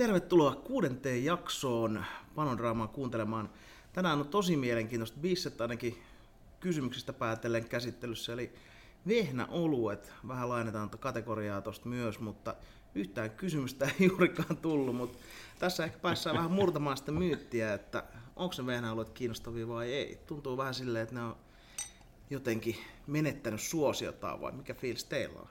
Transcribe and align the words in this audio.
Tervetuloa 0.00 0.54
kuudenteen 0.54 1.24
jaksoon 1.24 2.04
Panodraamaa 2.34 2.86
kuuntelemaan. 2.86 3.50
Tänään 3.92 4.18
on 4.20 4.28
tosi 4.28 4.56
mielenkiintoista 4.56 5.20
bisset 5.20 5.60
ainakin 5.60 6.02
kysymyksistä 6.60 7.12
päätellen 7.12 7.68
käsittelyssä, 7.68 8.32
eli 8.32 8.52
vehnäoluet. 9.08 10.12
Vähän 10.28 10.48
lainetaan 10.48 10.90
tuota 10.90 11.02
kategoriaa 11.02 11.60
tuosta 11.60 11.88
myös, 11.88 12.20
mutta 12.20 12.54
yhtään 12.94 13.30
kysymystä 13.30 13.84
ei 13.84 14.06
juurikaan 14.06 14.56
tullut, 14.56 14.96
mutta 14.96 15.18
tässä 15.58 15.84
ehkä 15.84 15.98
päässään 15.98 16.36
vähän 16.36 16.50
murtamaan 16.50 16.96
sitä 16.96 17.12
myyttiä, 17.12 17.74
että 17.74 18.04
onko 18.36 18.52
se 18.52 18.66
vehnäoluet 18.66 19.10
kiinnostavia 19.10 19.68
vai 19.68 19.92
ei. 19.92 20.18
Tuntuu 20.26 20.56
vähän 20.56 20.74
silleen, 20.74 21.02
että 21.02 21.14
ne 21.14 21.22
on 21.22 21.36
jotenkin 22.30 22.76
menettänyt 23.06 23.60
suosiotaan 23.60 24.40
vai 24.40 24.52
mikä 24.52 24.74
fiilis 24.74 25.04
teillä 25.04 25.40
on? 25.40 25.48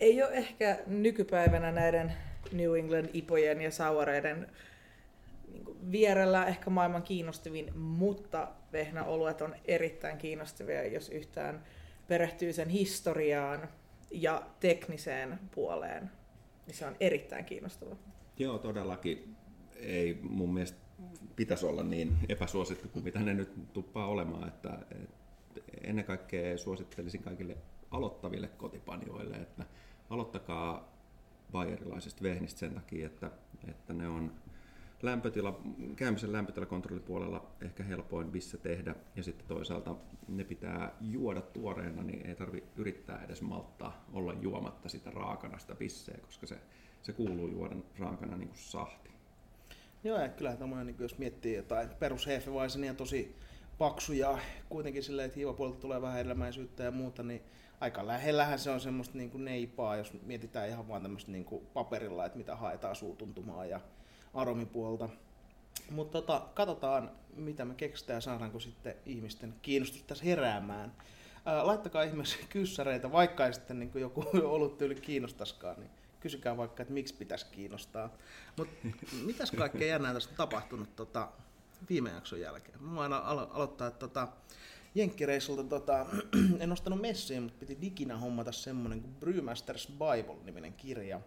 Ei 0.00 0.22
ole 0.22 0.32
ehkä 0.32 0.78
nykypäivänä 0.86 1.72
näiden 1.72 2.29
New 2.52 2.76
England 2.76 3.10
ipojen 3.12 3.60
ja 3.60 3.70
saureiden 3.70 4.46
niin 5.52 5.92
vierellä 5.92 6.46
ehkä 6.46 6.70
maailman 6.70 7.02
kiinnostavin, 7.02 7.78
mutta 7.78 8.48
vehnäoluet 8.72 9.42
on 9.42 9.54
erittäin 9.64 10.18
kiinnostavia, 10.18 10.86
jos 10.86 11.08
yhtään 11.08 11.64
perehtyy 12.08 12.52
sen 12.52 12.68
historiaan 12.68 13.68
ja 14.10 14.42
tekniseen 14.60 15.38
puoleen, 15.54 16.10
niin 16.66 16.74
se 16.74 16.86
on 16.86 16.96
erittäin 17.00 17.44
kiinnostava. 17.44 17.96
Joo, 18.38 18.58
todellakin. 18.58 19.36
Ei 19.76 20.18
mun 20.22 20.54
mielestä 20.54 20.78
pitäisi 21.36 21.66
olla 21.66 21.82
niin 21.82 22.16
epäsuosittu 22.28 22.88
kuin 22.88 23.04
mitä 23.04 23.18
ne 23.18 23.34
nyt 23.34 23.72
tuppaa 23.72 24.06
olemaan, 24.06 24.48
että, 24.48 24.78
ennen 25.84 26.04
kaikkea 26.04 26.58
suosittelisin 26.58 27.22
kaikille 27.22 27.56
aloittaville 27.90 28.48
kotipanjoille, 28.48 29.36
että 29.36 29.64
aloittakaa 30.10 30.99
bayerilaisista 31.52 32.22
vehnistä 32.22 32.58
sen 32.58 32.74
takia, 32.74 33.06
että, 33.06 33.30
että 33.68 33.92
ne 33.92 34.08
on 34.08 34.32
lämpötila, 35.02 35.60
käymisen 35.96 36.32
lämpötilakontrollipuolella 36.32 37.50
ehkä 37.60 37.82
helpoin 37.82 38.26
missä 38.26 38.58
tehdä 38.58 38.94
ja 39.16 39.22
sitten 39.22 39.46
toisaalta 39.46 39.96
ne 40.28 40.44
pitää 40.44 40.92
juoda 41.00 41.40
tuoreena, 41.40 42.02
niin 42.02 42.26
ei 42.26 42.34
tarvi 42.34 42.64
yrittää 42.76 43.24
edes 43.24 43.42
malttaa 43.42 44.04
olla 44.12 44.32
juomatta 44.32 44.88
sitä 44.88 45.10
raakana 45.10 45.58
sitä 45.58 45.74
bisseä, 45.74 46.18
koska 46.22 46.46
se, 46.46 46.58
se 47.02 47.12
kuuluu 47.12 47.48
juoda 47.48 47.76
raakana 47.98 48.36
niin 48.36 48.48
kuin 48.48 48.58
sahti. 48.58 49.10
Joo, 50.04 50.20
ja 50.20 50.28
kyllä 50.28 50.56
tommoinen, 50.56 50.86
niin 50.86 50.96
jos 50.98 51.18
miettii 51.18 51.54
jotain 51.56 51.88
perushefevaisenia 51.98 52.94
tosi 52.94 53.36
paksuja, 53.78 54.38
kuitenkin 54.68 55.02
silleen, 55.02 55.26
että 55.26 55.36
hiivapuolelta 55.36 55.80
tulee 55.80 56.02
vähän 56.02 56.20
ja 56.82 56.90
muuta, 56.90 57.22
niin 57.22 57.42
aika 57.80 58.06
lähellähän 58.06 58.58
se 58.58 58.70
on 58.70 58.80
semmoista 58.80 59.18
niin 59.18 59.30
kuin 59.30 59.44
neipaa, 59.44 59.96
jos 59.96 60.12
mietitään 60.22 60.68
ihan 60.68 60.88
vaan 60.88 61.02
tämmöistä 61.02 61.32
niin 61.32 61.44
kuin 61.44 61.66
paperilla, 61.66 62.26
että 62.26 62.38
mitä 62.38 62.56
haetaan 62.56 62.96
suutuntumaa 62.96 63.66
ja 63.66 63.80
aromipuolta. 64.34 65.08
Mutta 65.90 66.12
tota, 66.12 66.46
katsotaan, 66.54 67.10
mitä 67.36 67.64
me 67.64 67.74
keksitään 67.74 68.16
ja 68.16 68.20
saadaanko 68.20 68.60
sitten 68.60 68.94
ihmisten 69.06 69.54
kiinnostus 69.62 70.02
tässä 70.02 70.24
heräämään. 70.24 70.92
Ää, 71.46 71.66
laittakaa 71.66 72.02
ihmeessä 72.02 72.38
kyssäreitä, 72.48 73.12
vaikka 73.12 73.46
ei 73.46 73.54
sitten 73.54 73.78
niin 73.78 73.90
joku 73.94 74.24
tyyli 74.78 74.94
kiinnostaskaan, 74.94 75.76
niin 75.80 75.90
kysykää 76.20 76.56
vaikka, 76.56 76.82
että 76.82 76.94
miksi 76.94 77.14
pitäisi 77.14 77.46
kiinnostaa. 77.50 78.10
Mutta 78.56 78.74
mitäs 79.24 79.50
kaikkea 79.50 79.88
jännää 79.88 80.14
tässä 80.14 80.30
on 80.30 80.36
tapahtunut 80.36 80.96
tota, 80.96 81.28
viime 81.90 82.10
jakson 82.10 82.40
jälkeen? 82.40 82.82
Mä 82.82 82.94
voin 82.94 83.12
alo- 83.12 83.50
aloittaa, 83.50 83.88
että 83.88 83.98
tota, 84.00 84.28
Jenkkireissulta 84.94 85.64
tota, 85.64 86.06
en 86.60 86.72
ostanut 86.72 87.00
messiin, 87.00 87.42
mutta 87.42 87.58
piti 87.58 87.78
diginä 87.80 88.16
hommata 88.16 88.52
semmonen 88.52 89.00
kuin 89.00 89.14
Brewmasters 89.14 89.88
Bible-niminen 89.92 90.72
kirja. 90.72 91.20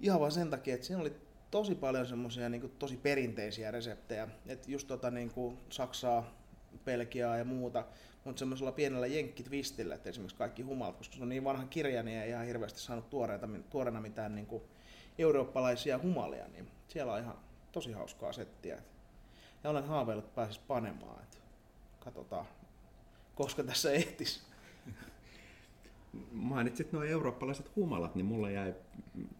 Ihan 0.00 0.20
vaan 0.20 0.32
sen 0.32 0.50
takia, 0.50 0.74
että 0.74 0.86
siinä 0.86 1.02
oli 1.02 1.12
tosi 1.50 1.74
paljon 1.74 2.06
semmoisia 2.06 2.48
niin 2.48 2.72
tosi 2.78 2.96
perinteisiä 2.96 3.70
reseptejä. 3.70 4.28
Että 4.46 4.70
just 4.70 4.88
tota, 4.88 5.10
niin 5.10 5.30
kuin 5.30 5.58
Saksaa, 5.70 6.38
Belgiaa 6.84 7.36
ja 7.36 7.44
muuta, 7.44 7.84
mutta 8.24 8.38
semmoisella 8.38 8.72
pienellä 8.72 9.06
jenkkitvistillä, 9.06 9.94
että 9.94 10.08
esimerkiksi 10.08 10.36
kaikki 10.36 10.62
humalat, 10.62 10.96
koska 10.96 11.16
se 11.16 11.22
on 11.22 11.28
niin 11.28 11.44
vanha 11.44 11.64
kirja, 11.64 12.02
niin 12.02 12.18
ei 12.18 12.30
ihan 12.30 12.46
hirveästi 12.46 12.80
saanut 12.80 13.10
tuoreita, 13.10 13.48
tuoreena 13.70 14.00
mitään 14.00 14.34
niin 14.34 14.46
kuin 14.46 14.62
eurooppalaisia 15.18 15.98
humalia, 15.98 16.48
niin 16.48 16.70
siellä 16.88 17.12
on 17.12 17.20
ihan 17.20 17.38
tosi 17.72 17.92
hauskaa 17.92 18.32
settiä. 18.32 18.82
Ja 19.64 19.70
olen 19.70 19.84
haaveillut, 19.84 20.24
että 20.24 20.34
pääsis 20.34 20.58
panemaan. 20.58 21.22
Että 21.22 21.38
katsotaan, 22.00 22.46
koska 23.38 23.62
tässä 23.62 23.92
ehtis. 23.92 24.48
Mainitsit 26.32 26.92
nuo 26.92 27.02
eurooppalaiset 27.02 27.76
humalat, 27.76 28.14
niin 28.14 28.26
mulla 28.26 28.50
jäi, 28.50 28.74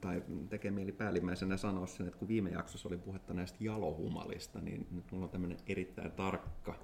tai 0.00 0.22
tekee 0.48 0.70
mieli 0.70 0.92
päällimmäisenä 0.92 1.56
sanoa 1.56 1.86
sen, 1.86 2.06
että 2.06 2.19
kun 2.19 2.28
viime 2.28 2.50
jaksossa 2.50 2.88
oli 2.88 2.98
puhetta 2.98 3.34
näistä 3.34 3.58
jalohumalista, 3.60 4.60
niin 4.60 4.87
nyt 4.91 5.12
mulla 5.12 5.25
on 5.25 5.31
tämmöinen 5.31 5.58
erittäin 5.66 6.12
tarkka 6.12 6.75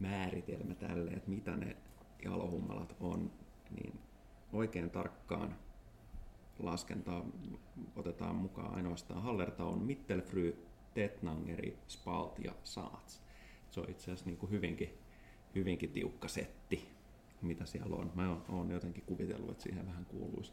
määritelmä 0.00 0.74
tälle, 0.74 1.10
että 1.10 1.30
mitä 1.30 1.56
ne 1.56 1.76
jalohumalat 2.24 2.96
on, 3.00 3.30
niin 3.70 3.98
oikein 4.52 4.90
tarkkaan 4.90 5.56
laskentaa 6.58 7.26
otetaan 7.96 8.36
mukaan 8.36 8.74
ainoastaan 8.74 9.22
Hallertaun, 9.22 9.82
Mittelfry, 9.82 10.66
Tetnangeri, 10.94 11.78
Spalt 11.88 12.38
ja 12.38 12.52
Saats. 12.64 13.22
Se 13.70 13.80
on 13.80 13.90
itse 13.90 14.04
asiassa 14.04 14.26
niin 14.26 14.36
kuin 14.36 14.50
hyvinkin 14.50 15.05
hyvinkin 15.56 15.90
tiukka 15.90 16.28
setti, 16.28 16.88
mitä 17.42 17.66
siellä 17.66 17.96
on. 17.96 18.12
Mä 18.14 18.36
oon 18.48 18.70
jotenkin 18.70 19.02
kuvitellut, 19.06 19.50
että 19.50 19.62
siihen 19.62 19.86
vähän 19.86 20.06
kuuluisi 20.06 20.52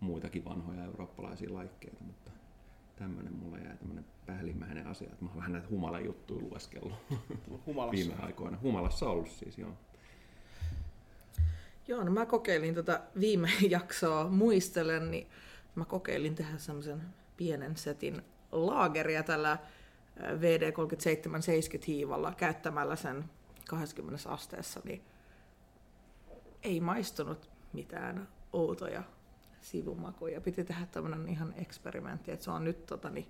muitakin 0.00 0.44
vanhoja 0.44 0.84
eurooppalaisia 0.84 1.54
laikkeita, 1.54 2.04
mutta 2.04 2.30
tämmöinen 2.96 3.32
mulla 3.32 3.58
jäi 3.58 3.76
tämmöinen 3.76 4.04
päällimmäinen 4.26 4.86
asia, 4.86 5.08
että 5.08 5.24
mä 5.24 5.30
oon 5.30 5.36
vähän 5.36 5.52
näitä 5.52 5.68
humala 5.68 6.00
juttuja 6.00 6.40
lueskellut 6.40 6.92
viime 7.90 8.14
aikoina. 8.20 8.58
Humalassa 8.62 9.06
ollut 9.08 9.30
siis, 9.30 9.58
joo. 9.58 9.72
Joo, 11.88 12.04
no 12.04 12.10
mä 12.10 12.26
kokeilin 12.26 12.74
tota 12.74 13.00
viime 13.20 13.48
jaksoa, 13.70 14.28
muistelen, 14.28 15.10
niin 15.10 15.26
mä 15.74 15.84
kokeilin 15.84 16.34
tehdä 16.34 16.58
semmoisen 16.58 17.02
pienen 17.36 17.76
setin 17.76 18.22
laageria 18.52 19.22
tällä 19.22 19.58
VD 20.40 20.72
3770 20.72 21.86
hiivalla 21.86 22.34
käyttämällä 22.34 22.96
sen 22.96 23.24
20 23.68 24.30
asteessa, 24.30 24.80
niin 24.84 25.02
ei 26.62 26.80
maistunut 26.80 27.50
mitään 27.72 28.28
outoja 28.52 29.02
sivumakuja. 29.60 30.40
Piti 30.40 30.64
tehdä 30.64 30.86
tämmöinen 30.86 31.28
ihan 31.28 31.54
eksperimentti, 31.56 32.30
että 32.30 32.44
se 32.44 32.50
on 32.50 32.64
nyt 32.64 32.86
tota, 32.86 33.10
niin, 33.10 33.26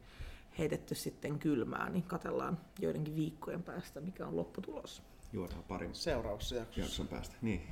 heitetty 0.58 0.94
sitten 0.94 1.38
kylmään, 1.38 1.92
niin 1.92 2.02
katellaan 2.02 2.58
joidenkin 2.78 3.16
viikkojen 3.16 3.62
päästä, 3.62 4.00
mikä 4.00 4.26
on 4.26 4.36
lopputulos. 4.36 5.02
Juodaan 5.32 5.62
parin 5.62 5.94
seuraavassa 5.94 6.54
jaksossa. 6.54 6.80
jakson 6.80 7.08
päästä. 7.08 7.36
Niin. 7.42 7.62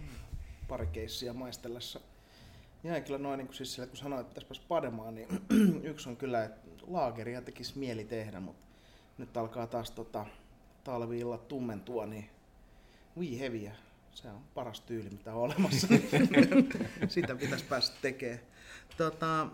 Pari 0.68 0.86
keissiä 0.86 1.32
maistellessa. 1.32 2.00
Jäi 2.84 3.02
kyllä 3.02 3.18
noin, 3.18 3.38
niin 3.38 3.46
kuin 3.46 3.56
siis 3.56 3.74
sillä, 3.74 3.86
kun 3.86 3.96
sanoit, 3.96 4.26
että 4.26 4.40
tässä 4.40 4.62
pademaan, 4.68 5.14
niin 5.14 5.28
yksi 5.90 6.08
on 6.08 6.16
kyllä, 6.16 6.44
että 6.44 6.68
laageria 6.86 7.42
tekisi 7.42 7.78
mieli 7.78 8.04
tehdä, 8.04 8.40
mutta 8.40 8.66
nyt 9.18 9.36
alkaa 9.36 9.66
taas 9.66 9.90
tota, 9.90 10.26
talvi-illat 10.84 11.48
tummentua, 11.48 12.06
niin 12.06 12.30
We 13.18 13.38
Heavyä. 13.38 13.72
Se 14.14 14.28
on 14.28 14.42
paras 14.54 14.80
tyyli, 14.80 15.10
mitä 15.10 15.34
on 15.34 15.42
olemassa. 15.42 15.86
Sitä 17.08 17.34
pitäisi 17.34 17.64
päästä 17.64 17.96
tekemään. 18.02 18.40
Tota, 18.96 19.48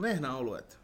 vehnäoluet. 0.00 0.78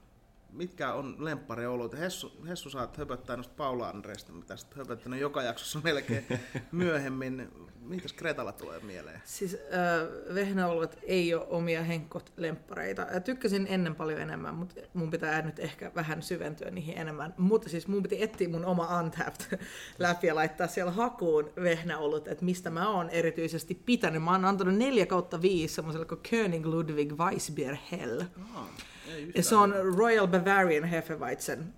Mitkä 0.52 0.92
on 0.92 1.16
lempparioluet? 1.18 1.98
Hessu, 1.98 2.32
Hessu 2.48 2.70
saat 2.70 2.96
höpöttää 2.96 3.36
noista 3.36 3.54
Paula 3.56 3.88
Andreista, 3.88 4.32
mitä 4.32 4.56
sitten 4.56 4.78
höpöttänyt 4.78 5.20
joka 5.20 5.42
jaksossa 5.42 5.80
melkein 5.84 6.26
myöhemmin. 6.72 7.48
Mitäs 7.80 8.12
Kretalla 8.12 8.52
tulee 8.52 8.80
mieleen? 8.80 9.22
Siis 9.24 9.54
äh, 9.54 10.34
vehnäoluet 10.34 10.98
ei 11.02 11.34
ole 11.34 11.46
omia 11.48 11.82
henkot 11.82 12.32
lemppareita. 12.36 13.06
Tykkäsin 13.24 13.66
ennen 13.70 13.94
paljon 13.94 14.20
enemmän, 14.20 14.54
mutta 14.54 14.80
mun 14.94 15.10
pitää 15.10 15.42
nyt 15.42 15.58
ehkä 15.58 15.92
vähän 15.94 16.22
syventyä 16.22 16.70
niihin 16.70 16.98
enemmän. 16.98 17.34
Mutta 17.38 17.68
siis 17.68 17.88
mun 17.88 18.02
piti 18.02 18.22
etsiä 18.22 18.48
mun 18.48 18.64
oma 18.64 19.00
Untapped 19.00 19.58
läpi 19.98 20.26
ja 20.26 20.34
laittaa 20.34 20.66
siellä 20.66 20.92
hakuun 20.92 21.50
vehnäolut, 21.62 22.28
että 22.28 22.44
mistä 22.44 22.70
mä 22.70 22.88
oon 22.88 23.10
erityisesti 23.10 23.74
pitänyt. 23.74 24.22
Mä 24.22 24.30
oon 24.30 24.44
antanut 24.44 24.74
4 24.74 25.06
kautta 25.06 25.42
5 25.42 25.74
semmoiselle 25.74 26.06
kuin 26.06 26.20
König 26.30 26.66
Ludwig 26.66 27.12
Weissbier 27.12 27.76
Hell. 27.92 28.20
Oh, 28.56 28.68
ja 29.34 29.42
se 29.42 29.56
on 29.56 29.74
Royal 29.96 30.26
Bavarian 30.26 30.84
Hefeweizen 30.84 31.74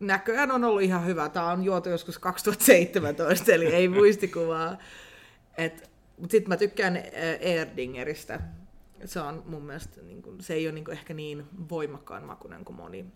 näköjään 0.00 0.50
on 0.50 0.64
ollut 0.64 0.82
ihan 0.82 1.06
hyvä. 1.06 1.28
Tämä 1.28 1.50
on 1.50 1.64
juotu 1.64 1.88
joskus 1.88 2.18
2017, 2.18 3.52
eli 3.52 3.66
ei 3.66 3.88
muistikuvaa. 3.88 4.78
Et, 5.58 5.90
mutta 6.18 6.32
sitten 6.32 6.48
mä 6.48 6.56
tykkään 6.56 6.96
Erdingeristä. 7.40 8.40
Se 9.04 9.20
on 9.20 9.42
mun 9.46 9.62
mielestä, 9.62 10.02
niin 10.02 10.22
kun, 10.22 10.40
se 10.40 10.54
ei 10.54 10.66
ole 10.66 10.74
niin 10.74 10.90
ehkä 10.90 11.14
niin 11.14 11.44
voimakkaan 11.68 12.24
makunen 12.24 12.64
kuin 12.64 12.76
moni. 12.76 13.06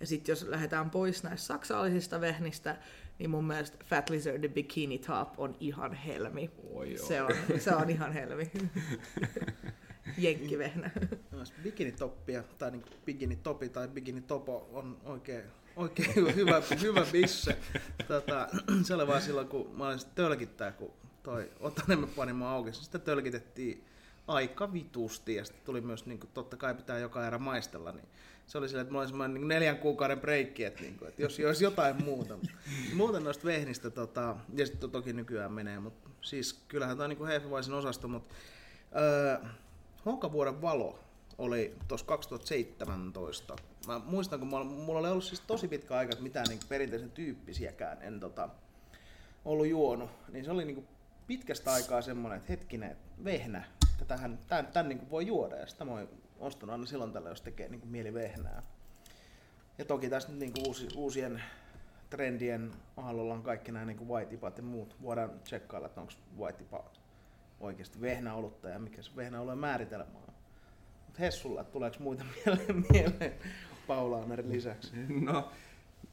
Ja 0.00 0.06
sitten 0.06 0.32
jos 0.32 0.42
lähdetään 0.42 0.90
pois 0.90 1.22
näistä 1.22 1.46
saksalaisista 1.46 2.20
vehnistä, 2.20 2.76
niin 3.18 3.30
mun 3.30 3.44
mielestä 3.44 3.84
Fat 3.84 4.10
Lizard 4.10 4.48
Bikini 4.48 4.98
Top 4.98 5.28
on 5.40 5.56
ihan 5.60 5.92
helmi. 5.92 6.50
Oi 6.72 6.96
se, 7.08 7.22
on, 7.22 7.30
se 7.58 7.74
on 7.74 7.90
ihan 7.90 8.12
helmi. 8.12 8.50
Jenkkivehnä. 10.18 10.90
Bikinitoppia, 11.62 12.42
tai 12.58 12.70
niin 12.70 12.84
bikinitopi 13.04 13.68
tai 13.68 13.88
bikinitopo 13.88 14.68
on 14.72 14.98
oikein, 15.04 15.44
oikein 15.76 16.14
hyvä, 16.36 16.62
hyvä 16.80 17.06
bisse. 17.12 17.58
Tota, 18.08 18.48
se 18.86 18.94
oli 18.94 19.06
vaan 19.06 19.22
silloin, 19.22 19.48
kun 19.48 19.70
mä 19.76 19.88
olin 19.88 20.00
tölkittää, 20.14 20.72
kun 20.72 20.92
toi 21.22 21.50
Otanemme 21.60 22.06
pani 22.06 22.32
mua 22.32 22.50
auki. 22.50 22.72
Sitä 22.72 22.98
tölkitettiin 22.98 23.84
aika 24.26 24.72
vitusti 24.72 25.34
ja 25.34 25.44
sitten 25.44 25.64
tuli 25.64 25.80
myös, 25.80 26.06
niin 26.06 26.20
kuin, 26.20 26.30
totta 26.34 26.56
kai 26.56 26.74
pitää 26.74 26.98
joka 26.98 27.26
erä 27.26 27.38
maistella, 27.38 27.92
niin 27.92 28.08
se 28.46 28.58
oli 28.58 28.68
silleen, 28.68 28.82
että 28.82 28.92
mulla 28.92 29.02
oli 29.02 29.08
semmoinen 29.08 29.34
niin 29.34 29.48
neljän 29.48 29.78
kuukauden 29.78 30.20
breikki, 30.20 30.64
että, 30.64 30.80
niin 30.80 30.98
kuin, 30.98 31.08
että 31.08 31.22
jos 31.22 31.40
olisi 31.46 31.64
jotain 31.64 32.04
muuta. 32.04 32.38
Muuten 32.94 33.24
noista 33.24 33.44
vehnistä, 33.44 33.90
tota, 33.90 34.36
ja 34.54 34.66
sitten 34.66 34.90
toki 34.90 35.12
nykyään 35.12 35.52
menee, 35.52 35.80
mutta 35.80 36.10
siis 36.20 36.64
kyllähän 36.68 36.96
tämä 36.96 37.04
on 37.04 37.10
niin 37.10 37.26
Hefevaisen 37.26 37.74
osasto, 37.74 38.08
mutta 38.08 38.34
öö, 38.96 39.48
Honkavuoden 40.06 40.62
valo 40.62 40.98
oli 41.38 41.76
tuossa 41.88 42.06
2017. 42.06 43.56
Mä 43.86 43.98
muistan, 44.04 44.38
kun 44.38 44.48
mulla, 44.48 44.64
mulla 44.64 44.98
oli 44.98 45.08
ollut 45.08 45.24
siis 45.24 45.40
tosi 45.40 45.68
pitkä 45.68 45.96
aika, 45.96 46.12
että 46.12 46.22
mitään 46.22 46.46
niin 46.48 46.60
perinteisen 46.68 47.10
tyyppisiäkään 47.10 48.02
en 48.02 48.20
tota, 48.20 48.48
ollut 49.44 49.66
juonut, 49.66 50.10
niin 50.28 50.44
se 50.44 50.50
oli 50.50 50.64
niin 50.64 50.88
pitkästä 51.26 51.72
aikaa 51.72 52.02
semmoinen, 52.02 52.36
että 52.36 52.52
hetkinen, 52.52 52.90
että 52.90 53.24
vehnä, 53.24 53.64
tähän, 54.06 54.38
tämän, 54.48 54.66
tämän 54.66 54.88
niin 54.88 55.10
voi 55.10 55.26
juoda 55.26 55.56
ja 55.56 55.66
sitä 55.66 55.84
mä 55.84 56.06
ostan 56.38 56.70
aina 56.70 56.86
silloin 56.86 57.12
tällä, 57.12 57.28
jos 57.28 57.42
tekee 57.42 57.68
niin 57.68 57.88
mieli 57.88 58.14
vehnää. 58.14 58.62
Ja 59.78 59.84
toki 59.84 60.10
tässä 60.10 60.28
nyt 60.28 60.38
niin 60.38 60.52
uusi, 60.66 60.88
uusien 60.96 61.42
trendien 62.10 62.72
aallolla 62.96 63.34
on 63.34 63.42
kaikki 63.42 63.72
nämä 63.72 63.84
niin 63.84 64.08
vaitipat 64.08 64.56
ja 64.56 64.62
muut. 64.62 64.96
Voidaan 65.02 65.40
tsekkailla, 65.44 65.86
että 65.86 66.00
onko 66.00 66.12
vaitipa 66.38 66.84
oikeasti 67.62 68.00
vehnäolutta 68.00 68.68
ja 68.68 68.78
mikä 68.78 69.02
se 69.02 69.10
vehnäoluen 69.16 69.58
määritelmä 69.58 70.04
on. 70.14 70.34
Mutta 71.06 71.20
Hessulla, 71.20 71.64
tuleeko 71.64 71.96
muita 72.00 72.24
mieleen, 72.34 72.84
mieleen 72.90 73.32
Paulaanerin 73.86 74.52
lisäksi? 74.52 74.90
No, 75.08 75.50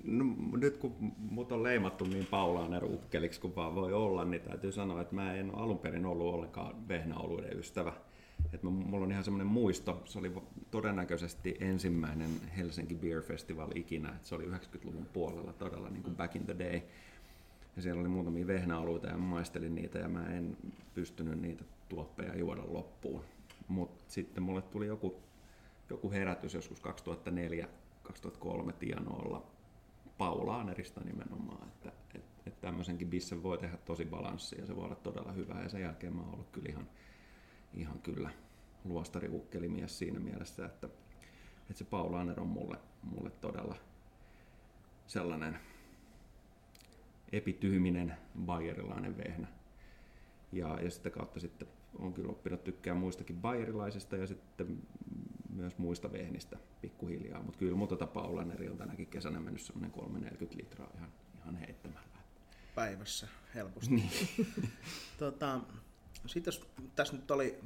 No, 0.03 0.25
nyt 0.57 0.77
kun 0.77 0.95
mut 1.17 1.51
on 1.51 1.63
leimattu 1.63 2.05
niin 2.05 2.25
Paulaaner 2.25 2.85
ukkeliksi 2.85 3.41
kuin 3.41 3.55
vaan 3.55 3.75
voi 3.75 3.93
olla, 3.93 4.25
niin 4.25 4.41
täytyy 4.41 4.71
sanoa, 4.71 5.01
että 5.01 5.15
mä 5.15 5.33
en 5.33 5.55
ole 5.55 5.63
alun 5.63 5.79
perin 5.79 6.05
ollut 6.05 6.33
ollenkaan 6.33 6.87
vehnäoluiden 6.87 7.59
ystävä. 7.59 7.93
Et 8.53 8.63
mä, 8.63 8.69
mulla 8.69 9.05
on 9.05 9.11
ihan 9.11 9.23
semmoinen 9.23 9.47
muisto, 9.47 10.01
se 10.05 10.19
oli 10.19 10.33
todennäköisesti 10.71 11.57
ensimmäinen 11.59 12.29
Helsinki 12.57 12.95
Beer 12.95 13.21
Festival 13.21 13.71
ikinä, 13.75 14.09
että 14.09 14.27
se 14.27 14.35
oli 14.35 14.45
90-luvun 14.45 15.05
puolella 15.13 15.53
todella 15.53 15.89
niin 15.89 16.03
kuin 16.03 16.15
back 16.15 16.35
in 16.35 16.45
the 16.45 16.59
day. 16.59 16.81
Ja 17.79 17.83
siellä 17.83 17.99
oli 17.99 18.09
muutamia 18.09 18.47
vehnäoluita 18.47 19.07
ja 19.07 19.17
maistelin 19.17 19.75
niitä 19.75 19.99
ja 19.99 20.09
mä 20.09 20.25
en 20.25 20.57
pystynyt 20.93 21.41
niitä 21.41 21.63
tuoppeja 21.89 22.37
juoda 22.37 22.61
loppuun. 22.67 23.23
Mutta 23.67 24.03
sitten 24.07 24.43
mulle 24.43 24.61
tuli 24.61 24.87
joku, 24.87 25.23
joku 25.89 26.11
herätys 26.11 26.53
joskus 26.53 26.81
2004-2003 26.83 28.73
tienoilla 28.79 29.51
Paulaanerista 30.17 31.01
nimenomaan, 31.01 31.67
että, 31.67 31.91
että, 32.15 32.29
että 32.45 32.61
tämmöisenkin 32.61 33.09
bissen 33.09 33.43
voi 33.43 33.57
tehdä 33.57 33.77
tosi 33.77 34.05
balanssia 34.05 34.59
ja 34.59 34.65
se 34.65 34.75
voi 34.75 34.85
olla 34.85 34.95
todella 34.95 35.31
hyvä 35.31 35.61
ja 35.63 35.69
sen 35.69 35.81
jälkeen 35.81 36.15
mä 36.15 36.21
oon 36.21 36.33
ollut 36.33 36.49
kyllä 36.51 36.69
ihan, 36.69 36.89
ihan 37.73 37.99
kyllä 37.99 38.29
luostariukkelimies 38.85 39.99
siinä 39.99 40.19
mielessä, 40.19 40.65
että, 40.65 40.87
että 41.61 41.73
se 41.77 41.83
Paulaaner 41.83 42.39
on 42.39 42.47
mulle, 42.47 42.77
mulle 43.03 43.29
todella 43.29 43.75
sellainen 45.07 45.59
epityyminen 47.31 48.13
bayerilainen 48.45 49.17
vehnä. 49.17 49.47
Ja, 50.51 50.81
ja 50.81 50.91
sitä 50.91 51.09
kautta 51.09 51.39
sitten 51.39 51.67
on 51.99 52.13
kyllä 52.13 52.29
oppinut 52.29 52.63
tykkää 52.63 52.93
muistakin 52.93 53.41
bayerilaisista 53.41 54.15
ja 54.15 54.27
sitten 54.27 54.81
myös 55.49 55.77
muista 55.77 56.11
vehnistä 56.11 56.57
pikkuhiljaa. 56.81 57.43
Mutta 57.43 57.59
kyllä 57.59 57.75
muuta 57.75 58.07
Paulaneri 58.07 58.69
on 58.69 58.77
tänäkin 58.77 59.07
kesänä 59.07 59.39
mennyt 59.39 59.61
semmoinen 59.61 59.91
340 59.91 60.63
litraa 60.63 60.91
ihan, 60.95 61.11
ihan 61.37 61.55
heittämällä. 61.55 62.19
Päivässä 62.75 63.27
helposti. 63.55 63.95
Niin. 63.95 64.09
tota, 65.19 65.59
sitten 66.25 66.51
jos 66.51 66.67
tässä 66.95 67.15
nyt 67.15 67.31
oli, 67.31 67.59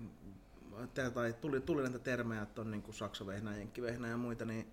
tai 1.13 1.33
tuli, 1.33 1.61
tuli 1.61 1.81
näitä 1.81 1.99
termejä, 1.99 2.41
että 2.41 2.61
on 2.61 2.71
niin 2.71 2.83
saksavehnä, 2.91 3.57
jenkkivehnä 3.57 4.07
ja 4.07 4.17
muita, 4.17 4.45
niin 4.45 4.67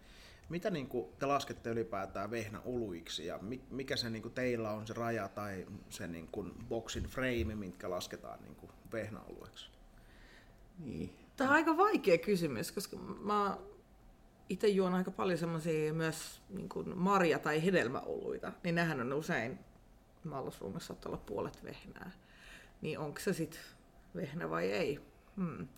mitä 0.51 0.71
niin 0.71 0.89
kuin 0.89 1.09
te 1.19 1.27
laskette 1.27 1.71
ylipäätään 1.71 2.31
vehnäoluiksi 2.31 3.27
ja 3.27 3.39
mikä 3.71 3.97
se 3.97 4.11
niin 4.11 4.23
kuin 4.23 4.35
teillä 4.35 4.71
on 4.71 4.87
se 4.87 4.95
raja 4.95 5.29
tai 5.29 5.67
se 5.89 6.07
niin 6.07 6.29
kuin 6.33 6.53
boxin 6.69 7.05
frame, 7.05 7.55
mitkä 7.55 7.91
lasketaan 7.91 8.43
niin 8.43 8.55
kuin 8.55 8.73
vehnäolueeksi? 8.93 9.71
Niin. 10.79 11.17
Tämä 11.37 11.51
on 11.51 11.57
aika 11.57 11.77
vaikea 11.77 12.19
kysymys, 12.19 12.73
koska 12.73 12.97
mä 12.97 13.59
itse 14.49 14.69
juon 14.69 14.95
aika 14.95 15.11
paljon 15.11 15.39
semmoisia 15.39 15.95
myös 15.95 16.43
niin 16.49 16.69
kuin 16.69 16.99
marja- 16.99 17.39
tai 17.39 17.65
hedelmäoluita, 17.65 18.53
niin 18.65 18.75
nehän 18.75 19.01
on 19.01 19.13
usein 19.13 19.59
mallasruumassa 20.25 20.87
saattaa 20.87 21.13
olla 21.13 21.23
puolet 21.27 21.65
vehnää. 21.65 22.11
Niin 22.81 22.99
onko 22.99 23.21
se 23.21 23.33
sitten 23.33 23.61
vehnä 24.15 24.51
vai 24.51 24.73
ei? 24.73 25.01
Hmm. 25.37 25.69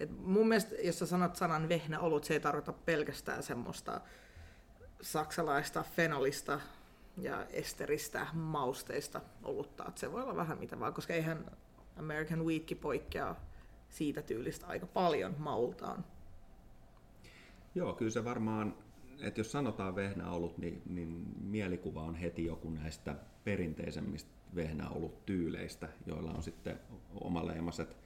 Et 0.00 0.10
mun 0.18 0.48
mielestä, 0.48 0.74
jos 0.74 0.98
sä 0.98 1.06
sanot 1.06 1.36
sanan 1.36 1.68
vehnäolut, 1.68 2.24
se 2.24 2.34
ei 2.34 2.40
tarkoita 2.40 2.72
pelkästään 2.72 3.42
semmoista 3.42 4.00
saksalaista 5.00 5.84
fenolista 5.96 6.60
ja 7.16 7.46
esteristä 7.50 8.26
mausteista 8.32 9.20
olutta. 9.42 9.84
Et 9.88 9.98
se 9.98 10.12
voi 10.12 10.22
olla 10.22 10.36
vähän 10.36 10.58
mitä 10.58 10.80
vaan, 10.80 10.94
koska 10.94 11.14
eihän 11.14 11.50
American 11.96 12.44
Wheatki 12.44 12.74
poikkea 12.74 13.36
siitä 13.88 14.22
tyylistä 14.22 14.66
aika 14.66 14.86
paljon 14.86 15.34
maultaan. 15.38 16.04
Joo, 17.74 17.92
kyllä 17.92 18.10
se 18.10 18.24
varmaan, 18.24 18.74
että 19.20 19.40
jos 19.40 19.52
sanotaan 19.52 19.96
vehnäolut, 19.96 20.58
niin, 20.58 20.82
niin 20.86 21.26
mielikuva 21.40 22.02
on 22.02 22.14
heti 22.14 22.44
joku 22.44 22.70
näistä 22.70 23.14
perinteisemmistä 23.44 24.30
vehnäolut-tyyleistä, 24.54 25.88
joilla 26.06 26.30
on 26.30 26.42
sitten 26.42 26.80
omaleimaset 27.14 27.96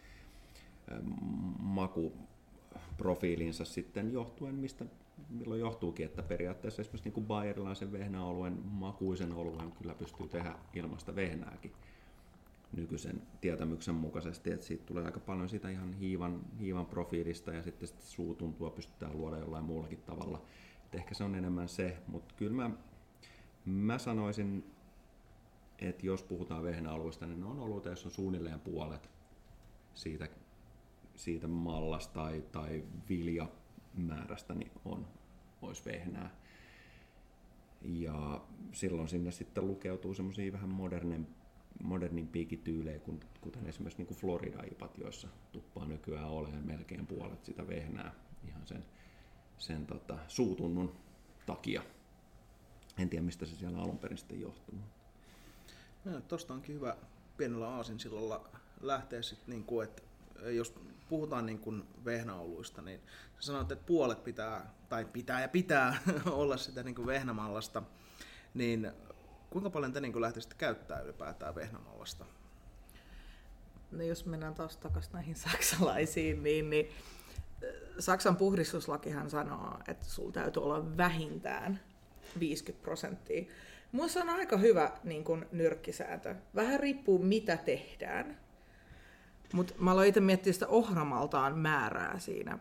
makuprofiilinsa 1.59 3.65
sitten 3.65 4.13
johtuen, 4.13 4.55
mistä 4.55 4.85
milloin 5.31 5.61
johtuukin, 5.61 6.07
että 6.07 6.23
periaatteessa 6.23 6.83
esimerkiksi 6.83 7.09
niin 7.09 7.15
kuin 7.15 7.27
bayerilaisen 7.27 7.93
vehnäoluen 7.93 8.59
makuisen 8.65 9.33
oluen 9.33 9.73
kyllä 9.73 9.95
pystyy 9.95 10.29
tehdä 10.29 10.55
ilmasta 10.75 11.17
vehnääkin 11.17 11.73
nykyisen 12.73 13.23
tietämyksen 13.41 13.95
mukaisesti, 13.95 14.53
että 14.53 14.67
siitä 14.67 14.87
tulee 14.87 15.05
aika 15.05 15.21
paljon 15.21 15.49
siitä 15.49 15.71
ihan 15.71 15.93
hiivan, 15.93 16.41
hiivan 16.61 16.87
profiilista 16.87 17.53
ja 17.53 17.63
sitten 17.63 17.89
sit 17.89 18.03
suutuntua 18.03 18.71
pystytään 18.71 19.17
luoda 19.17 19.39
jollain 19.39 19.65
muullakin 19.65 20.03
tavalla. 20.03 20.43
Et 20.87 20.95
ehkä 20.95 21.15
se 21.15 21.25
on 21.25 21.35
enemmän 21.35 21.69
se, 21.69 21.97
mutta 22.07 22.35
kyllä 22.35 22.53
mä, 22.53 22.71
mä 23.65 23.99
sanoisin, 23.99 24.65
että 25.79 26.07
jos 26.07 26.23
puhutaan 26.23 26.63
vehnäalueista, 26.63 27.27
niin 27.27 27.41
ne 27.41 27.47
on 27.47 27.61
oluita, 27.61 27.89
jos 27.89 28.05
on 28.05 28.11
suunnilleen 28.11 28.61
puolet 28.61 29.11
siitä, 29.95 30.29
siitä 31.23 31.49
mallasta 31.49 32.13
tai, 32.15 32.45
tai 32.53 32.85
viljamäärästä, 33.09 34.55
niin 34.55 34.71
on, 34.85 35.07
olisi 35.63 35.85
vehnää. 35.85 36.31
Ja 37.83 38.41
silloin 38.73 39.09
sinne 39.09 39.31
sitten 39.31 39.67
lukeutuu 39.67 40.15
semmoisia 40.15 40.53
vähän 40.53 40.69
modernin 41.83 42.29
piikityylejä, 42.29 43.01
kuten 43.41 43.67
esimerkiksi 43.67 43.99
niin 43.99 44.07
kuin 44.07 44.19
Florida-ipat, 44.19 44.99
joissa 44.99 45.29
tuppaa 45.53 45.85
nykyään 45.85 46.29
olemaan 46.29 46.67
melkein 46.67 47.07
puolet 47.07 47.45
sitä 47.45 47.69
vehnää 47.69 48.15
ihan 48.49 48.67
sen, 48.67 48.85
sen 49.59 49.87
tota, 49.87 50.19
suutunnun 50.29 50.93
takia. 51.47 51.83
En 52.99 53.09
tiedä, 53.09 53.25
mistä 53.25 53.47
se 53.47 53.57
siellä 53.57 53.79
alun 53.79 53.99
perin 53.99 54.19
sitten 54.19 54.41
johtuu. 54.41 54.75
No, 56.05 56.21
Tuosta 56.21 56.55
onkin 56.55 56.75
hyvä 56.75 56.97
pienellä 57.37 57.69
aasinsillalla 57.69 58.49
lähteä 58.81 59.23
sitten, 59.23 59.51
niin 59.51 59.65
kuin, 59.65 59.89
että 59.89 60.03
jos 60.51 60.75
puhutaan 61.13 61.47
niin 61.47 61.59
kuin 61.59 61.85
vehnäoluista, 62.05 62.83
niin 62.83 63.01
sanoit, 63.39 63.73
että 63.73 63.85
puolet 63.87 64.25
pitää, 64.25 64.75
tai 64.89 65.05
pitää 65.05 65.41
ja 65.41 65.49
pitää 65.49 65.97
olla 66.31 66.57
sitä 66.57 66.83
niin 66.83 66.95
kuin 66.95 67.07
vehnämallasta, 67.07 67.83
niin 68.55 68.93
Kuinka 69.53 69.71
paljon 69.71 69.93
te 69.93 70.01
niin 70.01 70.21
lähtisitte 70.21 70.55
käyttää 70.59 71.01
ylipäätään 71.01 71.55
vehnämallasta? 71.55 72.25
No 73.91 74.03
jos 74.03 74.27
mennään 74.27 74.55
taas 74.55 74.77
takaisin 74.77 75.13
näihin 75.13 75.37
saksalaisiin, 75.51 76.43
niin, 76.43 76.71
niin 76.71 76.89
Saksan 77.99 78.37
puhdistuslakihan 78.37 79.31
sanoo, 79.31 79.79
että 79.89 80.05
sulla 80.05 80.33
täytyy 80.33 80.63
olla 80.63 80.97
vähintään 80.97 81.81
50 82.41 82.85
prosenttia. 82.85 83.45
Minusta 83.93 84.21
on 84.21 84.29
aika 84.29 84.57
hyvä 84.57 84.93
niin 85.05 85.25
kun, 85.25 85.47
nyrkkisääntö. 85.53 86.35
Vähän 86.55 86.81
riippuu 86.81 87.19
mitä 87.19 87.57
tehdään. 87.57 88.42
Mutta 89.53 89.75
mä 89.79 89.93
aloin 89.93 90.09
itse 90.09 90.21
miettiä 90.21 90.53
sitä 90.53 90.67
ohramaltaan 90.69 91.59
määrää 91.59 92.19
siinä. 92.19 92.59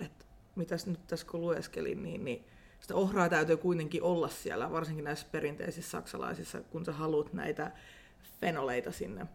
Että 0.00 0.24
mitäs 0.56 0.86
nyt 0.86 1.06
tässä 1.06 1.26
kun 1.26 1.40
lueskelin, 1.40 2.02
niin, 2.02 2.24
niin 2.24 2.44
sitä 2.80 2.94
ohraa 2.94 3.28
täytyy 3.28 3.56
kuitenkin 3.56 4.02
olla 4.02 4.28
siellä, 4.28 4.72
varsinkin 4.72 5.04
näissä 5.04 5.26
perinteisissä 5.32 5.90
saksalaisissa, 5.90 6.60
kun 6.60 6.84
sä 6.84 6.92
haluat 6.92 7.32
näitä 7.32 7.70
fenoleita 8.40 8.92
sinne. 8.92 9.26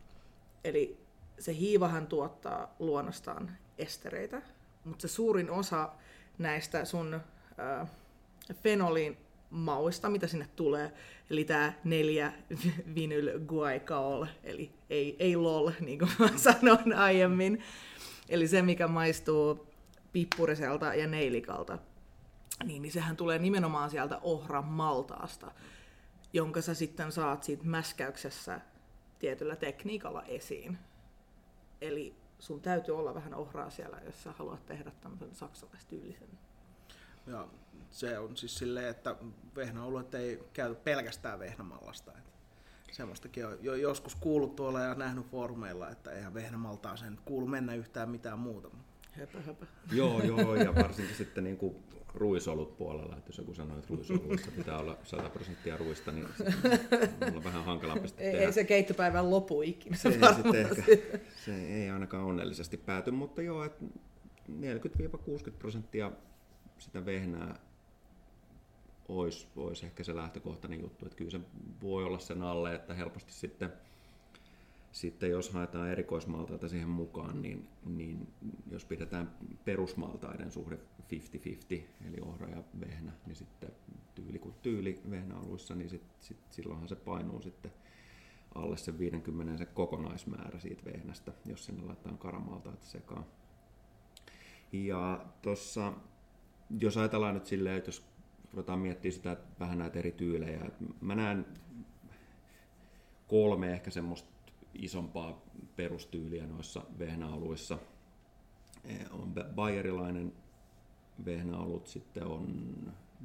Eli 0.64 0.98
se 1.40 1.54
hiivahan 1.54 2.08
tuottaa 2.08 2.76
luonnostaan 2.80 3.58
estereitä, 3.78 4.42
mutta 4.86 5.02
se 5.02 5.08
suurin 5.08 5.52
osa 5.52 5.90
näistä 6.38 6.86
sun 6.86 7.14
äh, 7.14 7.90
fenolin 8.54 9.18
mauista, 9.52 10.10
mitä 10.10 10.28
sinne 10.28 10.48
tulee, 10.56 10.94
eli 11.30 11.46
tämä 11.46 11.74
neljä 11.84 12.34
vinyl 12.96 13.40
guaicaol, 13.40 14.26
eli 14.44 14.72
ei, 14.90 15.16
ei 15.20 15.36
lol, 15.36 15.72
niin 15.80 16.00
kuin 16.00 16.12
mä 16.20 16.30
sanoin 16.52 16.94
aiemmin, 16.94 17.64
eli 18.30 18.48
se, 18.48 18.62
mikä 18.62 18.88
maistuu 18.88 19.68
pippuriselta 20.14 20.96
ja 20.96 21.08
neilikalta, 21.08 21.78
niin, 22.64 22.82
niin 22.82 22.92
sehän 22.92 23.16
tulee 23.18 23.40
nimenomaan 23.40 23.90
sieltä 23.90 24.20
ohran 24.24 24.66
maltaasta, 24.66 25.52
jonka 26.34 26.62
sä 26.62 26.74
sitten 26.74 27.12
saat 27.12 27.44
siitä 27.44 27.64
mäskäyksessä 27.66 28.62
tietyllä 29.20 29.56
tekniikalla 29.56 30.24
esiin. 30.24 30.78
Eli 31.82 32.16
sun 32.40 32.62
täytyy 32.62 32.98
olla 32.98 33.16
vähän 33.16 33.34
ohraa 33.34 33.70
siellä, 33.70 34.02
jos 34.06 34.24
sä 34.24 34.32
haluat 34.32 34.66
tehdä 34.66 34.92
tämmöisen 35.02 35.36
saksalaistyylisen. 35.36 36.28
Ja 37.28 37.48
se 37.90 38.20
on 38.20 38.38
siis 38.38 38.56
silleen, 38.58 38.88
että 38.90 39.16
vehnäoluet 39.56 40.16
ei 40.16 40.40
käy 40.54 40.76
pelkästään 40.76 41.40
vehnämallasta. 41.40 42.12
Että 42.12 42.32
semmoistakin 42.92 43.46
on 43.46 43.58
jo 43.62 43.76
joskus 43.76 44.16
kuullut 44.16 44.56
tuolla 44.56 44.82
ja 44.82 44.96
nähnyt 44.96 45.26
foorumeilla, 45.26 45.90
että 45.90 46.12
eihän 46.12 46.34
vehnämaltaan 46.34 46.98
sen 46.98 47.20
kuulu 47.26 47.48
mennä 47.48 47.76
yhtään 47.76 48.10
mitään 48.10 48.40
muuta. 48.40 48.70
Höpö, 49.12 49.42
höpö. 49.42 49.66
Joo, 49.92 50.24
joo, 50.24 50.56
ja 50.56 50.76
varsinkin 50.76 51.16
sitten 51.16 51.44
niin 51.44 51.58
kuin 51.58 51.76
ruisolut 52.14 52.78
puolella, 52.78 53.18
että 53.18 53.30
jos 53.30 53.38
joku 53.38 53.54
sanoo, 53.54 53.78
että 53.78 53.90
ruisoluissa 53.90 54.52
pitää 54.52 54.78
olla 54.80 54.98
100 55.04 55.30
prosenttia 55.30 55.78
ruista, 55.78 56.12
niin 56.12 56.28
mulla 57.20 57.38
on 57.38 57.44
vähän 57.44 57.66
hankalampi 57.66 58.08
sitten 58.08 58.26
Ei, 58.26 58.32
tehdä. 58.32 58.46
ei 58.46 58.54
se 58.54 58.64
keittopäivän 58.64 59.30
lopu 59.30 59.62
ikinä. 59.62 59.98
se, 59.98 60.10
ei 60.10 60.34
sitten 60.36 60.56
ehkä, 60.56 60.84
se 61.46 61.66
ei 61.68 61.90
ainakaan 61.90 62.24
onnellisesti 62.24 62.78
pääty, 62.78 63.12
mutta 63.12 63.42
joo, 63.42 63.64
että 63.64 63.86
40-60 64.50 65.52
prosenttia 65.60 66.12
sitä 66.82 67.06
vehnää 67.06 67.60
olisi, 69.10 69.48
olisi 69.56 69.86
ehkä 69.86 70.04
se 70.04 70.16
lähtökohtainen 70.16 70.82
juttu, 70.82 71.06
että 71.06 71.18
kyllä 71.18 71.32
se 71.32 71.40
voi 71.82 72.04
olla 72.04 72.20
sen 72.20 72.42
alle, 72.42 72.76
että 72.76 72.94
helposti 72.94 73.34
sitten, 73.34 73.74
sitten 74.92 75.30
jos 75.30 75.50
haetaan 75.50 75.90
erikoismaltaita 75.92 76.68
siihen 76.68 76.90
mukaan, 76.90 77.42
niin, 77.42 77.68
niin 77.86 78.28
jos 78.72 78.86
pidetään 78.86 79.32
perusmaltaiden 79.66 80.52
suhde 80.52 80.76
50-50, 80.76 80.78
eli 82.08 82.18
ohra 82.22 82.50
ja 82.50 82.64
vehnä, 82.80 83.12
niin 83.26 83.36
sitten 83.36 83.72
tyyli 84.16 84.40
kuin 84.40 84.56
tyyli 84.62 85.02
vehnäaluissa, 85.10 85.76
niin 85.76 85.90
sit, 85.90 86.04
sit, 86.20 86.38
silloinhan 86.50 86.90
se 86.90 86.96
painuu 86.96 87.42
sitten 87.42 87.72
alle 88.56 88.78
sen 88.78 89.00
50 89.00 89.58
se 89.58 89.66
kokonaismäärä 89.66 90.60
siitä 90.60 90.86
vehnästä, 90.86 91.32
jos 91.46 91.66
sinne 91.66 91.84
laitetaan 91.84 92.18
karamaltaita 92.18 92.86
sekaan. 92.86 93.26
Ja 94.72 95.26
tuossa, 95.42 95.94
jos 96.80 96.98
ajatellaan 96.98 97.34
nyt 97.34 97.46
silleen, 97.46 97.78
että 97.78 97.88
jos 97.88 98.04
ruvetaan 98.54 98.80
miettimään 98.80 99.14
sitä 99.14 99.32
että 99.32 99.60
vähän 99.60 99.78
näitä 99.78 100.00
eri 100.00 100.12
tyylejä, 100.12 100.72
mä 101.02 101.16
näen 101.16 101.46
kolme 103.28 103.74
ehkä 103.74 103.92
semmoista 103.92 104.30
isompaa 104.74 105.42
perustyyliä 105.76 106.48
noissa 106.48 106.84
vehnäoluissa. 107.00 107.78
Eh, 108.86 109.06
On 109.12 109.34
bayerilainen 109.56 110.34
vehnäolut, 111.26 111.88
sitten 111.88 112.24
on 112.24 112.74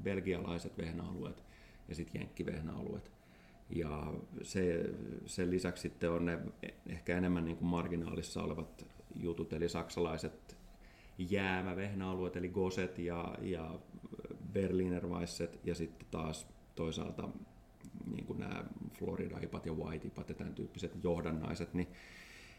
belgialaiset 0.03 0.79
vehnäalueet 0.79 1.43
ja 1.89 1.95
sitten 1.95 2.21
jenkkivehnäalueet. 2.21 3.11
Ja 3.71 4.13
se, 4.43 4.91
sen 5.27 5.51
lisäksi 5.51 5.83
sitten 5.83 6.11
on 6.11 6.25
ne 6.25 6.39
ehkä 6.89 7.17
enemmän 7.17 7.45
niin 7.45 7.57
kuin 7.57 7.69
marginaalissa 7.69 8.43
olevat 8.43 8.87
jutut, 9.15 9.53
eli 9.53 9.69
saksalaiset 9.69 10.56
jäämävehnäalueet, 11.19 12.37
eli 12.37 12.49
Goset 12.49 12.99
ja, 12.99 13.35
ja 13.41 13.79
Berliner 14.53 15.07
Weisset, 15.07 15.61
ja 15.65 15.75
sitten 15.75 16.09
taas 16.11 16.49
toisaalta 16.75 17.29
niin 18.07 18.27
kuin 18.27 18.39
nämä 18.39 18.65
Florida-ipat 18.99 19.67
ja 19.67 19.73
White-ipat 19.73 20.29
ja 20.29 20.35
tämän 20.35 20.55
tyyppiset 20.55 21.05
johdannaiset, 21.05 21.75
niin, 21.75 21.89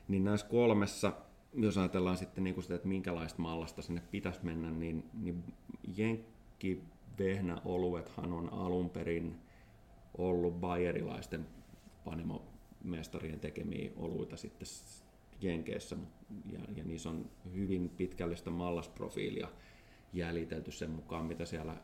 niin 0.07 0.23
näissä 0.23 0.47
kolmessa, 0.47 1.13
jos 1.53 1.77
ajatellaan 1.77 2.17
sitten 2.17 2.43
niin 2.43 2.53
kuin 2.53 2.63
sitä, 2.63 2.75
että 2.75 2.87
minkälaista 2.87 3.41
mallasta 3.41 3.81
sinne 3.81 4.01
pitäisi 4.11 4.39
mennä, 4.43 4.71
niin, 4.71 5.03
niin 5.13 5.43
jenkkivehnäoluethan 5.97 8.33
on 8.33 8.53
alun 8.53 8.89
perin 8.89 9.35
ollut 10.17 10.59
bayerilaisten 10.59 11.47
panimomestarien 12.05 13.39
tekemiä 13.39 13.91
oluita 13.97 14.37
sitten 14.37 14.67
Jenkeissä, 15.41 15.97
ja, 16.51 16.59
ja 16.75 16.83
niissä 16.83 17.09
on 17.09 17.29
hyvin 17.53 17.89
pitkällistä 17.89 18.49
mallasprofiilia 18.49 19.47
jäljitelty 20.13 20.71
sen 20.71 20.91
mukaan, 20.91 21.25
mitä 21.25 21.45
siellä 21.45 21.75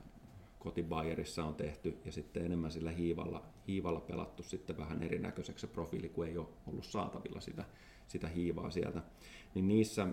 koti 0.60 0.84
Bayerissa 0.84 1.46
on 1.46 1.56
tehty, 1.56 1.98
ja 2.06 2.12
sitten 2.12 2.46
enemmän 2.46 2.72
sillä 2.72 2.92
hiivalla, 2.92 3.44
hiivalla 3.68 4.00
pelattu 4.00 4.44
sitten 4.44 4.78
vähän 4.78 5.04
erinäköiseksi 5.04 5.68
se 5.68 5.74
profiili, 5.74 6.10
kun 6.10 6.28
ei 6.28 6.38
ole 6.38 6.48
ollut 6.68 6.86
saatavilla 6.86 7.40
sitä, 7.40 7.66
sitä 8.08 8.28
hiivaa 8.28 8.72
sieltä. 8.72 9.02
Niin 9.56 9.68
niissä 9.68 10.08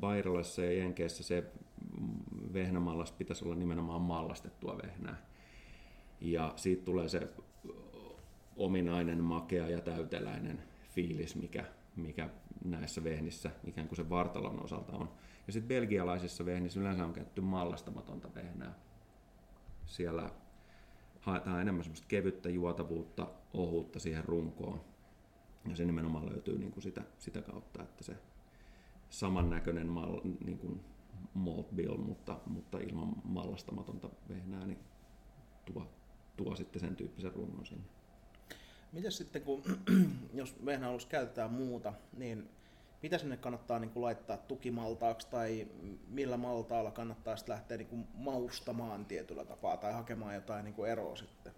Bayerilaisissa 0.00 0.64
ja 0.64 0.72
Jenkeissä 0.72 1.22
se 1.22 1.44
vehnämallas 2.52 3.12
pitäisi 3.12 3.44
olla 3.44 3.54
nimenomaan 3.54 4.00
mallastettua 4.00 4.78
vehnää. 4.84 5.26
Ja 6.20 6.52
siitä 6.56 6.84
tulee 6.84 7.08
se 7.08 7.28
ominainen, 8.56 9.24
makea 9.24 9.68
ja 9.68 9.80
täyteläinen 9.80 10.62
fiilis, 10.90 11.36
mikä, 11.36 11.64
mikä 12.00 12.30
näissä 12.64 13.04
vehnissä 13.04 13.50
ikään 13.64 13.88
kuin 13.88 13.96
sen 13.96 14.10
vartalon 14.10 14.64
osalta 14.64 14.96
on. 14.96 15.10
Ja 15.46 15.52
sitten 15.52 15.68
belgialaisissa 15.68 16.44
vehnissä 16.46 16.80
yleensä 16.80 17.04
on 17.04 17.12
käytetty 17.12 17.40
mallastamatonta 17.40 18.34
vehnää. 18.34 18.74
Siellä 19.86 20.30
haetaan 21.20 21.60
enemmän 21.60 21.84
semmoista 21.84 22.08
kevyttä 22.08 22.48
juotavuutta, 22.48 23.26
ohuutta 23.54 23.98
siihen 23.98 24.24
runkoon. 24.24 24.80
Ja 25.68 25.76
se 25.76 25.84
nimenomaan 25.84 26.30
löytyy 26.30 26.58
niin 26.58 26.72
kuin 26.72 26.82
sitä, 26.82 27.02
sitä 27.18 27.42
kautta, 27.42 27.82
että 27.82 28.04
se 28.04 28.16
samannäköinen 29.10 29.86
mal, 29.86 30.20
niin 30.44 30.58
kuin 30.58 30.80
malt 31.34 31.70
bill, 31.76 31.96
mutta, 31.96 32.40
mutta 32.46 32.78
ilman 32.78 33.12
mallastamatonta 33.24 34.10
vehnää, 34.28 34.66
niin 34.66 34.78
tuo, 35.64 35.86
tuo 36.36 36.56
sitten 36.56 36.80
sen 36.80 36.96
tyyppisen 36.96 37.32
rungon 37.34 37.66
sinne. 37.66 37.97
Miten 38.92 39.12
sitten, 39.12 39.42
kun 39.42 39.62
jos 40.34 40.54
vehnäalus 40.64 41.06
käytetään 41.06 41.50
muuta, 41.50 41.92
niin 42.16 42.48
mitä 43.02 43.18
sinne 43.18 43.36
kannattaa 43.36 43.78
niin 43.78 43.90
kuin 43.90 44.02
laittaa 44.02 44.36
tukimaltaaksi 44.36 45.28
tai 45.30 45.66
millä 46.08 46.36
maltaalla 46.36 46.90
kannattaa 46.90 47.36
sitten 47.36 47.52
lähteä 47.52 47.76
niin 47.76 47.88
kuin 47.88 48.06
maustamaan 48.14 49.04
tietyllä 49.04 49.44
tapaa 49.44 49.76
tai 49.76 49.92
hakemaan 49.92 50.34
jotain 50.34 50.64
niin 50.64 50.74
kuin 50.74 50.90
eroa 50.90 51.16
sitten? 51.16 51.52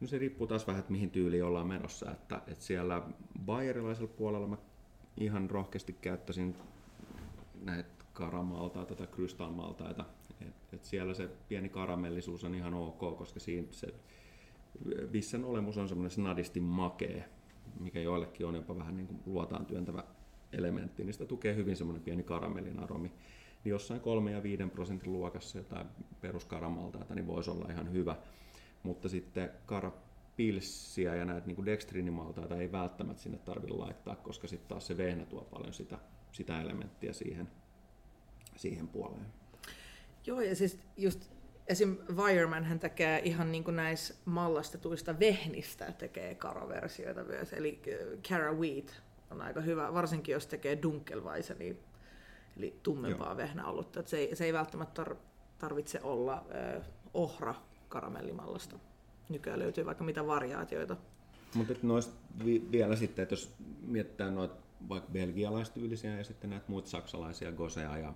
No 0.00 0.06
se 0.06 0.18
riippuu 0.18 0.46
taas 0.46 0.66
vähän, 0.66 0.80
että 0.80 0.92
mihin 0.92 1.10
tyyliin 1.10 1.44
ollaan 1.44 1.66
menossa. 1.66 2.10
Että, 2.10 2.40
että 2.46 2.64
siellä 2.64 3.02
bayerilaisella 3.44 4.12
puolella 4.16 4.46
mä 4.46 4.56
ihan 5.16 5.50
rohkeasti 5.50 5.92
käyttäisin 5.92 6.56
näitä 7.60 8.04
karamaltaita 8.12 8.94
tai 8.94 9.06
krystaalmaltaita. 9.06 10.04
Et, 10.40 10.54
et 10.72 10.84
siellä 10.84 11.14
se 11.14 11.30
pieni 11.48 11.68
karamellisuus 11.68 12.44
on 12.44 12.54
ihan 12.54 12.74
ok, 12.74 13.18
koska 13.18 13.40
siinä 13.40 13.68
se 13.70 13.94
vissen 15.12 15.44
olemus 15.44 15.78
on 15.78 15.88
semmoinen 15.88 16.10
snadisti 16.10 16.60
makee, 16.60 17.28
mikä 17.80 18.00
joillekin 18.00 18.46
on 18.46 18.54
jopa 18.54 18.76
vähän 18.76 18.96
niin 18.96 19.06
kuin 19.06 19.20
luotaan 19.26 19.66
työntävä 19.66 20.04
elementti, 20.52 21.04
niin 21.04 21.12
sitä 21.12 21.26
tukee 21.26 21.54
hyvin 21.54 21.76
semmoinen 21.76 22.02
pieni 22.02 22.22
karamellin 22.22 22.78
aromi. 22.78 23.08
Niin 23.64 23.70
jossain 23.70 24.00
3 24.00 24.30
ja 24.30 24.42
5 24.42 24.62
prosentin 24.72 25.12
luokassa 25.12 25.58
jotain 25.58 25.86
peruskaramaltaita, 26.20 27.14
niin 27.14 27.26
voisi 27.26 27.50
olla 27.50 27.70
ihan 27.70 27.92
hyvä. 27.92 28.16
Mutta 28.82 29.08
sitten 29.08 29.50
karapilssiä 29.66 31.14
ja 31.14 31.24
näitä 31.24 31.46
niin 31.46 31.66
dextrinimaltaita 31.66 32.56
ei 32.56 32.72
välttämättä 32.72 33.22
sinne 33.22 33.38
tarvitse 33.38 33.74
laittaa, 33.74 34.16
koska 34.16 34.48
sitten 34.48 34.68
taas 34.68 34.86
se 34.86 34.96
vehnä 34.96 35.26
tuo 35.26 35.40
paljon 35.40 35.72
sitä, 35.72 35.98
sitä 36.32 36.60
elementtiä 36.60 37.12
siihen, 37.12 37.48
siihen 38.56 38.88
puoleen. 38.88 39.26
Joo, 40.26 40.40
ja 40.40 40.56
siis 40.56 40.78
just 40.96 41.30
esim. 41.66 41.96
Wireman 42.16 42.64
hän 42.64 42.80
tekee 42.80 43.20
ihan 43.24 43.52
niin 43.52 43.64
kuin 43.64 43.76
näissä 43.76 44.14
mallastetuista 44.24 45.20
vehnistä 45.20 45.92
tekee 45.92 46.34
karaversioita 46.34 47.24
myös, 47.24 47.52
eli 47.52 47.82
äh, 47.88 48.20
Cara 48.28 48.52
Wheat 48.52 49.02
on 49.30 49.42
aika 49.42 49.60
hyvä, 49.60 49.94
varsinkin 49.94 50.32
jos 50.32 50.46
tekee 50.46 50.82
Dunkelweisse, 50.82 51.54
eli, 51.54 51.80
eli 52.56 52.78
tummempaa 52.82 53.28
Joo. 53.28 53.36
vehnäolutta. 53.36 54.00
Et 54.00 54.08
se, 54.08 54.16
ei, 54.16 54.36
se 54.36 54.44
ei 54.44 54.52
välttämättä 54.52 55.02
tar- 55.02 55.16
tarvitse 55.58 56.00
olla 56.02 56.34
äh, 56.34 56.82
ohra 57.14 57.54
karamellimallasta. 57.88 58.78
Nykyään 59.28 59.58
löytyy 59.58 59.86
vaikka 59.86 60.04
mitä 60.04 60.26
variaatioita. 60.26 60.96
Mutta 61.54 61.74
noista 61.82 62.14
vi- 62.44 62.68
vielä 62.70 62.96
sitten, 62.96 63.22
että 63.22 63.32
jos 63.32 63.54
mietitään 63.86 64.34
noita 64.34 64.54
vaikka 64.88 65.10
belgialaistyylisiä 65.12 66.16
ja 66.16 66.24
sitten 66.24 66.50
näitä 66.50 66.64
muita 66.68 66.88
saksalaisia 66.88 67.52
Gosea 67.52 67.98
ja 67.98 68.14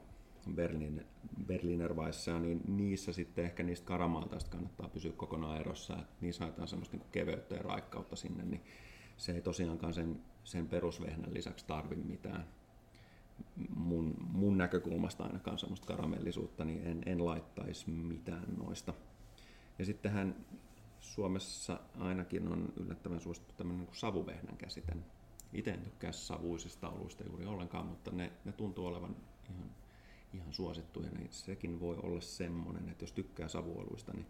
Berlin, 0.54 1.06
Berliner 1.46 1.94
Weisseja, 1.94 2.38
niin 2.38 2.60
niissä 2.68 3.12
sitten 3.12 3.44
ehkä 3.44 3.62
niistä 3.62 3.86
karamaltaista 3.86 4.50
kannattaa 4.50 4.88
pysyä 4.88 5.12
kokonaan 5.12 5.60
erossa. 5.60 5.96
Et 5.96 6.20
niissä 6.20 6.44
haetaan 6.44 6.68
semmoista 6.68 6.96
niinku 6.96 7.10
keveyttä 7.12 7.54
ja 7.54 7.62
raikkautta 7.62 8.16
sinne, 8.16 8.44
niin 8.44 8.62
se 9.16 9.32
ei 9.32 9.40
tosiaankaan 9.40 9.94
sen, 9.94 10.20
sen 10.44 10.68
perusvehnän 10.68 11.34
lisäksi 11.34 11.66
tarvi 11.66 11.96
mitään. 11.96 12.48
mun, 13.76 14.14
mun 14.32 14.58
näkökulmasta 14.58 15.24
ainakaan 15.24 15.58
semmoista 15.58 15.86
karamellisuutta, 15.86 16.64
niin 16.64 16.86
en, 16.86 17.02
en 17.06 17.24
laittaisi 17.24 17.90
mitään 17.90 18.54
noista. 18.56 18.94
Ja 19.78 19.84
sittenhän 19.84 20.36
Suomessa 21.00 21.80
ainakin 21.98 22.48
on 22.48 22.72
yllättävän 22.76 23.20
suosittu 23.20 23.54
tämmöinen 23.56 23.86
niin 23.86 23.96
savuvehnän 23.96 24.56
käsite. 24.56 24.96
Itse 25.52 25.70
en 25.70 25.80
tykkää 25.80 26.12
savuisista 26.12 26.88
oluista 26.88 27.24
juuri 27.24 27.46
ollenkaan, 27.46 27.86
mutta 27.86 28.10
ne, 28.10 28.32
ne 28.44 28.52
tuntuu 28.52 28.86
olevan 28.86 29.16
ihan, 29.50 29.70
ihan 30.34 30.52
suosittuja, 30.52 31.10
niin 31.10 31.28
sekin 31.30 31.80
voi 31.80 31.96
olla 32.02 32.20
semmoinen, 32.20 32.88
että 32.88 33.02
jos 33.02 33.12
tykkää 33.12 33.48
savuoluista, 33.48 34.12
niin 34.12 34.26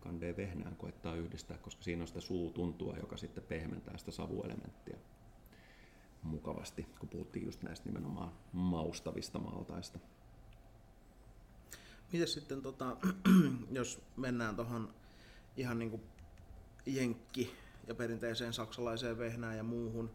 kandee 0.00 0.36
vehnään 0.36 0.76
koettaa 0.76 1.14
yhdistää, 1.14 1.58
koska 1.58 1.82
siinä 1.82 2.02
on 2.02 2.08
sitä 2.08 2.20
suutuntua, 2.20 2.96
joka 2.96 3.16
sitten 3.16 3.44
pehmentää 3.44 3.98
sitä 3.98 4.10
savuelementtiä 4.10 4.96
mukavasti, 6.22 6.86
kun 6.98 7.08
puhuttiin 7.08 7.46
just 7.46 7.62
näistä 7.62 7.88
nimenomaan 7.88 8.32
maustavista 8.52 9.38
maltaista. 9.38 9.98
Miten 12.12 12.28
sitten, 12.28 12.62
tota, 12.62 12.96
jos 13.70 14.02
mennään 14.16 14.56
tuohon 14.56 14.94
ihan 15.56 15.78
niin 15.78 15.90
kuin 15.90 16.02
jenkki 16.86 17.54
ja 17.86 17.94
perinteiseen 17.94 18.52
saksalaiseen 18.52 19.18
vehnään 19.18 19.56
ja 19.56 19.62
muuhun, 19.62 20.10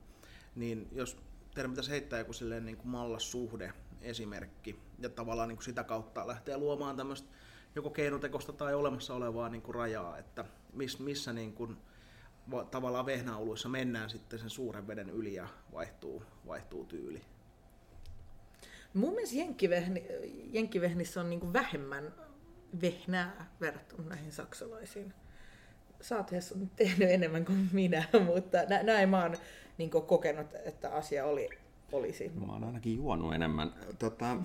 niin 0.55 0.87
jos 0.91 1.17
teidän 1.53 1.71
pitäisi 1.71 1.91
heittää 1.91 2.19
joku 2.19 2.31
niin 2.61 2.77
kuin 2.77 2.87
mallassuhde 2.87 3.73
esimerkki 4.01 4.79
ja 4.99 5.09
tavallaan 5.09 5.49
niin 5.49 5.57
kuin 5.57 5.65
sitä 5.65 5.83
kautta 5.83 6.27
lähteä 6.27 6.57
luomaan 6.57 6.97
tämmöistä 6.97 7.27
joko 7.75 7.89
keinotekosta 7.89 8.53
tai 8.53 8.73
olemassa 8.73 9.13
olevaa 9.13 9.49
niin 9.49 9.61
kuin 9.61 9.75
rajaa, 9.75 10.17
että 10.17 10.45
miss, 10.73 10.99
missä 10.99 11.33
niin 11.33 11.53
kuin, 11.53 11.77
tavallaan 12.71 13.05
vehnäoluissa 13.05 13.69
mennään 13.69 14.09
sitten 14.09 14.39
sen 14.39 14.49
suuren 14.49 14.87
veden 14.87 15.09
yli 15.09 15.33
ja 15.33 15.47
vaihtuu, 15.73 16.23
vaihtuu 16.47 16.85
tyyli. 16.85 17.21
Mun 18.93 19.13
mielestä 19.13 19.35
jenkkivehni, 19.35 20.05
jenkkivehnissä 20.51 21.21
on 21.21 21.29
niin 21.29 21.53
vähemmän 21.53 22.13
vehnää 22.81 23.51
verrattuna 23.61 24.09
näihin 24.09 24.31
saksalaisiin. 24.31 25.13
Sä 26.01 26.17
oot 26.17 26.31
tehnyt 26.75 27.09
enemmän 27.09 27.45
kuin 27.45 27.69
minä, 27.71 28.03
mutta 28.33 28.57
näin 28.83 29.09
mä 29.09 29.21
oon 29.21 29.37
niin 29.77 29.89
kokenut, 29.89 30.47
että 30.65 30.89
asia 30.89 31.25
oli, 31.25 31.49
olisi. 31.91 32.31
Mä 32.45 32.53
oon 32.53 32.63
ainakin 32.63 32.95
juonut 32.95 33.33
enemmän. 33.33 33.73
Tota, 33.99 34.37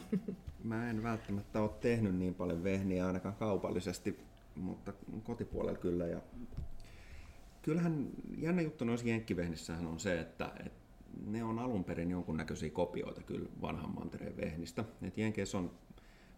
mä 0.64 0.90
en 0.90 1.02
välttämättä 1.02 1.60
ole 1.60 1.70
tehnyt 1.80 2.14
niin 2.14 2.34
paljon 2.34 2.64
vehniä 2.64 3.06
ainakaan 3.06 3.34
kaupallisesti, 3.34 4.20
mutta 4.54 4.92
kotipuolella 5.24 5.78
kyllä. 5.78 6.06
Ja 6.06 6.20
kyllähän 7.62 8.06
jännä 8.38 8.62
juttu 8.62 8.84
noissa 8.84 9.08
jenkkivehnissähän 9.08 9.86
on 9.86 10.00
se, 10.00 10.20
että, 10.20 10.52
että 10.66 10.80
ne 11.26 11.44
on 11.44 11.58
alun 11.58 11.84
perin 11.84 12.10
jonkunnäköisiä 12.10 12.70
kopioita 12.70 13.22
kyllä 13.22 13.48
vanhan 13.62 13.94
mantereen 13.94 14.36
vehnistä. 14.36 14.84
Et 15.02 15.18
Jenkeissä 15.18 15.58
on 15.58 15.70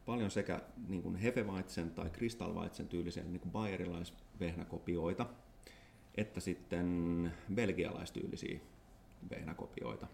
paljon 0.07 0.31
sekä 0.31 0.61
niin 0.89 1.03
kuin 1.03 1.17
Hefeweizzen 1.17 1.91
tai 1.91 2.11
Kristallweizzen 2.11 2.89
tyylisiä 2.89 3.25
niin 3.25 3.41
kuin 3.41 3.53
bayerilaisvehnäkopioita, 3.53 5.27
että 6.15 6.41
sitten 6.41 7.33
belgialaistyylisiä 7.55 8.61
vehnäkopioita. 9.31 10.07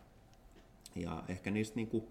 Ja 1.03 1.25
ehkä 1.29 1.51
niistä 1.51 1.77
niin 1.77 1.89
kuin 1.89 2.05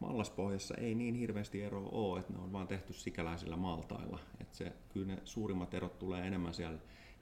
mallaspohjassa 0.00 0.74
ei 0.74 0.94
niin 0.94 1.14
hirveästi 1.14 1.62
eroa 1.62 1.88
ole, 1.92 2.20
että 2.20 2.32
ne 2.32 2.38
on 2.38 2.52
vaan 2.52 2.68
tehty 2.68 2.92
sikäläisillä 2.92 3.56
maltailla. 3.56 4.18
Että 4.40 4.56
se, 4.56 4.72
kyllä 4.92 5.06
ne 5.06 5.18
suurimmat 5.24 5.74
erot 5.74 5.98
tulee 5.98 6.26
enemmän 6.26 6.54
siellä 6.54 6.78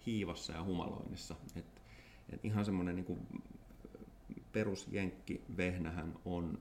hiivassa 0.06 0.52
ja 0.52 0.64
humaloinnissa. 0.64 1.37
Et, 1.56 1.82
et 2.30 2.44
ihan 2.44 2.64
semmoinen 2.64 2.96
niin 2.96 3.26
perusjenkki 4.52 5.44
vehnähän 5.56 6.14
on 6.25 6.58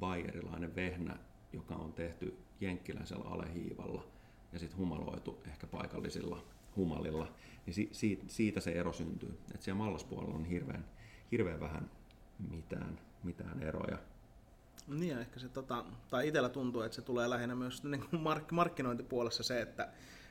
bayerilainen 0.00 0.74
vehnä, 0.74 1.18
joka 1.52 1.74
on 1.74 1.92
tehty 1.92 2.38
jenkkiläisellä 2.60 3.24
alehiivalla 3.24 4.06
ja 4.52 4.58
sitten 4.58 4.78
humaloitu 4.78 5.38
ehkä 5.46 5.66
paikallisilla 5.66 6.44
humalilla, 6.76 7.32
niin 7.66 7.74
si, 7.74 7.88
si, 7.92 8.20
siitä 8.26 8.60
se 8.60 8.72
ero 8.72 8.92
syntyy. 8.92 9.38
Et 9.54 9.62
siellä 9.62 9.78
mallaspuolella 9.78 10.34
on 10.34 10.44
hirveän, 10.44 10.84
hirveän 11.32 11.60
vähän 11.60 11.90
mitään, 12.50 12.98
mitään 13.26 13.62
eroja. 13.62 13.98
Niin 14.88 15.18
ehkä 15.18 15.40
se, 15.40 15.48
tota, 15.48 15.84
tai 16.10 16.28
itsellä 16.28 16.48
tuntuu, 16.48 16.82
että 16.82 16.96
se 16.96 17.02
tulee 17.02 17.30
lähinnä 17.30 17.54
myös 17.54 17.84
niin 17.84 18.04
kuin 18.10 18.22
mark- 18.22 18.52
markkinointipuolessa 18.52 19.42
se, 19.42 19.60
että 19.60 19.88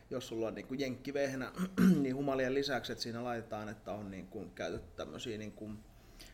jos 0.10 0.28
sulla 0.28 0.48
on 0.48 0.56
niin 0.56 0.68
kuin 0.68 0.80
jenkkivehnä, 0.80 1.52
niin 2.02 2.16
humalien 2.16 2.54
lisäksi, 2.54 2.92
että 2.92 3.04
siinä 3.04 3.24
laitetaan, 3.24 3.70
että 3.70 3.92
on 3.92 4.12
niin 4.12 4.28
kuin 4.28 4.52
käytetty 4.52 4.96
tämmöisiä 4.96 5.38
niin 5.38 5.52
kuin 5.52 5.80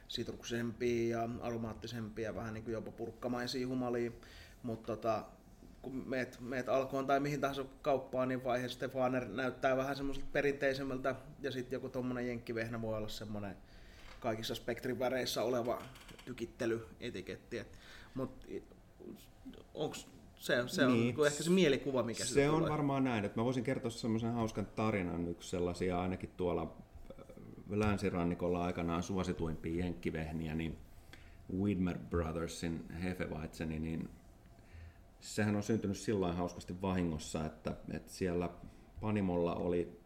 sitrukisempia 0.08 1.18
ja 1.18 1.30
aromaattisempia, 1.42 2.36
vähän 2.36 2.54
niin 2.54 2.64
kuin 2.64 2.74
jopa 2.74 2.92
purkkamaisia 2.92 3.68
humalia, 3.68 4.12
mutta 4.64 4.88
tota, 4.88 5.26
kun 5.82 6.04
meet, 6.08 6.38
meet 6.40 6.70
alkoon 6.70 7.08
tai 7.08 7.20
mihin 7.20 7.42
tahansa 7.42 7.66
kauppaan, 7.82 8.28
niin 8.28 8.44
vaihe 8.44 8.68
Stefaner 8.68 9.28
näyttää 9.28 9.78
vähän 9.78 9.96
semmoiselta 9.96 10.30
perinteisemmältä, 10.32 11.16
ja 11.40 11.52
sitten 11.52 11.78
joku 11.78 11.90
tommonen 11.90 12.28
jenkkivehnä 12.28 12.82
voi 12.82 12.98
olla 12.98 13.08
semmoinen 13.08 13.58
kaikissa 14.22 14.56
spektrin 14.56 15.00
väreissä 15.00 15.44
oleva 15.44 15.82
tykittelyetiketti. 16.26 17.62
Mutta 18.14 18.48
onko 19.74 19.96
se, 20.36 20.64
se 20.68 20.86
on 20.86 20.94
niin. 20.94 21.16
ehkä 21.26 21.44
se 21.44 21.50
mielikuva, 21.50 22.04
mikä 22.04 22.26
Se 22.26 22.50
on 22.50 22.56
tulee. 22.56 22.72
varmaan 22.72 23.04
näin, 23.04 23.26
että 23.26 23.40
mä 23.40 23.46
voisin 23.46 23.64
kertoa 23.64 23.92
semmoisen 23.92 24.34
hauskan 24.34 24.66
tarinan, 24.66 25.28
yksi 25.28 25.50
sellaisia 25.50 26.02
ainakin 26.02 26.30
tuolla 26.38 26.62
äh, 26.62 27.26
länsirannikolla 27.70 28.64
aikanaan 28.64 29.04
suosituimpia 29.04 29.86
jenkkivehniä, 29.86 30.56
niin 30.56 30.78
Widmer 31.60 31.98
Brothersin 31.98 32.86
Hefeweizeni, 33.04 33.80
niin 33.80 34.10
sehän 35.20 35.56
on 35.56 35.64
syntynyt 35.64 35.98
sillä 35.98 36.34
hauskasti 36.34 36.82
vahingossa, 36.82 37.46
että, 37.46 37.76
että 37.94 38.14
siellä 38.14 38.50
Panimolla 39.02 39.56
oli, 39.56 40.01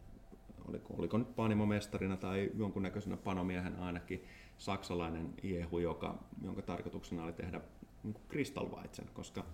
oliko, 0.69 0.93
oliko 0.97 1.17
nyt 1.17 1.35
Panimomestarina 1.35 2.17
tai 2.17 2.51
jonkunnäköisenä 2.55 3.17
panomiehenä 3.17 3.85
ainakin 3.85 4.23
saksalainen 4.57 5.33
jehu, 5.43 5.79
joka, 5.79 6.23
jonka 6.41 6.61
tarkoituksena 6.61 7.23
oli 7.23 7.33
tehdä 7.33 7.61
niin 8.03 8.15
Kristallweizen, 8.27 9.09
koska 9.13 9.45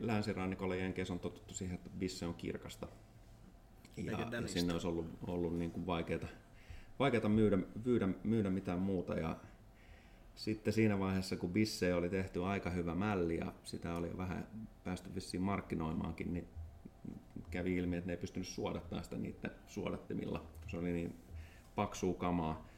länsirannikolla 0.00 0.74
Jenkeissä 0.74 1.14
on 1.14 1.20
totuttu 1.20 1.54
siihen, 1.54 1.74
että 1.74 1.90
bisse 1.98 2.26
on 2.26 2.34
kirkasta. 2.34 2.88
Ja, 3.96 4.12
ja 4.12 4.48
sinne 4.48 4.72
olisi 4.72 4.86
ollut, 4.86 5.06
ollut 5.26 5.58
niin 5.58 5.70
kuin 5.70 5.86
vaikeata, 5.86 6.26
vaikeata 6.98 7.28
myydä, 7.28 7.58
myydä, 7.84 8.08
myydä 8.24 8.50
mitään 8.50 8.78
muuta. 8.78 9.14
Ja 9.14 9.36
sitten 10.34 10.72
siinä 10.72 10.98
vaiheessa, 10.98 11.36
kun 11.36 11.52
bisse 11.52 11.94
oli 11.94 12.08
tehty 12.08 12.44
aika 12.44 12.70
hyvä 12.70 12.94
mälli 12.94 13.36
ja 13.36 13.52
sitä 13.64 13.94
oli 13.94 14.16
vähän 14.16 14.46
päästy 14.84 15.14
vissiin 15.14 15.42
markkinoimaankin, 15.42 16.34
niin 16.34 16.48
kävi 17.50 17.76
ilmi, 17.76 17.96
että 17.96 18.06
ne 18.06 18.12
ei 18.12 18.20
pystynyt 18.20 18.48
suodattamaan 18.48 19.04
sitä 19.04 19.16
niiden 19.16 19.50
suodattimilla, 19.66 20.38
kun 20.38 20.70
se 20.70 20.76
oli 20.76 20.92
niin 20.92 21.16
paksua 21.74 22.14
kamaa. 22.14 22.68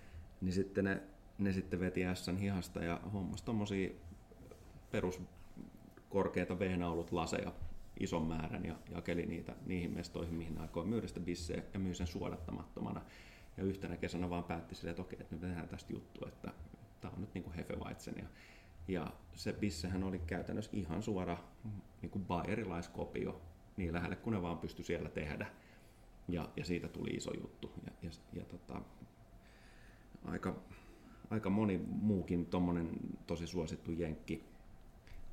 Niin 0.40 0.52
sitten 0.52 0.84
ne, 0.84 1.02
ne 1.38 1.52
sitten 1.52 1.80
veti 1.80 2.00
Sn 2.14 2.36
hihasta 2.36 2.84
ja 2.84 3.00
hommas 3.12 3.42
tommosia 3.42 3.90
perus 4.90 5.20
korkeita 6.08 6.56
laseja 7.10 7.52
ison 8.00 8.26
määrän 8.26 8.64
ja 8.64 8.76
jakeli 8.90 9.26
niitä 9.26 9.56
niihin 9.66 9.90
mestoihin, 9.90 10.34
mihin 10.34 10.58
aikoi 10.58 10.86
myydä 10.86 11.06
sitä 11.06 11.20
bisseä 11.20 11.62
ja 11.74 11.78
myy 11.78 11.94
sen 11.94 12.06
suodattamattomana. 12.06 13.02
Ja 13.56 13.64
yhtenä 13.64 13.96
kesänä 13.96 14.30
vaan 14.30 14.44
päätti 14.44 14.74
silleen, 14.74 14.90
että 14.90 15.02
okei, 15.02 15.18
että 15.20 15.34
nyt 15.34 15.40
tehdään 15.40 15.68
tästä 15.68 15.92
juttu, 15.92 16.26
että 16.26 16.52
tämä 17.00 17.14
on 17.14 17.20
nyt 17.20 17.34
niin 17.34 17.44
kuin. 17.44 17.54
Ja, 18.16 18.26
ja 18.88 19.06
se 19.34 19.52
bissehän 19.52 20.04
oli 20.04 20.18
käytännössä 20.18 20.70
ihan 20.74 21.02
suora 21.02 21.38
niin 22.02 22.10
kuin 22.10 22.24
bayerilaiskopio 22.24 23.40
niin 23.76 23.92
lähelle 23.92 24.16
kuin 24.16 24.34
ne 24.34 24.42
vaan 24.42 24.58
pystyi 24.58 24.84
siellä 24.84 25.08
tehdä. 25.08 25.46
Ja, 26.28 26.48
ja 26.56 26.64
siitä 26.64 26.88
tuli 26.88 27.10
iso 27.10 27.30
juttu. 27.40 27.72
Ja, 27.86 27.92
ja, 28.02 28.10
ja 28.32 28.44
tota, 28.44 28.82
aika, 30.24 30.62
aika 31.30 31.50
moni 31.50 31.80
muukin 31.88 32.46
tommonen 32.46 32.90
tosi 33.26 33.46
suosittu 33.46 33.92
jenkki 33.92 34.44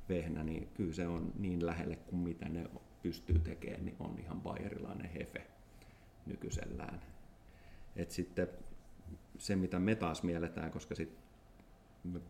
vehnä, 0.08 0.44
niin 0.44 0.68
kyllä 0.74 0.92
se 0.92 1.06
on 1.06 1.32
niin 1.38 1.66
lähelle 1.66 1.96
kuin 1.96 2.20
mitä 2.20 2.48
ne 2.48 2.70
pystyy 3.02 3.38
tekemään, 3.38 3.84
niin 3.84 3.96
on 3.98 4.18
ihan 4.18 4.40
bayerilainen 4.40 5.10
hefe 5.10 5.46
nykyisellään. 6.26 7.00
Et 7.96 8.10
sitten 8.10 8.48
se, 9.38 9.56
mitä 9.56 9.78
me 9.78 9.94
taas 9.94 10.22
mielletään, 10.22 10.70
koska 10.70 10.94
sit 10.94 11.18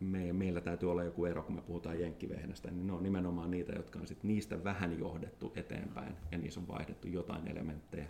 me, 0.00 0.32
meillä 0.32 0.60
täytyy 0.60 0.90
olla 0.90 1.04
joku 1.04 1.24
ero, 1.24 1.42
kun 1.42 1.54
me 1.54 1.62
puhutaan 1.62 2.00
jenkkivehnästä, 2.00 2.70
niin 2.70 2.87
ne 2.87 2.92
on 2.92 3.02
nimenomaan 3.02 3.50
niitä, 3.50 3.72
jotka 3.72 3.98
on 3.98 4.06
sit 4.06 4.22
niistä 4.24 4.64
vähän 4.64 4.98
johdettu 4.98 5.52
eteenpäin 5.56 6.16
ja 6.32 6.38
niissä 6.38 6.60
on 6.60 6.68
vaihdettu 6.68 7.08
jotain 7.08 7.48
elementtejä. 7.48 8.08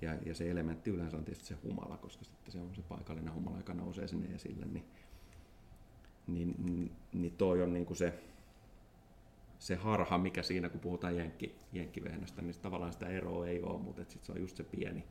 Ja, 0.00 0.14
ja 0.26 0.34
se 0.34 0.50
elementti 0.50 0.90
yleensä 0.90 1.16
on 1.16 1.24
tietysti 1.24 1.46
se 1.46 1.54
humala, 1.62 1.96
koska 1.96 2.24
sitten 2.24 2.52
se 2.52 2.58
on 2.58 2.74
se 2.74 2.82
paikallinen 2.82 3.34
humala, 3.34 3.56
joka 3.56 3.74
nousee 3.74 4.08
sinne 4.08 4.34
esille. 4.34 4.66
Niin, 4.66 4.84
niin, 6.26 6.92
niin, 7.12 7.32
toi 7.32 7.62
on 7.62 7.72
niin 7.72 7.86
kuin 7.86 7.96
se, 7.96 8.14
se 9.58 9.74
harha, 9.74 10.18
mikä 10.18 10.42
siinä, 10.42 10.68
kun 10.68 10.80
puhutaan 10.80 11.16
jenkki, 11.16 11.54
jenkkivehnästä, 11.72 12.42
niin 12.42 12.54
tavallaan 12.62 12.92
sitä 12.92 13.08
eroa 13.08 13.46
ei 13.46 13.62
ole, 13.62 13.82
mutta 13.82 14.04
sit 14.08 14.24
se 14.24 14.32
on 14.32 14.40
just 14.40 14.56
se 14.56 14.64
pieni, 14.64 15.04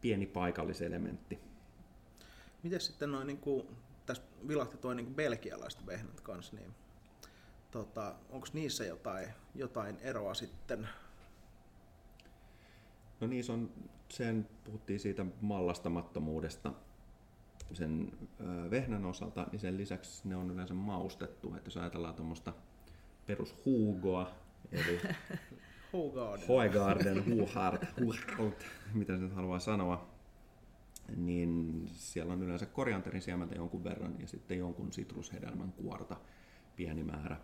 pieni 0.00 0.26
paikalliselementti. 0.26 1.38
Miten 2.62 2.80
sitten 2.80 3.12
noin, 3.12 3.26
niin 3.26 3.38
tässä 4.06 4.22
vilahti 4.48 4.76
tuo 4.76 4.94
niin 4.94 5.14
belgialaiset 5.14 5.86
vehnät 5.86 6.20
kanssa, 6.20 6.56
niin 6.56 6.74
tota, 7.70 8.14
onko 8.30 8.46
niissä 8.52 8.84
jotain, 8.84 9.28
jotain 9.54 9.98
eroa 10.00 10.34
sitten? 10.34 10.88
No 13.20 13.26
niissä 13.26 13.52
on, 13.52 13.70
sen 14.08 14.48
puhuttiin 14.64 15.00
siitä 15.00 15.26
mallastamattomuudesta 15.40 16.72
sen 17.72 18.12
vehnän 18.70 19.04
osalta, 19.04 19.46
niin 19.52 19.60
sen 19.60 19.76
lisäksi 19.76 20.28
ne 20.28 20.36
on 20.36 20.50
yleensä 20.50 20.74
maustettu. 20.74 21.54
Että 21.54 21.66
jos 21.66 21.76
ajatellaan 21.76 22.14
tuommoista 22.14 22.52
perushuugoa, 23.26 24.30
eli 24.72 25.00
Hogarden. 25.92 26.48
Hoegaarden, 26.48 27.24
Huhart, 27.26 27.82
Huhart, 28.00 28.64
mitä 28.94 29.16
se 29.16 29.22
nyt 29.22 29.34
haluaa 29.34 29.58
sanoa, 29.58 30.13
niin 31.16 31.82
siellä 31.92 32.32
on 32.32 32.42
yleensä 32.42 32.66
korianterin 32.66 33.22
siementä 33.22 33.54
jonkun 33.54 33.84
verran 33.84 34.14
ja 34.20 34.26
sitten 34.28 34.58
jonkun 34.58 34.92
sitrushedelmän 34.92 35.72
kuorta 35.72 36.16
pieni 36.76 37.04
määrä. 37.04 37.36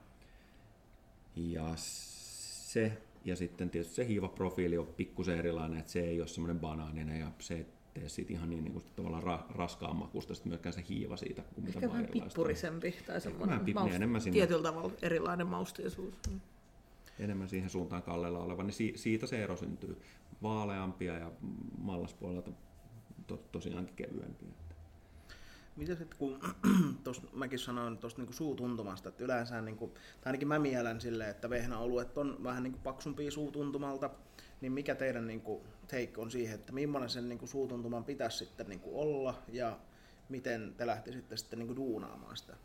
Ja 1.36 1.72
se, 1.76 3.02
ja 3.24 3.36
sitten 3.36 3.70
tietysti 3.70 3.94
se 3.94 4.06
hiivaprofiili 4.06 4.78
on 4.78 4.86
pikkusen 4.86 5.38
erilainen, 5.38 5.78
että 5.78 5.92
se 5.92 6.00
ei 6.00 6.20
ole 6.20 6.28
semmoinen 6.28 6.60
banaaninen 6.60 7.20
ja 7.20 7.30
se 7.38 7.54
ei 7.54 7.66
tee 7.94 8.08
siitä 8.08 8.32
ihan 8.32 8.50
niin, 8.50 8.64
niin 8.64 8.72
kuin 8.72 8.84
tavallaan 8.96 9.22
ra, 9.22 9.46
raskaan 9.50 9.96
makusta, 9.96 10.34
sitten 10.34 10.50
myöskään 10.50 10.72
se 10.72 10.84
hiiva 10.88 11.16
siitä, 11.16 11.42
kuin 11.42 11.64
mitä 11.64 11.78
Ehkä 11.78 11.88
vähän 11.88 12.02
bairilaista 12.02 12.24
on. 12.24 12.28
pippurisempi 12.28 12.94
tai 13.06 13.20
semmoinen 13.20 13.66
Vähän 13.74 13.88
maust- 13.88 13.94
enemmän 13.94 14.20
sinne. 14.20 14.34
tietyllä 14.34 14.62
tavalla 14.62 14.92
erilainen 15.02 15.46
mausteisuus. 15.46 16.14
Mm. 16.30 16.40
enemmän 17.18 17.48
siihen 17.48 17.70
suuntaan 17.70 18.02
kallella 18.02 18.38
oleva, 18.38 18.62
niin 18.62 18.72
si- 18.72 18.92
siitä 18.96 19.26
se 19.26 19.42
ero 19.42 19.56
syntyy. 19.56 20.00
Vaaleampia 20.42 21.18
ja 21.18 21.30
mallaspuolelta 21.78 22.50
to- 23.30 23.44
tosiaankin 23.52 23.96
kevyempiä. 23.96 24.48
Mitä 25.76 25.94
sitten 25.94 26.18
kun 26.18 26.40
tos, 27.04 27.32
mäkin 27.32 27.58
sanoin 27.58 27.98
tuosta 27.98 28.20
niinku 28.20 28.32
suutuntumasta, 28.32 29.08
että 29.08 29.24
yleensä, 29.24 29.60
niinku, 29.60 29.88
tai 29.88 29.98
ainakin 30.24 30.48
mä 30.48 30.58
mielen 30.58 31.00
silleen, 31.00 31.30
että 31.30 31.50
vehnäoluet 31.50 32.18
on 32.18 32.36
vähän 32.42 32.62
niinku 32.62 32.78
paksumpia 32.84 33.30
suutuntumalta, 33.30 34.10
niin 34.60 34.72
mikä 34.72 34.94
teidän 34.94 35.26
niinku 35.26 35.62
take 35.88 36.12
on 36.16 36.30
siihen, 36.30 36.54
että 36.54 36.72
millainen 36.72 37.10
sen 37.10 37.28
niinku 37.28 37.46
suutuntuman 37.46 38.04
pitäisi 38.04 38.38
sitten 38.38 38.68
niinku 38.68 39.00
olla 39.00 39.42
ja 39.48 39.78
miten 40.28 40.74
te 40.76 40.86
lähtisitte 40.86 41.36
sitten 41.36 41.58
niinku 41.58 41.76
duunaamaan 41.76 42.36
sitä? 42.36 42.56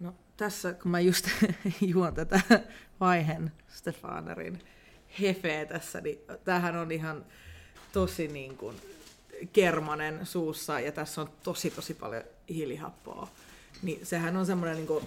No 0.00 0.14
tässä, 0.36 0.72
kun 0.72 0.90
mä 0.90 1.00
just 1.00 1.28
juon 1.92 2.14
tätä 2.14 2.40
vaiheen 3.00 3.52
Stefanerin 3.68 4.60
hefeä 5.20 5.66
tässä, 5.66 6.00
niin 6.00 6.18
tämähän 6.44 6.76
on 6.76 6.92
ihan 6.92 7.26
tosi 7.92 8.28
niin 8.28 8.56
kuin 8.56 8.76
kermanen 9.52 10.26
suussa 10.26 10.80
ja 10.80 10.92
tässä 10.92 11.20
on 11.20 11.28
tosi 11.42 11.70
tosi 11.70 11.94
paljon 11.94 12.22
hiilihappoa. 12.48 13.28
Niin 13.82 14.06
sehän 14.06 14.36
on 14.36 14.46
semmoinen 14.46 14.76
niin 14.76 15.02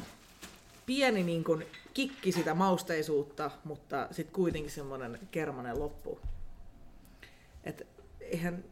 pieni 0.86 1.24
niin 1.24 1.44
kuin 1.44 1.66
kikki 1.94 2.32
sitä 2.32 2.54
mausteisuutta, 2.54 3.52
mutta 3.64 4.08
sitten 4.12 4.34
kuitenkin 4.34 4.72
semmoinen 4.72 5.20
kermanen 5.32 5.80
loppu. 5.80 6.20
Et 7.64 7.88
eihän 8.22 8.64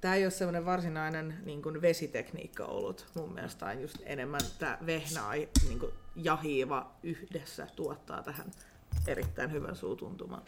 tämä 0.00 0.14
ei 0.14 0.24
ole 0.24 0.30
semmoinen 0.30 0.64
varsinainen 0.64 1.40
niin 1.44 1.62
kuin 1.62 1.82
vesitekniikka 1.82 2.64
ollut. 2.64 3.06
Mun 3.14 3.32
mielestä 3.32 3.66
on 3.66 3.82
just 3.82 3.96
enemmän 4.02 4.40
tämä 4.58 4.78
vehnä 4.86 5.20
niin 5.68 5.78
kuin, 5.78 5.92
ja 6.16 6.36
hiiva 6.36 6.92
yhdessä 7.02 7.66
tuottaa 7.76 8.22
tähän 8.22 8.50
erittäin 9.06 9.52
hyvän 9.52 9.76
suutuntuman. 9.76 10.42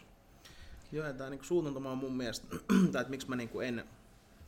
Joo, 0.93 1.13
tämä 1.13 1.29
niinku 1.29 1.45
suutuntuma 1.45 1.91
on 1.91 1.97
mun 1.97 2.17
mielestä, 2.17 2.47
tai 2.91 3.01
että 3.01 3.09
miksi 3.09 3.29
mä 3.29 3.35
niinku 3.35 3.59
en 3.59 3.83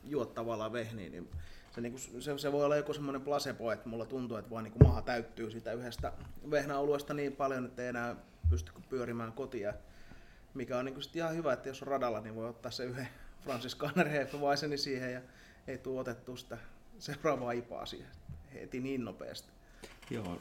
juo 0.04 0.24
tavallaan 0.24 0.72
vehniä, 0.72 1.10
niin 1.10 1.28
se, 1.70 1.80
niinku, 1.80 1.98
se, 1.98 2.38
se 2.38 2.52
voi 2.52 2.64
olla 2.64 2.76
joku 2.76 2.92
semmoinen 2.92 3.22
placebo, 3.22 3.72
että 3.72 3.88
mulla 3.88 4.06
tuntuu, 4.06 4.36
että 4.36 4.50
vaan 4.50 4.64
niinku 4.64 4.84
maha 4.84 5.02
täyttyy 5.02 5.50
sitä 5.50 5.72
yhdestä 5.72 6.12
vehnäoluesta 6.50 7.14
niin 7.14 7.32
paljon, 7.32 7.64
että 7.64 7.82
ei 7.82 7.88
enää 7.88 8.16
pysty 8.50 8.72
pyörimään 8.88 9.32
kotia. 9.32 9.74
Mikä 10.54 10.78
on 10.78 11.02
sit 11.02 11.16
ihan 11.16 11.34
hyvä, 11.34 11.52
että 11.52 11.68
jos 11.68 11.82
on 11.82 11.88
radalla, 11.88 12.20
niin 12.20 12.34
voi 12.34 12.48
ottaa 12.48 12.70
se 12.70 12.84
yhden 12.84 13.08
Francis 13.44 13.74
Garner 13.74 14.08
Hefeweizenin 14.08 14.78
siihen 14.78 15.12
ja 15.12 15.20
ei 15.66 15.78
tule 15.78 16.00
otettu 16.00 16.36
sitä 16.36 16.58
seuraavaa 16.98 17.52
ipaa 17.52 17.86
siihen 17.86 18.10
heti 18.54 18.80
niin 18.80 19.04
nopeasti. 19.04 19.48
Joo, 20.10 20.40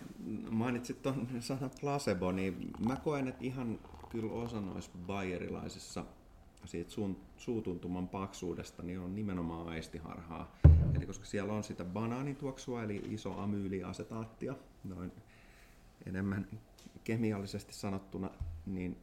mainitsit 0.50 1.02
tuon 1.02 1.28
sanan 1.40 1.72
placebo, 1.82 2.32
niin 2.32 2.72
mä 2.88 2.96
koen, 2.96 3.28
että 3.28 3.44
ihan 3.44 3.80
kyllä 4.10 4.34
osa 4.34 4.62
noissa 4.62 4.92
bayerilaisissa 5.08 6.06
siitä 6.66 6.92
suun, 6.92 7.18
suutuntuman 7.38 8.08
paksuudesta 8.08 8.84
niin 8.84 9.00
on 9.00 9.16
nimenomaan 9.16 9.68
aistiharhaa. 9.68 10.56
Eli 10.96 11.06
koska 11.06 11.26
siellä 11.26 11.54
on 11.54 11.64
sitä 11.64 11.86
banaanituoksua, 11.86 12.84
eli 12.84 13.02
iso 13.10 13.40
amyyliasetaattia, 13.40 14.56
noin 14.84 15.12
enemmän 16.06 16.48
kemiallisesti 17.04 17.74
sanottuna, 17.74 18.30
niin 18.66 18.98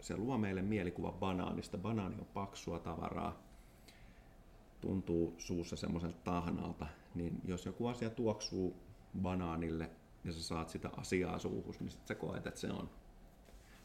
se 0.00 0.16
luo 0.16 0.38
meille 0.38 0.62
mielikuva 0.62 1.12
banaanista. 1.12 1.78
Banaani 1.78 2.16
on 2.18 2.26
paksua 2.34 2.78
tavaraa, 2.78 3.42
tuntuu 4.80 5.34
suussa 5.38 5.76
semmoiselta 5.76 6.18
tahnalta, 6.24 6.86
niin 7.14 7.40
jos 7.44 7.66
joku 7.66 7.86
asia 7.86 8.10
tuoksuu 8.10 8.76
banaanille 9.22 9.90
ja 10.24 10.32
sä 10.32 10.42
saat 10.42 10.68
sitä 10.68 10.90
asiaa 10.96 11.38
suuhun, 11.38 11.74
niin 11.80 11.90
sit 11.90 12.06
sä 12.06 12.14
koet, 12.14 12.46
että 12.46 12.60
se 12.60 12.72
on 12.72 12.90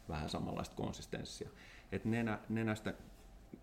vähän 0.08 0.28
samanlaista 0.28 0.76
konsistenssia. 0.76 1.50
Et 1.92 2.04
nenä, 2.04 2.38
nenästä 2.48 2.94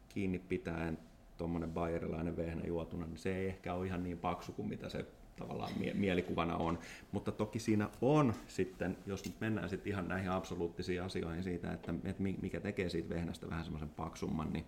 kiinni 0.10 0.39
pitäen 0.39 0.97
tuommoinen 1.38 1.71
bayerilainen 1.71 2.38
vehnä 2.38 2.62
juotuna, 2.67 3.06
niin 3.06 3.17
se 3.17 3.36
ei 3.36 3.47
ehkä 3.47 3.73
ole 3.73 3.88
ihan 3.88 4.03
niin 4.03 4.19
paksu 4.19 4.51
kuin 4.51 4.67
mitä 4.67 4.89
se 4.89 5.06
tavallaan 5.38 5.71
mie- 5.79 5.93
mielikuvana 5.93 6.58
on. 6.58 6.79
Mutta 7.12 7.32
toki 7.32 7.60
siinä 7.60 7.89
on 8.01 8.34
sitten, 8.47 8.97
jos 9.06 9.25
nyt 9.25 9.39
mennään 9.41 9.69
sitten 9.69 9.93
ihan 9.93 10.08
näihin 10.08 10.32
absoluuttisiin 10.32 11.03
asioihin 11.03 11.43
siitä, 11.43 11.73
että, 11.73 11.93
että 12.03 12.23
mikä 12.23 12.60
tekee 12.60 12.89
siitä 12.89 13.10
vehnästä 13.10 13.49
vähän 13.49 13.63
semmoisen 13.63 13.89
paksumman, 13.89 14.53
niin 14.53 14.65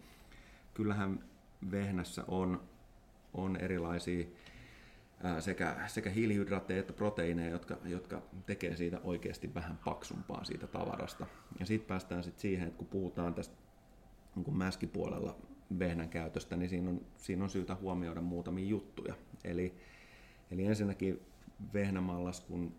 kyllähän 0.74 1.24
vehnässä 1.72 2.24
on, 2.28 2.62
on 3.34 3.58
erilaisia 3.58 4.26
sekä, 5.40 5.76
sekä 5.88 6.10
hiilihydraatteja 6.10 6.80
että 6.80 6.94
proteiineja, 6.94 7.50
jotka, 7.50 7.78
jotka 7.86 8.22
tekee 8.46 8.76
siitä 8.76 9.00
oikeasti 9.04 9.54
vähän 9.54 9.80
paksumpaa 9.86 10.44
siitä 10.44 10.68
tavarasta. 10.68 11.28
Ja 11.60 11.66
sitten 11.66 11.88
päästään 11.88 12.24
sitten 12.24 12.42
siihen, 12.42 12.68
että 12.68 12.78
kun 12.78 12.88
puhutaan 12.88 13.34
tästä 13.34 13.56
niin 14.36 14.58
mäskipuolella 14.58 15.36
vehnän 15.80 16.10
käytöstä, 16.10 16.58
niin 16.58 16.70
siinä 16.70 16.90
on, 16.90 17.02
siinä 17.18 17.44
on 17.44 17.50
syytä 17.50 17.76
huomioida 17.76 18.22
muutamia 18.22 18.66
juttuja. 18.66 19.16
Eli, 19.44 19.74
eli 20.52 20.66
ensinnäkin 20.66 21.22
vehnämallas, 21.74 22.42
kun 22.42 22.76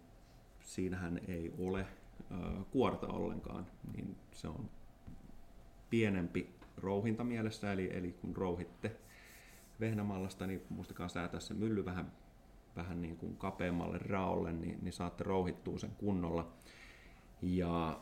siinähän 0.60 1.20
ei 1.28 1.54
ole 1.58 1.86
ää, 2.30 2.64
kuorta 2.70 3.06
ollenkaan, 3.06 3.66
niin 3.96 4.16
se 4.32 4.48
on 4.48 4.70
pienempi 5.90 6.54
rouhinta 6.76 7.24
mielessä, 7.24 7.72
eli, 7.72 7.90
eli 7.92 8.12
kun 8.12 8.36
rouhitte 8.36 8.96
vehnämallasta, 9.80 10.46
niin 10.46 10.62
muistakaa 10.68 11.08
säätää 11.08 11.40
se 11.40 11.54
mylly 11.54 11.84
vähän, 11.84 12.12
vähän 12.76 13.02
niin 13.02 13.16
kuin 13.16 13.36
kapeammalle 13.36 13.98
raolle, 13.98 14.52
niin, 14.52 14.78
niin 14.82 14.92
saatte 14.92 15.24
rouhittua 15.24 15.78
sen 15.78 15.90
kunnolla. 15.98 16.52
Ja 17.42 18.00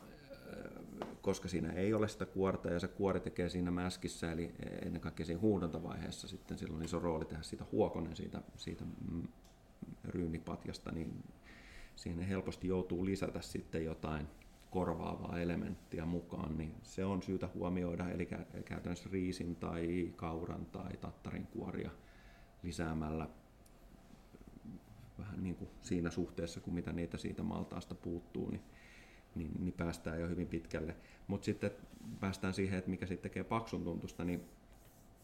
koska 1.22 1.48
siinä 1.48 1.72
ei 1.72 1.94
ole 1.94 2.08
sitä 2.08 2.26
kuorta 2.26 2.70
ja 2.70 2.80
se 2.80 2.88
kuori 2.88 3.20
tekee 3.20 3.48
siinä 3.48 3.70
mäskissä, 3.70 4.32
eli 4.32 4.54
ennen 4.82 5.00
kaikkea 5.00 5.26
siinä 5.26 5.40
huudontavaiheessa 5.40 6.28
sitten 6.28 6.58
silloin 6.58 6.84
iso 6.84 6.98
rooli 6.98 7.24
tehdä 7.24 7.42
siitä 7.42 7.64
huokonen 7.72 8.16
siitä, 8.16 8.42
siitä 8.56 8.84
ryynipatjasta, 10.04 10.92
niin 10.92 11.24
siihen 11.96 12.20
helposti 12.20 12.68
joutuu 12.68 13.04
lisätä 13.04 13.40
sitten 13.40 13.84
jotain 13.84 14.26
korvaavaa 14.70 15.40
elementtiä 15.40 16.06
mukaan, 16.06 16.58
niin 16.58 16.74
se 16.82 17.04
on 17.04 17.22
syytä 17.22 17.48
huomioida, 17.54 18.10
eli 18.10 18.28
käytännössä 18.64 19.08
riisin 19.12 19.56
tai 19.56 20.12
kauran 20.16 20.66
tai 20.66 20.96
tattarin 21.00 21.46
kuoria 21.46 21.90
lisäämällä 22.62 23.28
vähän 25.18 25.42
niin 25.42 25.54
kuin 25.54 25.70
siinä 25.80 26.10
suhteessa, 26.10 26.60
kuin 26.60 26.74
mitä 26.74 26.92
niitä 26.92 27.18
siitä 27.18 27.42
maltaasta 27.42 27.94
puuttuu, 27.94 28.50
niin, 28.50 28.62
niin, 29.34 29.50
niin 29.58 29.72
päästään 29.72 30.20
jo 30.20 30.28
hyvin 30.28 30.48
pitkälle. 30.48 30.96
Mutta 31.26 31.44
sitten 31.44 31.70
päästään 32.20 32.54
siihen, 32.54 32.78
että 32.78 32.90
mikä 32.90 33.06
sitten 33.06 33.30
tekee 33.30 33.44
paksun 33.44 33.84
tuntusta, 33.84 34.24
niin 34.24 34.44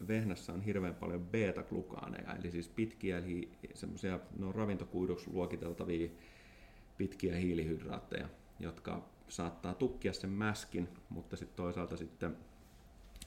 vehnässä 0.08 0.52
on 0.52 0.60
hirveän 0.60 0.94
paljon 0.94 1.26
beta-glukaaneja, 1.26 2.36
eli 2.36 2.50
siis 2.50 2.68
pitkiä, 2.68 3.18
eli 3.18 3.52
semmoisia, 3.74 4.20
ne 4.38 4.46
on 4.46 4.54
ravintokuiduksi 4.54 5.30
luokiteltavia 5.30 6.10
pitkiä 6.98 7.36
hiilihydraatteja, 7.36 8.28
jotka 8.60 9.08
saattaa 9.28 9.74
tukkia 9.74 10.12
sen 10.12 10.30
mäskin, 10.30 10.88
mutta 11.08 11.36
sitten 11.36 11.56
toisaalta 11.56 11.96
sitten 11.96 12.36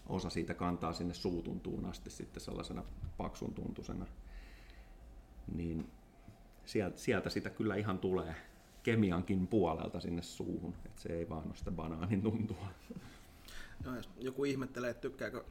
osa 0.08 0.30
siitä 0.30 0.54
kantaa 0.54 0.94
sinne 0.94 1.14
suutuntuun 1.14 1.86
asti 1.86 2.10
sitten 2.10 2.42
sellaisena 2.42 2.84
paksun 3.18 3.54
tuntusena. 3.54 4.06
Niin 5.56 5.88
sieltä, 6.66 7.00
sieltä 7.00 7.30
sitä 7.30 7.50
kyllä 7.50 7.76
ihan 7.76 8.00
tulee 8.00 8.36
kemiankin 8.84 9.48
puolelta 9.48 10.00
sinne 10.00 10.22
suuhun, 10.22 10.74
että 10.86 11.02
se 11.02 11.10
ei 11.10 11.30
vaan 11.30 11.46
ole 11.46 11.56
sitä 11.56 11.72
banaanin 11.72 12.22
tuntua. 12.22 12.68
No, 13.86 13.96
jos 13.96 14.10
joku 14.18 14.46
ihmettelee, 14.46 14.90
että 14.90 15.02
tykkääkö 15.02 15.44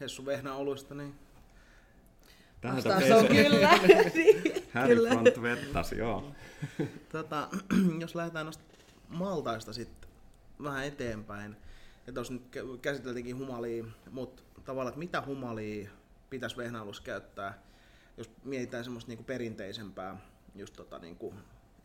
Hessu 0.00 0.26
vehnäoluista, 0.26 0.94
niin 0.94 1.14
Tähän 2.60 2.76
Vastaus 2.76 3.10
on 3.10 3.26
kyllä. 3.26 3.68
Harry 4.74 4.94
kyllä. 4.94 5.10
Front 5.10 5.42
vettas, 5.42 5.92
joo. 5.92 6.32
tota, 7.12 7.48
jos 8.00 8.14
lähdetään 8.14 8.46
noista 8.46 8.64
maltaista 9.08 9.72
sitten 9.72 10.10
vähän 10.62 10.86
eteenpäin. 10.86 11.56
Ja 12.06 12.12
tuossa 12.12 12.32
nyt 12.32 12.42
käsiteltiinkin 12.82 13.36
humalia, 13.36 13.84
mutta 14.10 14.42
tavallaan, 14.64 14.88
että 14.88 14.98
mitä 14.98 15.22
humalia 15.26 15.90
pitäisi 16.30 16.56
vehnäilussa 16.56 17.02
käyttää, 17.02 17.62
jos 18.16 18.30
mietitään 18.44 18.84
semmoista 18.84 19.08
niinku 19.08 19.24
perinteisempää 19.24 20.16
just 20.58 20.76
tota 20.76 20.98
niinku 20.98 21.34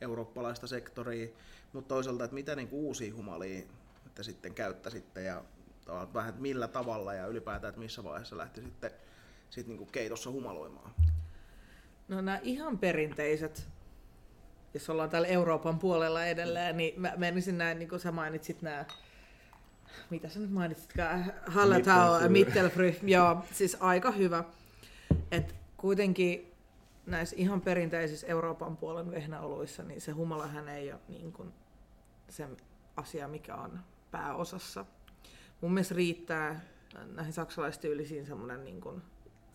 eurooppalaista 0.02 0.68
sektoria, 0.68 1.28
mutta 1.74 1.88
toisaalta, 1.88 2.24
että 2.24 2.36
mitä 2.36 2.56
niinku 2.56 2.88
uusia 2.88 3.16
humalia 3.16 3.64
että 4.06 4.24
sitten 4.24 4.54
käyttäisitte 4.54 5.24
ja 5.24 5.44
vähän, 6.14 6.30
että 6.30 6.42
millä 6.42 6.68
tavalla 6.68 7.14
ja 7.14 7.28
ylipäätään, 7.28 7.70
että 7.70 7.82
missä 7.82 8.04
vaiheessa 8.04 8.38
lähti 8.38 8.62
sitten 8.62 8.92
sit 9.50 9.68
niinku 9.68 9.86
keitossa 9.86 10.32
humaloimaan? 10.32 10.92
No 12.08 12.16
nämä 12.16 12.40
ihan 12.44 12.78
perinteiset, 12.78 13.68
jos 14.74 14.90
ollaan 14.90 15.10
täällä 15.10 15.28
Euroopan 15.28 15.80
puolella 15.80 16.26
edelleen, 16.26 16.78
niin 16.78 17.02
mä 17.02 17.14
menisin 17.18 17.58
näin, 17.58 17.80
niin 17.80 17.90
kuin 17.90 18.00
sä 18.00 18.12
mainitsit 18.12 18.62
nämä 18.62 18.86
mitä 20.10 20.30
sä 20.30 20.40
nyt 20.40 20.52
mainitsitkaan, 20.52 21.34
Hallertau, 21.48 22.30
Mittelfry, 22.30 22.96
joo, 23.04 23.46
siis 23.54 23.78
aika 23.80 24.12
hyvä. 24.12 24.44
Et 25.32 25.56
kuitenkin 25.78 26.51
näissä 27.06 27.36
ihan 27.40 27.62
perinteisissä 27.62 28.28
Euroopan 28.28 28.78
puolen 28.78 29.12
vehnäoluissa, 29.12 29.84
niin 29.84 30.02
se 30.02 30.12
humalahan 30.12 30.70
ei 30.70 30.92
ole 30.92 31.02
niin 31.08 31.32
kuin 31.32 31.54
se 32.30 32.48
asia, 32.96 33.28
mikä 33.28 33.56
on 33.56 33.80
pääosassa. 34.12 34.86
Mun 35.62 35.74
mielestä 35.74 35.96
riittää 35.96 36.62
näihin 37.16 37.34
saksalaistyylisiin 37.34 38.26
semmoinen 38.26 38.64
niin 38.64 38.82
kuin 38.82 39.02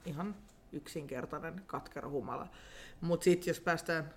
ihan 0.05 0.35
yksinkertainen 0.73 1.63
katkera 1.67 2.09
humala. 2.09 2.49
Mutta 3.01 3.25
sitten 3.25 3.51
jos 3.51 3.61
päästään 3.61 4.15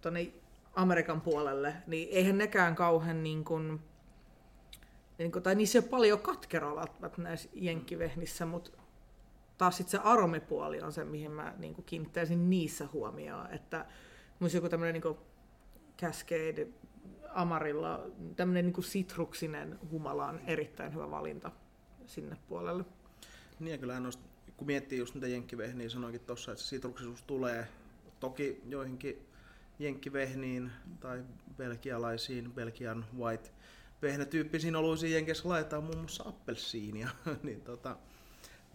tuonne 0.00 0.32
Amerikan 0.74 1.20
puolelle, 1.20 1.74
niin 1.86 2.08
eihän 2.10 2.38
nekään 2.38 2.74
kauhean 2.74 3.22
niin 3.22 3.44
kuin, 3.44 3.80
niin 5.18 5.32
kuin, 5.32 5.42
tai 5.42 5.54
niissä 5.54 5.78
ei 5.78 5.82
ole 5.82 5.90
paljon 5.90 6.22
välttämättä 6.76 7.22
näissä 7.22 7.48
jenkkivehnissä, 7.54 8.46
mutta 8.46 8.81
taas 9.62 9.76
sitten 9.76 9.90
se 9.90 10.08
aromipuoli 10.08 10.80
on 10.80 10.92
se, 10.92 11.04
mihin 11.04 11.30
mä 11.30 11.54
niin 11.58 11.74
kuin 11.74 11.84
kiinnittäisin 11.84 12.50
niissä 12.50 12.88
huomioon, 12.92 13.52
että 13.52 13.86
myös 14.40 14.54
joku 14.54 14.68
tämmöinen 14.68 15.02
niin 15.02 15.16
Cascade 16.00 16.68
Amarilla, 17.28 18.06
tämmöinen 18.36 18.66
niin 18.66 18.84
sitruksinen 18.84 19.78
humala 19.90 20.26
on 20.26 20.40
erittäin 20.46 20.94
hyvä 20.94 21.10
valinta 21.10 21.52
sinne 22.06 22.36
puolelle. 22.48 22.84
Niin 23.60 23.72
ja 23.72 23.78
kyllähän 23.78 24.02
noista, 24.02 24.22
kun 24.56 24.66
miettii 24.66 24.98
just 24.98 25.14
niitä 25.14 25.26
jenkkivehniä, 25.28 25.78
niin 25.78 25.90
sanoinkin 25.90 26.20
tuossa, 26.20 26.52
että 26.52 26.64
se 26.64 26.68
sitruksisuus 26.68 27.22
tulee 27.22 27.66
toki 28.20 28.62
joihinkin 28.66 29.26
jenkkivehniin 29.78 30.70
tai 31.00 31.24
belgialaisiin, 31.56 32.52
Belgian 32.52 33.04
white 33.18 33.50
vehnätyyppisiin 34.02 34.76
oluisiin 34.76 35.12
jenkeissä 35.12 35.48
laitetaan 35.48 35.84
muun 35.84 35.98
muassa 35.98 36.28
appelsiinia, 36.28 37.08
niin 37.42 37.60
tota, 37.60 37.96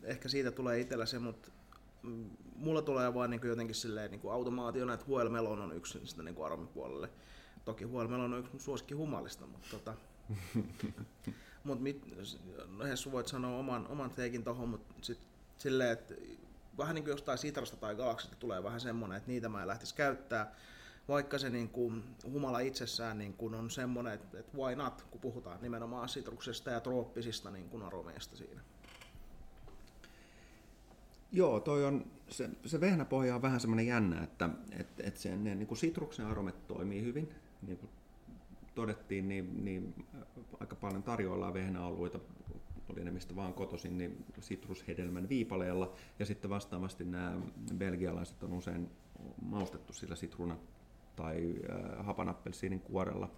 ehkä 0.03 0.29
siitä 0.29 0.51
tulee 0.51 0.79
itsellä 0.79 1.05
se, 1.05 1.19
mutta 1.19 1.51
mm, 2.03 2.29
mulla 2.55 2.81
tulee 2.81 3.13
vaan 3.13 3.29
niin 3.29 3.41
jotenkin 3.43 3.75
silleen 3.75 4.11
niin 4.11 4.21
automaationa, 4.31 4.93
että 4.93 5.05
Huel 5.05 5.29
Melon 5.29 5.61
on 5.61 5.75
yksi 5.75 5.99
sitä 6.03 6.23
niin 6.23 6.45
aromipuolelle. 6.45 7.09
Toki 7.65 7.83
Huel 7.83 8.07
Melon 8.07 8.33
on 8.33 8.39
yksi 8.39 8.59
suosikki 8.59 8.93
humalista, 8.93 9.45
mutta 9.47 9.67
tota, 9.71 9.93
mut 11.63 11.81
mit, 11.81 12.05
no 12.77 12.85
Hessu 12.85 13.11
voit 13.11 13.27
sanoa 13.27 13.57
oman, 13.57 13.87
oman 13.87 14.09
teikin 14.09 14.43
tohon, 14.43 14.69
mutta 14.69 14.93
sit 15.01 15.19
silleen, 15.57 15.91
että 15.91 16.13
vähän 16.77 16.95
niin 16.95 17.03
kuin 17.03 17.11
jostain 17.11 17.37
sitrasta 17.37 17.77
tai 17.77 17.95
galaksista 17.95 18.35
tulee 18.35 18.63
vähän 18.63 18.81
semmoinen, 18.81 19.17
että 19.17 19.31
niitä 19.31 19.49
mä 19.49 19.61
en 19.61 19.67
lähtisi 19.67 19.95
käyttää, 19.95 20.55
vaikka 21.07 21.37
se 21.37 21.49
niin 21.49 21.69
kuin, 21.69 22.03
humala 22.31 22.59
itsessään 22.59 23.17
niin 23.17 23.33
kuin 23.33 23.55
on 23.55 23.69
semmoinen, 23.69 24.13
että, 24.13 24.39
että 24.39 24.57
why 24.57 24.75
not, 24.75 25.01
kun 25.11 25.21
puhutaan 25.21 25.61
nimenomaan 25.61 26.09
sitruksesta 26.09 26.71
ja 26.71 26.79
trooppisista 26.79 27.51
niin 27.51 27.69
kuin 27.69 27.83
aromeista 27.83 28.35
siinä. 28.35 28.61
Joo, 31.31 31.59
toi 31.59 31.85
on, 31.85 32.05
se, 32.29 32.49
se 32.65 32.81
vehnäpohja 32.81 33.35
on 33.35 33.41
vähän 33.41 33.59
semmoinen 33.59 33.87
jännä, 33.87 34.23
että 34.23 34.49
et, 34.79 34.87
et 34.99 35.17
sen, 35.17 35.43
ne 35.43 35.55
niin 35.55 35.67
kuin 35.67 35.77
sitruksen 35.77 36.25
aromet 36.25 36.67
toimii 36.67 37.01
hyvin. 37.01 37.29
Niin 37.67 37.77
kuin 37.77 37.89
todettiin, 38.75 39.27
niin, 39.27 39.65
niin 39.65 40.05
aika 40.59 40.75
paljon 40.75 41.03
tarjoillaan 41.03 41.53
vehnäalueita, 41.53 42.19
oli 42.89 43.03
ne 43.03 43.11
mistä 43.11 43.35
vaan 43.35 43.53
kotoisin, 43.53 43.97
niin 43.97 44.25
sitrushedelmän 44.39 45.29
viipaleella. 45.29 45.93
Ja 46.19 46.25
sitten 46.25 46.49
vastaavasti 46.49 47.05
nämä 47.05 47.41
belgialaiset 47.77 48.43
on 48.43 48.53
usein 48.53 48.89
maustettu 49.41 49.93
sillä 49.93 50.15
sitruna 50.15 50.57
tai 51.15 51.55
äh, 51.69 52.05
hapanappelsiinin 52.05 52.79
kuorella. 52.79 53.31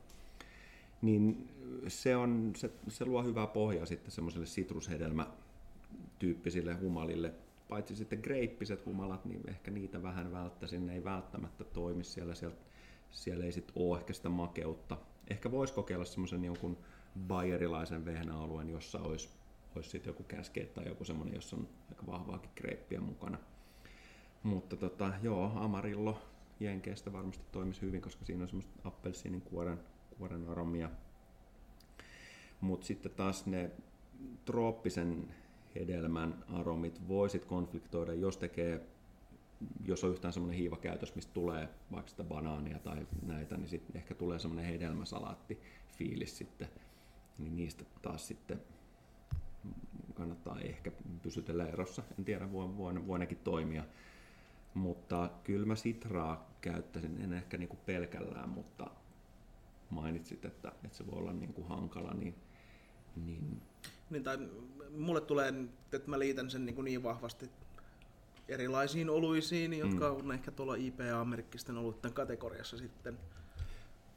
Niin 1.02 1.50
se, 1.88 2.16
on, 2.16 2.54
se, 2.56 2.72
se 2.88 3.06
luo 3.06 3.24
hyvää 3.24 3.48
pohjaa 3.48 3.86
sitten 3.86 4.12
semmoiselle 4.12 4.46
sitrushedelmätyyppisille 4.46 6.74
humalille 6.74 7.34
paitsi 7.70 7.96
sitten 7.96 8.20
greippiset 8.24 8.86
humalat, 8.86 9.26
niin 9.26 9.50
ehkä 9.50 9.72
niitä 9.72 10.04
vähän 10.04 10.32
välttäisin, 10.32 10.88
ne 10.88 10.94
ei 10.94 11.04
välttämättä 11.04 11.64
toimi 11.64 12.04
siellä, 12.04 12.36
siellä, 12.36 12.58
siellä 13.10 13.46
ei 13.46 13.52
sitten 13.52 13.74
ole 13.76 14.00
ehkä 14.00 14.14
sitä 14.14 14.30
makeutta. 14.30 14.98
Ehkä 15.28 15.52
voisi 15.52 15.74
kokeilla 15.74 16.06
semmoisen 16.06 16.46
jonkun 16.46 16.78
bayerilaisen 17.28 18.06
vehnäalueen, 18.06 18.70
jossa 18.70 19.00
olisi, 19.00 19.30
olisi 19.76 19.90
sitten 19.90 20.10
joku 20.10 20.24
käskeet 20.24 20.74
tai 20.74 20.88
joku 20.88 21.04
semmoinen, 21.04 21.36
jossa 21.36 21.56
on 21.56 21.68
aika 21.90 22.08
vahvaakin 22.08 22.52
greippiä 22.56 23.02
mukana. 23.02 23.38
Mutta 24.44 24.78
tota, 24.78 25.14
joo, 25.22 25.52
Amarillo 25.56 26.22
Jenkeistä 26.60 27.14
varmasti 27.14 27.44
toimisi 27.52 27.82
hyvin, 27.82 28.02
koska 28.02 28.26
siinä 28.26 28.44
on 28.44 28.50
semmoista 28.50 28.80
appelsiinin 28.84 29.42
kuoren, 29.42 29.80
kuoren 30.18 30.50
aromia. 30.50 30.90
Mutta 32.62 32.86
sitten 32.86 33.12
taas 33.12 33.46
ne 33.46 33.72
trooppisen 34.46 35.34
hedelmän 35.76 36.44
aromit 36.48 37.08
voisit 37.08 37.46
konfliktoida, 37.46 38.14
jos 38.14 38.38
tekee 38.38 38.88
jos 39.86 40.04
on 40.04 40.12
yhtään 40.12 40.34
semmoinen 40.34 40.60
hiivakäytös, 40.60 41.16
mistä 41.16 41.34
tulee 41.34 41.70
vaikka 41.92 42.10
sitä 42.10 42.24
banaania 42.24 42.80
tai 42.80 43.08
näitä, 43.26 43.58
niin 43.58 43.70
sitten 43.70 43.98
ehkä 43.98 44.16
tulee 44.16 44.40
semmoinen 44.40 44.66
hedelmäsalaatti 44.66 45.60
fiilis 45.98 46.38
sitten, 46.38 46.70
niin 47.38 47.56
niistä 47.56 47.86
taas 48.02 48.28
sitten 48.28 48.62
kannattaa 50.14 50.60
ehkä 50.60 50.92
pysytellä 51.22 51.68
erossa. 51.68 52.04
En 52.20 52.26
tiedä, 52.26 52.52
voi, 52.52 52.78
voi, 52.78 53.08
voi 53.08 53.20
nekin 53.20 53.38
toimia. 53.38 53.84
Mutta 54.74 55.30
kyllä 55.44 55.66
mä 55.66 55.76
sitraa 55.76 56.50
käyttäisin, 56.62 57.22
en 57.22 57.34
ehkä 57.34 57.58
niinku 57.58 57.78
pelkällään, 57.86 58.50
mutta 58.50 58.92
mainitsit, 59.90 60.46
että, 60.46 60.72
että 60.84 60.98
se 60.98 61.08
voi 61.08 61.20
olla 61.20 61.34
niinku 61.34 61.64
hankala, 61.64 62.14
niin, 62.14 62.36
niin 63.16 63.62
niin, 64.10 64.24
tai 64.24 64.38
mulle 64.92 65.22
tulee, 65.22 65.54
että 65.94 66.10
mä 66.10 66.20
liitän 66.20 66.50
sen 66.50 66.66
niin, 66.66 66.76
kuin 66.76 66.86
niin 66.86 67.04
vahvasti 67.04 67.50
erilaisiin 68.48 69.10
oluisiin, 69.10 69.74
jotka 69.74 70.10
mm. 70.10 70.16
on 70.16 70.32
ehkä 70.32 70.52
tuolla 70.52 70.76
IPA-merkkisten 70.76 71.78
oluiden 71.78 72.14
kategoriassa 72.14 72.78
sitten. 72.78 73.18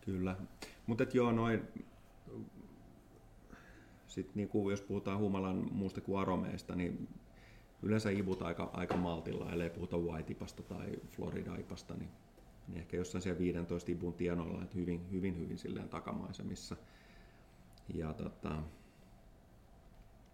Kyllä, 0.00 0.36
mutta 0.86 1.04
joo, 1.12 1.32
noin 1.32 1.62
sitten 4.12 4.32
niin 4.34 4.48
kuin 4.48 4.70
jos 4.70 4.80
puhutaan 4.80 5.18
humalan 5.18 5.68
muusta 5.72 6.00
kuin 6.00 6.20
aromeista, 6.20 6.74
niin 6.74 7.08
yleensä 7.82 8.10
ivut 8.10 8.42
aika, 8.42 8.70
aika 8.72 8.96
maltilla, 8.96 9.52
ellei 9.52 9.70
puhuta 9.70 9.96
white-ipasta 9.96 10.62
tai 10.62 10.96
florida-ipasta, 11.10 11.94
niin, 11.94 12.10
niin 12.68 12.78
ehkä 12.78 12.96
jossain 12.96 13.22
siellä 13.22 13.38
15 13.38 13.92
ibun 13.92 14.14
tienoilla, 14.14 14.62
että 14.62 14.78
hyvin, 14.78 15.10
hyvin, 15.12 15.38
hyvin 15.38 15.58
silleen 15.58 15.88
takamaisemissa. 15.88 16.76
Ja 17.94 18.12
tota, 18.14 18.62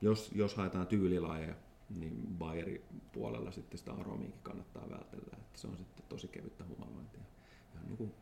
jos, 0.01 0.31
jos 0.35 0.55
haetaan 0.55 0.87
tyylilajeja, 0.87 1.55
niin 1.99 2.27
Bayerin 2.39 2.83
puolella 3.13 3.51
sitten 3.51 3.79
sitä 3.79 3.93
aromiinkin 3.93 4.41
kannattaa 4.43 4.91
vältellä, 4.91 5.37
että 5.39 5.59
se 5.61 5.67
on 5.67 5.77
sitten 5.77 6.05
tosi 6.09 6.29
kevyttä 6.29 6.65
humalointia. 6.65 7.23
Ja 7.75 7.81
niin 7.83 7.97
kuin 7.97 8.15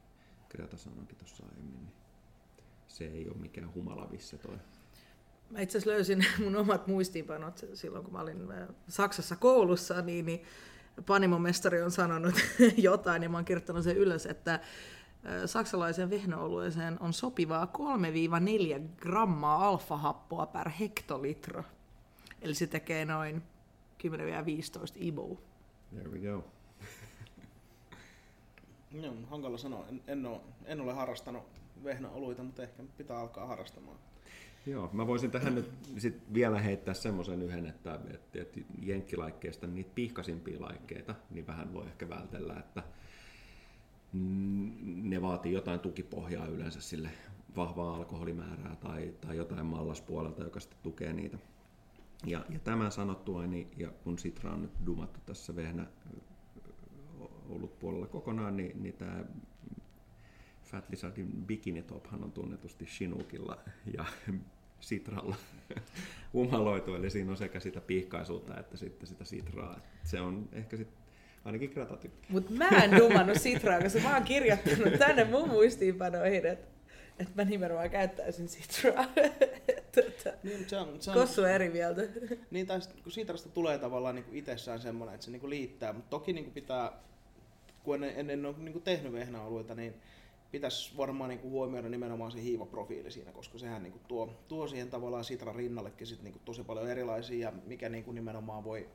Greta 0.49 0.77
sanoikin 0.77 1.17
tuossa 1.17 1.45
aiemmin, 1.47 1.81
niin 1.81 1.93
se 2.89 3.07
ei 3.07 3.29
ole 3.29 3.37
mikään 3.37 3.75
humalavisse 3.75 4.39
toi. 4.39 4.57
Mä 5.51 5.61
itse 5.61 5.79
asiassa 5.79 5.91
löysin 5.91 6.27
mun 6.45 6.57
omat 6.57 6.87
muistiinpanot 6.87 7.65
silloin, 7.75 8.05
kun 8.05 8.13
mä 8.13 8.21
olin 8.21 8.53
äh, 8.53 8.69
Saksassa 8.89 9.37
koulussa, 9.37 10.03
niin, 10.03 10.27
niin 10.27 10.43
panimomestari 11.07 11.83
on 11.83 11.91
sanonut 11.91 12.35
jotain, 12.77 13.23
ja 13.23 13.29
mä 13.29 13.37
oon 13.37 13.45
kirjoittanut 13.45 13.85
sen 13.85 13.97
ylös, 13.97 14.27
että 14.27 14.61
saksalaisen 15.47 16.11
vehnäolueeseen 16.11 16.97
on 17.01 17.13
sopivaa 17.13 17.73
3-4 18.79 18.81
grammaa 18.97 19.69
alfahappoa 19.69 20.47
per 20.47 20.69
hektolitro. 20.69 21.65
Eli 22.43 22.55
se 22.55 22.67
tekee 22.67 23.05
noin 23.05 23.43
10-15 24.07 24.09
iboa. 24.97 25.39
There 25.91 26.11
we 26.11 26.19
go. 26.19 26.45
no, 28.93 29.15
hankala 29.31 29.59
sanoa. 29.59 29.87
En, 29.89 30.03
en, 30.07 30.27
ole, 30.27 30.41
en 30.65 30.81
ole 30.81 30.93
harrastanut 30.93 31.45
vehnäoluita, 31.85 32.43
mutta 32.43 32.63
ehkä 32.63 32.83
pitää 32.97 33.21
alkaa 33.21 33.47
harrastamaan. 33.47 33.99
Joo, 34.67 34.91
mä 34.93 35.07
voisin 35.07 35.31
tähän 35.31 35.55
nyt 35.55 35.71
sit 35.99 36.35
vielä 36.35 36.61
heittää 36.61 36.95
semmoisen 36.95 37.43
yhden, 37.43 37.67
että, 37.67 38.01
että, 38.15 38.43
että 38.43 38.61
jenkkilaikkeista 38.83 39.67
niitä 39.67 39.91
pihkasimpia 39.95 40.61
laikkeita, 40.61 41.15
niin 41.31 41.47
vähän 41.47 41.75
voi 41.75 41.87
ehkä 41.87 42.09
vältellä, 42.09 42.55
että 42.59 42.83
ne 44.85 45.23
vaatii 45.23 45.53
jotain 45.53 45.81
tukipohjaa 45.81 46.47
yleensä 46.47 46.81
sille 46.81 47.11
vahvaa 47.57 47.97
alkoholimäärää 47.97 48.77
tai, 48.77 49.15
tai 49.21 49.37
jotain 49.37 49.67
mallaspuolelta, 49.67 50.45
joka 50.45 50.61
sitten 50.61 50.79
tukee 50.83 51.13
niitä. 51.13 51.39
Ja, 52.27 52.45
ja 52.49 52.59
tämän 52.59 52.93
sanottua, 52.93 53.47
niin, 53.47 53.71
ja 53.77 53.91
kun 54.05 54.19
Sitra 54.19 54.53
on 54.53 54.63
nyt 54.63 54.87
dumattu 54.87 55.21
tässä 55.27 55.57
vehnä 55.57 55.87
ollut 57.49 57.79
puolella 57.79 58.07
kokonaan, 58.07 58.57
niin, 58.57 58.83
niin 58.83 58.95
tämä 58.95 59.25
Fat 60.63 60.91
Lizardin 60.91 61.33
Bikini 61.47 61.83
Tophan 61.83 62.25
on 62.25 62.33
tunnetusti 62.33 62.85
Chinukilla 62.85 63.59
ja 63.97 64.05
Sitralla 64.81 65.37
humaloitu, 66.33 66.95
eli 66.95 67.11
siinä 67.11 67.31
on 67.31 67.37
sekä 67.37 67.61
sitä 67.61 67.81
pihkaisuutta 67.81 68.61
että 68.61 68.77
sitten 68.77 69.07
sitä 69.07 69.25
Sitraa. 69.25 69.81
Se 70.05 70.21
on 70.21 70.49
ehkä 70.53 70.77
sitten 70.77 71.06
ainakin 71.47 71.71
Greta 71.71 71.97
tykkää. 71.97 72.27
Mutta 72.29 72.53
mä 72.53 72.69
en 72.69 72.97
dumannut 72.97 73.39
Sitraa, 73.41 73.81
koska 73.81 73.99
mä 73.99 74.15
oon 74.15 74.25
kirjoittanut 74.25 74.99
tänne 74.99 75.25
mun 75.25 75.49
muistiinpanoihin, 75.49 76.47
että 76.47 76.77
että 77.19 77.33
mä 77.37 77.45
nimenomaan 77.45 77.91
käyttäisin 77.91 78.47
Citraa. 78.47 79.05
tota, 79.95 80.37
niin, 80.43 80.69
se 80.69 80.77
on, 80.77 81.03
se 81.03 81.11
on, 81.11 81.17
Kossu 81.17 81.45
eri 81.45 81.69
mieltä. 81.69 82.03
Niin, 82.51 82.67
tai 82.67 82.81
kun 83.03 83.13
Citrasta 83.13 83.49
tulee 83.49 83.79
tavallaan 83.79 84.15
niin 84.15 84.25
itsessään 84.33 84.81
semmoinen, 84.81 85.15
että 85.15 85.25
se 85.25 85.31
niin 85.31 85.41
kuin 85.41 85.51
liittää, 85.51 85.93
mutta 85.93 86.11
toki 86.11 86.33
niin 86.33 86.45
kuin 86.45 86.55
pitää, 86.55 86.93
kun 87.83 88.05
en, 88.05 88.13
en, 88.17 88.31
en 88.31 88.47
ole 88.47 88.55
niin 88.59 88.73
kuin 88.73 88.83
tehnyt 88.83 89.13
vehnäalueita, 89.13 89.75
niin 89.75 89.95
pitäisi 90.51 90.97
varmaan 90.97 91.29
niin 91.29 91.41
kuin 91.41 91.51
huomioida 91.51 91.89
nimenomaan 91.89 92.33
se 92.33 92.43
hiivaprofiili 92.43 93.11
siinä, 93.11 93.33
koska 93.33 93.59
sehän 93.59 93.83
niin 93.83 93.93
kuin 93.93 94.03
tuo, 94.09 94.31
tuo 94.49 94.69
siihen 94.69 94.91
tavallaan 94.91 95.25
Citran 95.25 95.55
rinnallekin 95.55 96.07
sit 96.07 96.23
niin 96.23 96.33
kuin 96.33 96.43
tosi 96.45 96.65
paljon 96.65 96.91
erilaisia 96.91 97.49
ja 97.49 97.53
mikä 97.67 97.89
niin 97.89 98.05
kuin 98.05 98.15
nimenomaan 98.15 98.65
voi, 98.65 98.89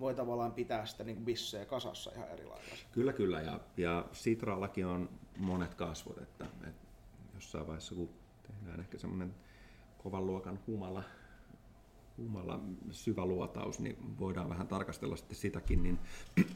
voi 0.00 0.14
tavallaan 0.14 0.52
pitää 0.52 0.86
sitä 0.86 1.04
niin 1.04 1.24
bissejä 1.24 1.64
kasassa 1.64 2.10
ihan 2.16 2.28
eri. 2.28 2.44
Kyllä, 2.92 3.12
kyllä. 3.12 3.40
Ja, 3.40 3.60
ja 3.76 4.04
Citrallakin 4.12 4.86
on 4.86 5.08
monet 5.38 5.74
kasvot, 5.74 6.18
että, 6.18 6.44
että 6.66 6.86
jossain 7.34 7.66
vaiheessa 7.66 7.94
kun 7.94 8.08
tehdään 8.42 8.80
ehkä 8.80 8.98
semmoinen 8.98 9.34
kovan 9.98 10.26
luokan 10.26 10.58
humala, 10.66 11.02
humala 12.18 12.60
syvä 12.90 13.26
luotaus, 13.26 13.80
niin 13.80 14.18
voidaan 14.18 14.48
vähän 14.48 14.68
tarkastella 14.68 15.16
sitten 15.16 15.36
sitäkin, 15.36 15.82
niin 15.82 15.98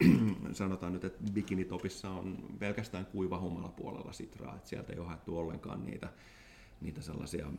sanotaan 0.53 0.93
nyt, 0.93 1.05
että 1.05 1.33
bikinitopissa 1.33 2.11
on 2.11 2.37
pelkästään 2.59 3.07
kuiva 3.07 3.39
humala 3.39 3.69
puolella 3.69 4.13
sitraa, 4.13 4.57
että 4.57 4.69
sieltä 4.69 4.93
ei 4.93 4.99
ole 4.99 5.09
haettu 5.09 5.39
ollenkaan 5.39 5.85
niitä, 5.85 6.09
niitä 6.81 7.03
sellaisia 7.03 7.53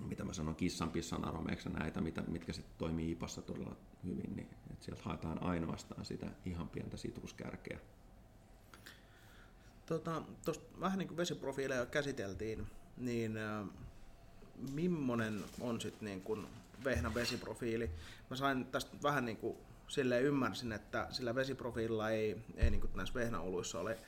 mitä 0.00 0.24
mä 0.24 0.32
sanon, 0.32 0.56
kissan 0.56 0.90
pissan 0.90 1.24
aromeiksi 1.24 1.68
näitä, 1.68 2.00
mitä, 2.00 2.22
mitkä 2.22 2.52
sitten 2.52 2.74
toimii 2.78 3.10
IPassa 3.10 3.42
todella 3.42 3.76
hyvin, 4.04 4.36
niin 4.36 4.48
että 4.70 4.84
sieltä 4.84 5.02
haetaan 5.04 5.42
ainoastaan 5.42 6.04
sitä 6.04 6.26
ihan 6.46 6.68
pientä 6.68 6.96
sitruskärkeä. 6.96 7.78
Tota, 9.86 10.22
vähän 10.80 10.98
niin 10.98 11.08
kuin 11.08 11.16
vesiprofiileja 11.16 11.86
käsiteltiin, 11.86 12.66
niin 12.96 13.36
äh, 13.36 13.66
millainen 14.72 15.44
on 15.60 15.80
sitten 15.80 16.06
niin 16.06 16.20
kuin 16.20 16.46
vehnän 16.84 17.14
vesiprofiili? 17.14 17.90
Mä 18.30 18.36
sain 18.36 18.64
tästä 18.64 18.96
vähän 19.02 19.24
niin 19.24 19.36
kuin 19.36 19.56
silleen 19.88 20.24
ymmärsin, 20.24 20.72
että 20.72 21.06
sillä 21.10 21.34
vesiprofiililla 21.34 22.10
ei, 22.10 22.36
ei 22.56 22.70
niin 22.70 22.80
kuin 22.80 22.90
näissä 22.94 23.14
vehnäoluissa 23.14 23.80
ole 23.80 23.98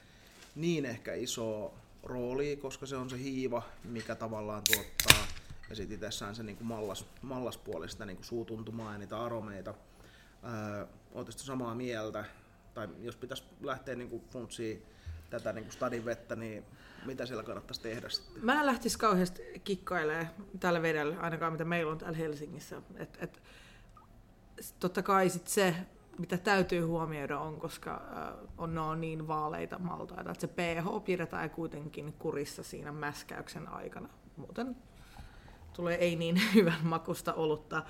niin 0.55 0.85
ehkä 0.85 1.14
iso 1.14 1.75
rooli, 2.03 2.57
koska 2.57 2.87
se 2.87 2.97
on 2.97 3.11
se 3.11 3.18
hiiva, 3.18 3.62
mikä 3.85 4.14
tavallaan 4.14 4.62
tuottaa 4.73 5.43
ja 5.70 5.77
sitten 5.77 5.94
itsessään 5.94 6.35
se 6.35 6.42
niin 6.42 6.57
kuin 6.57 6.66
mallas, 6.66 7.07
mallaspuolista 7.22 8.07
niin 8.07 8.16
kuin 8.16 8.27
suutuntumaa 8.27 8.92
ja 8.92 8.98
niitä 8.98 9.22
aromeita. 9.22 9.74
Öö, 10.44 10.87
Oletteko 11.12 11.38
samaa 11.38 11.74
mieltä? 11.74 12.24
Tai 12.74 12.88
jos 12.98 13.16
pitäisi 13.16 13.44
lähteä 13.62 13.94
niin 13.94 14.24
funtsiin 14.31 14.83
tätä 15.31 15.53
niin 15.53 15.64
kuin 15.64 15.72
stadin 15.72 16.05
vettä, 16.05 16.37
niin 16.37 16.64
mitä 17.07 17.27
siellä 17.27 17.42
kannattaisi 17.42 17.81
tehdä 17.81 18.09
sitten? 18.09 18.44
Mä 18.44 18.61
en 18.61 18.66
lähtisi 18.66 18.98
kauheasti 18.98 19.42
kikkailemaan 19.64 20.27
tällä 20.61 20.83
vedellä, 20.83 21.20
ainakaan 21.20 21.53
mitä 21.53 21.64
meillä 21.64 21.92
on 21.92 21.98
täällä 21.98 22.18
Helsingissä. 22.18 22.83
Et, 22.96 23.18
et, 23.20 23.42
totta 24.81 25.03
kai 25.03 25.31
sit 25.31 25.46
se, 25.46 25.74
mitä 26.18 26.38
täytyy 26.38 26.81
huomioida 26.81 27.38
on, 27.38 27.61
koska 27.61 28.03
on, 28.59 28.79
on 28.79 29.00
niin 29.00 29.29
vaaleita 29.29 29.79
maltaita, 29.79 30.31
että 30.31 30.40
se 30.40 30.46
pH 30.46 31.05
pidetään 31.05 31.50
kuitenkin 31.50 32.12
kurissa 32.12 32.62
siinä 32.62 32.92
mäskäyksen 32.92 33.68
aikana. 33.68 34.09
Muuten 34.37 34.77
tulee 35.76 35.96
ei 35.96 36.16
niin 36.16 36.40
hyvän 36.54 36.87
makusta 36.87 37.34
olutta. 37.34 37.82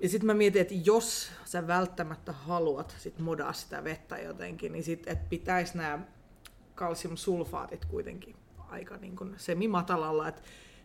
Ja 0.00 0.08
sitten 0.08 0.26
mä 0.26 0.34
mietin, 0.34 0.62
että 0.62 0.74
jos 0.84 1.30
sä 1.44 1.66
välttämättä 1.66 2.32
haluat 2.32 2.96
sit 2.98 3.18
modaa 3.18 3.52
sitä 3.52 3.84
vettä 3.84 4.18
jotenkin, 4.18 4.72
niin 4.72 4.84
sit, 4.84 5.08
et 5.08 5.28
pitäisi 5.28 5.76
nämä 5.76 5.98
kalsiumsulfaatit 6.74 7.84
kuitenkin 7.84 8.36
aika 8.68 8.96
niin 8.96 9.16
kuin 9.16 9.34
semimatalalla, 9.36 10.28
että 10.28 10.42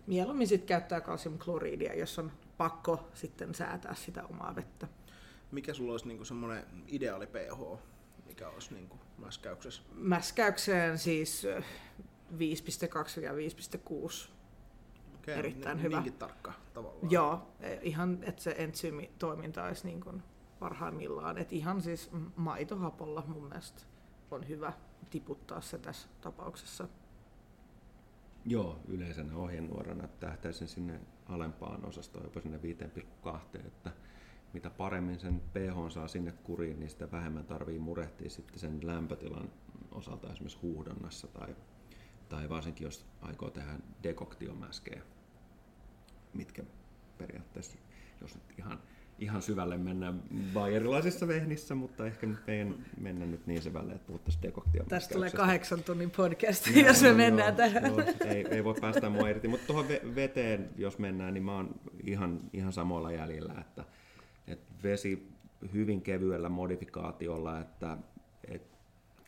mieluummin 0.07 0.47
sitten 0.47 0.67
käyttää 0.67 1.01
kalsiumkloriidia, 1.01 1.95
jos 1.95 2.19
on 2.19 2.31
pakko 2.57 3.09
sitten 3.13 3.55
säätää 3.55 3.95
sitä 3.95 4.23
omaa 4.23 4.55
vettä. 4.55 4.87
Mikä 5.51 5.73
sulla 5.73 5.91
olisi 5.91 6.07
niin 6.07 6.25
semmoinen 6.25 6.63
ideaali 6.87 7.27
pH, 7.27 7.79
mikä 8.25 8.49
olisi 8.49 8.73
niin 8.73 8.87
kuin 8.87 8.99
mäskäyksessä? 9.17 9.81
Mäskäykseen 9.93 10.97
siis 10.97 11.47
5,2 11.53 13.21
ja 13.21 13.31
5,6 13.33 14.27
Okei, 15.23 15.39
erittäin 15.39 15.77
niin, 15.77 15.83
hyvä. 15.83 15.95
Niinkin 15.95 16.19
tarkka 16.19 16.53
tavallaan. 16.73 17.11
Joo, 17.11 17.47
e, 17.59 17.77
ihan 17.81 18.19
että 18.21 18.41
se 18.41 18.55
entsyymitoiminta 18.57 19.63
olisi 19.63 19.87
niin 19.87 20.01
kuin 20.01 20.23
parhaimmillaan. 20.59 21.37
Et 21.37 21.53
ihan 21.53 21.81
siis 21.81 22.11
maitohapolla 22.35 23.23
mun 23.27 23.43
mielestä 23.43 23.81
on 24.31 24.47
hyvä 24.47 24.73
tiputtaa 25.09 25.61
se 25.61 25.77
tässä 25.77 26.07
tapauksessa. 26.21 26.87
Joo, 28.45 28.79
yleisenä 28.87 29.37
ohjenuorana 29.37 30.07
tähtäisin 30.07 30.67
sinne 30.67 30.99
alempaan 31.25 31.85
osastoon, 31.85 32.25
jopa 32.25 32.41
sinne 32.41 32.59
5,2, 33.25 33.67
että 33.67 33.91
mitä 34.53 34.69
paremmin 34.69 35.19
sen 35.19 35.39
pH 35.39 35.91
saa 35.91 36.07
sinne 36.07 36.31
kuriin, 36.31 36.79
niin 36.79 36.89
sitä 36.89 37.11
vähemmän 37.11 37.45
tarvii 37.45 37.79
murehtia 37.79 38.29
sitten 38.29 38.59
sen 38.59 38.79
lämpötilan 38.83 39.49
osalta 39.91 40.31
esimerkiksi 40.31 40.59
huuhdonnassa 40.61 41.27
tai, 41.27 41.55
tai 42.29 42.49
varsinkin 42.49 42.85
jos 42.85 43.05
aikoo 43.21 43.49
tehdä 43.49 43.79
dekoktiomäskejä, 44.03 45.01
mitkä 46.33 46.63
periaatteessa, 47.17 47.77
jos 48.21 48.35
nyt 48.35 48.59
ihan 48.59 48.79
ihan 49.19 49.41
syvälle 49.41 49.77
mennä 49.77 50.13
vai 50.53 50.75
erilaisissa 50.75 51.27
vehnissä, 51.27 51.75
mutta 51.75 52.05
ehkä 52.05 52.27
nyt 52.27 52.49
ei 52.49 52.65
mennä 52.99 53.25
nyt 53.25 53.47
niin 53.47 53.61
syvälle, 53.61 53.93
että 53.93 54.07
puhuttaisiin 54.07 54.41
dekoktioon. 54.41 54.87
Tästä 54.87 55.13
tulee 55.13 55.31
kahdeksan 55.31 55.83
tunnin 55.83 56.11
podcast, 56.11 56.67
no, 56.75 56.81
jos 56.81 57.01
me 57.01 57.09
no, 57.09 57.15
mennään 57.15 57.47
joo, 57.47 57.57
tähän. 57.57 57.85
Joo, 57.85 58.03
ei, 58.25 58.45
ei 58.49 58.63
voi 58.63 58.75
päästä 58.81 59.09
mua 59.09 59.29
irti, 59.29 59.47
mutta 59.47 59.67
tuohon 59.67 59.85
veteen, 60.15 60.69
jos 60.77 60.99
mennään, 60.99 61.33
niin 61.33 61.43
mä 61.43 61.55
oon 61.55 61.75
ihan, 62.03 62.39
ihan 62.53 62.73
samoilla 62.73 63.11
jäljellä, 63.11 63.53
että, 63.61 63.85
että 64.47 64.73
vesi 64.83 65.27
hyvin 65.73 66.01
kevyellä 66.01 66.49
modifikaatiolla, 66.49 67.59
että, 67.59 67.97
että 68.47 68.77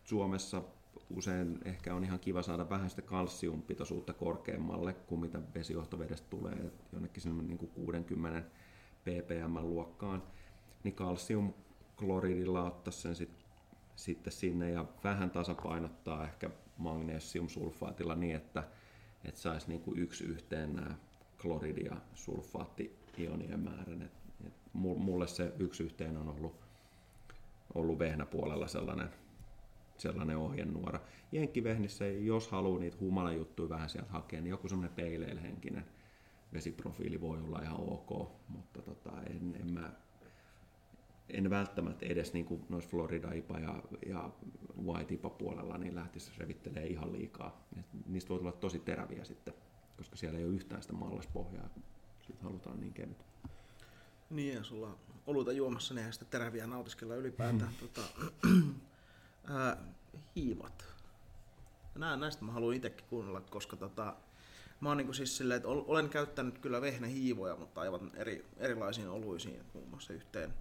Suomessa 0.04 0.62
usein 1.10 1.60
ehkä 1.66 1.96
on 1.96 2.04
ihan 2.04 2.20
kiva 2.20 2.42
saada 2.42 2.70
vähän 2.70 2.90
sitä 2.90 3.02
kalsiumpitoisuutta 3.02 4.14
korkeammalle 4.14 4.94
kuin 4.94 5.22
mitä 5.22 5.40
vesijohtovedestä 5.56 6.28
tulee, 6.30 6.54
että 6.54 6.84
jonnekin 6.92 7.24
sinne 7.24 7.44
niin 7.44 7.58
kuin 7.58 7.72
60 7.72 8.50
ppm-luokkaan, 9.04 10.24
niin 10.84 10.96
kalsiumkloridilla 10.96 12.64
ottaa 12.64 12.92
sen 12.92 13.16
sit, 13.16 13.46
sitten 13.96 14.34
sinne 14.34 14.72
ja 14.72 14.86
vähän 15.04 15.30
tasapainottaa 15.30 16.24
ehkä 16.24 16.50
magnesiumsulfaatilla 16.78 18.16
niin, 18.16 18.36
että, 18.36 18.64
että 19.26 19.42
saisi 19.42 19.68
niinku 19.68 19.94
yksi 19.96 20.24
yhteen 20.24 20.76
nämä 20.76 20.96
kloridi- 21.38 21.86
ja 21.86 21.96
sulfaatti-ionien 22.14 23.60
määrän. 23.60 24.02
Et, 24.02 24.12
et 24.48 24.54
mulle 24.74 25.28
se 25.28 25.54
yksi 25.60 25.84
yhteen 25.84 26.18
on 26.18 26.30
ollut, 26.30 26.56
ollut 27.76 28.00
vehnäpuolella 28.00 28.68
sellainen, 28.68 29.10
sellainen 29.98 30.38
ohjenuora. 30.38 31.00
Jenkkivehnissä, 31.32 32.08
jos 32.08 32.48
haluaa 32.48 32.80
niitä 32.80 32.98
humalajuttuja 33.00 33.70
vähän 33.70 33.90
sieltä 33.90 34.12
hakea, 34.12 34.42
niin 34.42 34.50
joku 34.50 34.68
semmoinen 34.68 34.96
peileilhenkinen 34.96 35.86
vesiprofiili 36.54 37.22
voi 37.22 37.38
olla 37.38 37.62
ihan 37.62 37.80
ok, 37.80 38.32
mutta 38.48 38.82
tota, 38.82 39.12
en, 39.30 39.56
en, 39.60 39.74
mä, 39.74 39.92
en 41.30 41.50
välttämättä 41.50 42.06
edes 42.06 42.34
niin 42.34 42.46
kuin 42.46 42.66
noissa 42.70 42.90
Florida 42.90 43.32
IPA 43.32 43.60
ja, 43.60 43.84
ja 44.06 44.30
White 44.86 45.14
IPA 45.14 45.30
puolella 45.30 45.78
niin 45.78 45.96
lähtisi 45.96 46.32
revittelee 46.38 46.88
ihan 46.88 47.14
liikaa. 47.14 47.68
Et 47.80 47.86
niistä 48.06 48.30
voi 48.30 48.38
tulla 48.38 48.52
tosi 48.52 48.80
teräviä 48.80 49.24
sitten, 49.24 49.54
koska 49.98 50.16
siellä 50.16 50.40
ei 50.40 50.46
ole 50.46 50.54
yhtään 50.54 50.82
sitä 50.82 50.94
mallaspohjaa, 50.94 51.70
kun 51.70 51.84
siitä 52.22 52.44
halutaan 52.44 52.80
niin 52.80 52.94
kevyt. 52.94 53.26
Niin 54.30 54.56
ja 54.56 54.64
sulla 54.64 54.98
oluita 55.28 55.52
juomassa, 55.52 55.94
niin 55.94 56.14
sitä 56.14 56.26
teräviä 56.26 56.68
nautiskella 56.68 57.16
ylipäätään. 57.16 57.72
Mm. 57.72 57.88
tota, 57.88 58.02
ää, 59.48 59.78
hiivat. 60.36 60.86
Nää, 61.96 62.18
näistä 62.18 62.46
mä 62.46 62.52
haluan 62.52 62.76
itsekin 62.76 63.06
kuunnella, 63.10 63.42
koska 63.42 63.76
tota, 63.76 64.16
mä 64.80 64.90
oon 64.90 64.98
niin 64.98 65.08
kuin 65.08 65.16
siis 65.16 65.38
silleen, 65.38 65.56
että 65.56 65.68
olen 65.68 66.10
käyttänyt 66.10 66.58
kyllä 66.58 66.82
vehnähiivoja, 66.82 67.56
mutta 67.56 67.82
aivan 67.82 68.12
eri, 68.16 68.46
erilaisiin 68.58 69.10
oluisiin, 69.10 69.62
muun 69.74 69.90
muassa 69.90 70.14
yhteen 70.14 70.54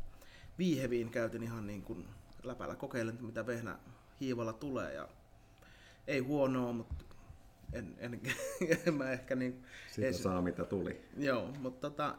viiheviin 0.58 1.10
käytin 1.10 1.42
ihan 1.42 1.66
niin 1.66 1.82
kuin 1.82 2.08
läpällä 2.42 2.76
kokeilen, 2.76 3.18
mitä 3.20 3.46
vehnä 3.46 3.78
hiivalla 4.20 4.52
tulee 4.52 4.94
ja 4.94 5.08
ei 6.06 6.18
huonoa, 6.18 6.72
mutta 6.72 7.04
en, 7.72 7.94
en, 7.98 8.20
en 8.86 8.94
mä 8.94 9.10
ehkä 9.10 9.34
niin... 9.34 9.64
Siitä 9.90 10.18
saa 10.18 10.42
mitä 10.42 10.64
tuli. 10.64 11.04
Joo, 11.16 11.52
mutta 11.58 11.90
tota, 11.90 12.14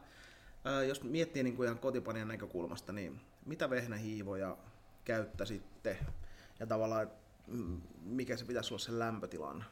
jos 0.88 1.02
miettii 1.02 1.42
niin 1.42 1.56
kuin 1.56 1.66
ihan 1.66 1.78
kotipanian 1.78 2.28
näkökulmasta, 2.28 2.92
niin 2.92 3.20
mitä 3.46 3.70
vehnähiivoja 3.70 4.56
käyttäisitte 5.04 5.98
ja 6.60 6.66
tavallaan 6.66 7.10
mikä 8.04 8.36
se 8.36 8.44
pitäisi 8.44 8.74
olla 8.74 8.82
sen 8.82 8.98
lämpötilan? 8.98 9.64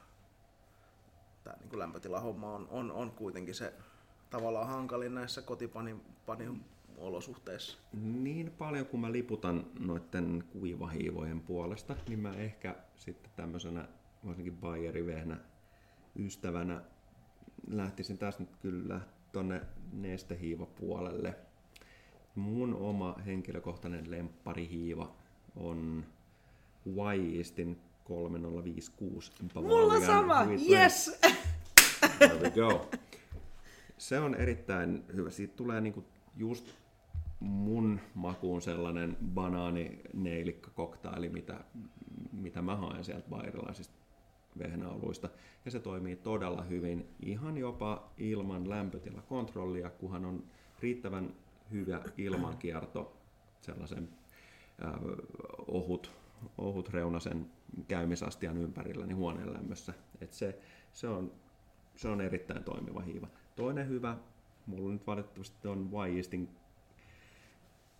Tämä 1.45 1.57
niin 1.57 1.78
lämpötilahomma 1.78 2.55
on, 2.55 2.68
on, 2.70 2.93
on 2.93 3.11
kuitenkin 3.11 3.55
se 3.55 3.74
tavallaan 4.30 4.66
hankalin 4.66 5.14
näissä 5.14 5.43
kotipanin 5.43 6.01
olosuhteissa. 6.99 7.78
Niin 7.93 8.51
paljon 8.59 8.87
kuin 8.87 9.01
mä 9.01 9.12
liputan 9.12 9.66
noiden 9.78 10.45
kuivahiivojen 10.53 11.41
puolesta, 11.41 11.97
niin 12.09 12.18
mä 12.18 12.35
ehkä 12.35 12.76
sitten 12.97 13.32
tämmöisenä 13.37 13.89
varsinkin 14.26 14.57
Bayerin 14.57 15.07
vehnä 15.07 15.37
ystävänä 16.18 16.82
lähtisin 17.68 18.18
taas 18.18 18.39
nyt 18.39 18.57
kyllä 18.57 19.01
tonne 19.32 19.61
nestehiivapuolelle. 19.93 21.37
Mun 22.35 22.74
oma 22.74 23.14
henkilökohtainen 23.26 24.11
lempparihiiva 24.11 25.16
on 25.57 26.05
Wyistin 26.87 27.80
3056 28.05 29.32
Mulla 29.55 30.01
sama, 30.01 30.47
yes! 30.70 31.20
There 32.18 32.41
we 32.41 32.51
go. 32.51 32.91
Se 33.99 34.20
on 34.20 34.35
erittäin 34.35 35.05
hyvä. 35.16 35.30
Siitä 35.30 35.57
tulee 35.57 35.80
niinku 35.80 36.05
just 36.37 36.74
mun 37.41 38.01
makuun 38.14 38.62
sellainen 38.62 39.16
banaanineilikka-koktaili, 39.35 41.28
mitä, 41.28 41.64
mitä 42.32 42.62
mä 42.62 42.76
haen 42.76 43.05
sieltä 43.05 43.28
bayerilaisista 43.28 43.95
vehnäoluista. 44.59 45.28
Ja 45.64 45.70
se 45.70 45.80
toimii 45.80 46.16
todella 46.16 46.62
hyvin, 46.62 47.09
ihan 47.20 47.59
jopa 47.59 48.11
ilman 48.18 48.70
lämpötilakontrollia, 48.70 49.91
kunhan 49.91 50.24
on 50.24 50.45
riittävän 50.80 51.35
hyvä 51.72 52.01
ilmankierto 52.18 53.16
sellaisen 53.61 54.09
äh, 54.85 54.93
ohut, 55.66 56.12
ohut 56.59 56.88
reunasen 56.88 57.47
käymisastian 57.88 58.59
ympärillä 58.59 59.07
niin 59.07 59.16
huoneen 59.16 59.53
lämmössä. 59.53 59.95
Et 60.20 60.32
se, 60.32 60.59
se, 60.92 61.09
on, 61.09 61.32
se 61.97 62.09
on 62.09 62.20
erittäin 62.20 62.64
toimiva 62.64 63.01
hiiva. 63.01 63.28
Toinen 63.57 63.88
hyvä, 63.88 64.16
mulla 64.66 64.92
nyt 64.92 65.07
valitettavasti 65.07 65.68
on 65.68 65.90
Wyistin 65.92 66.49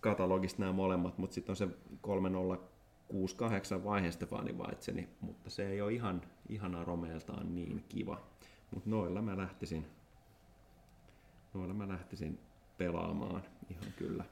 katalogista 0.01 0.61
nämä 0.61 0.73
molemmat, 0.73 1.17
mutta 1.17 1.33
sitten 1.33 1.51
on 1.51 1.55
se 1.55 1.67
3068 2.01 3.83
vaihe 3.83 4.11
Stefani 4.11 4.53
Weizeni, 4.53 5.09
mutta 5.21 5.49
se 5.49 5.69
ei 5.69 5.81
ole 5.81 5.93
ihan, 5.93 6.21
ihan 6.49 6.75
aromeeltaan 6.75 7.55
niin 7.55 7.85
kiva. 7.89 8.21
Mutta 8.71 8.89
noilla 8.89 9.21
mä 9.21 9.37
lähtisin, 9.37 9.85
noilla 11.53 11.73
mä 11.73 11.87
lähtisin 11.87 12.39
pelaamaan 12.77 13.43
ihan 13.69 13.93
kyllä. 13.97 14.25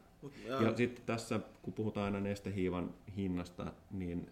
Ja, 0.46 0.62
ja 0.62 0.78
sitten 0.78 1.06
tässä, 1.06 1.40
kun 1.62 1.74
puhutaan 1.74 2.06
aina 2.06 2.20
nestehiivan 2.20 2.94
hinnasta, 3.18 3.74
niin 3.92 4.30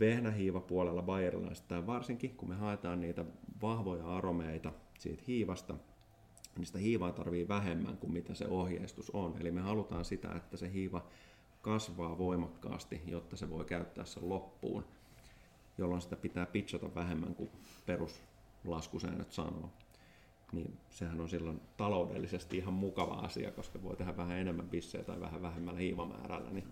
vehnähiivapuolella 0.00 1.02
bayerilaisista 1.02 1.86
varsinkin, 1.86 2.36
kun 2.36 2.48
me 2.48 2.54
haetaan 2.54 3.00
niitä 3.00 3.24
vahvoja 3.62 4.16
aromeita 4.16 4.72
siitä 4.98 5.22
hiivasta, 5.26 5.74
niin 6.56 6.66
sitä 6.66 6.78
hiivaa 6.78 7.12
tarvii 7.12 7.48
vähemmän 7.48 7.96
kuin 7.96 8.12
mitä 8.12 8.34
se 8.34 8.46
ohjeistus 8.46 9.10
on. 9.10 9.36
Eli 9.40 9.50
me 9.50 9.60
halutaan 9.60 10.04
sitä, 10.04 10.32
että 10.36 10.56
se 10.56 10.72
hiiva 10.72 11.06
kasvaa 11.62 12.18
voimakkaasti, 12.18 13.02
jotta 13.06 13.36
se 13.36 13.50
voi 13.50 13.64
käyttää 13.64 14.04
sen 14.04 14.28
loppuun, 14.28 14.84
jolloin 15.78 16.02
sitä 16.02 16.16
pitää 16.16 16.46
pitchata 16.46 16.94
vähemmän 16.94 17.34
kuin 17.34 17.50
peruslaskusäännöt 17.86 19.32
sanoo. 19.32 19.70
Niin 20.52 20.78
sehän 20.90 21.20
on 21.20 21.28
silloin 21.28 21.60
taloudellisesti 21.76 22.56
ihan 22.56 22.74
mukava 22.74 23.14
asia, 23.14 23.50
koska 23.50 23.82
voi 23.82 23.96
tehdä 23.96 24.16
vähän 24.16 24.38
enemmän 24.38 24.68
bissejä 24.68 25.04
tai 25.04 25.20
vähän 25.20 25.42
vähemmällä 25.42 25.80
hiivamäärällä, 25.80 26.50
niin 26.50 26.68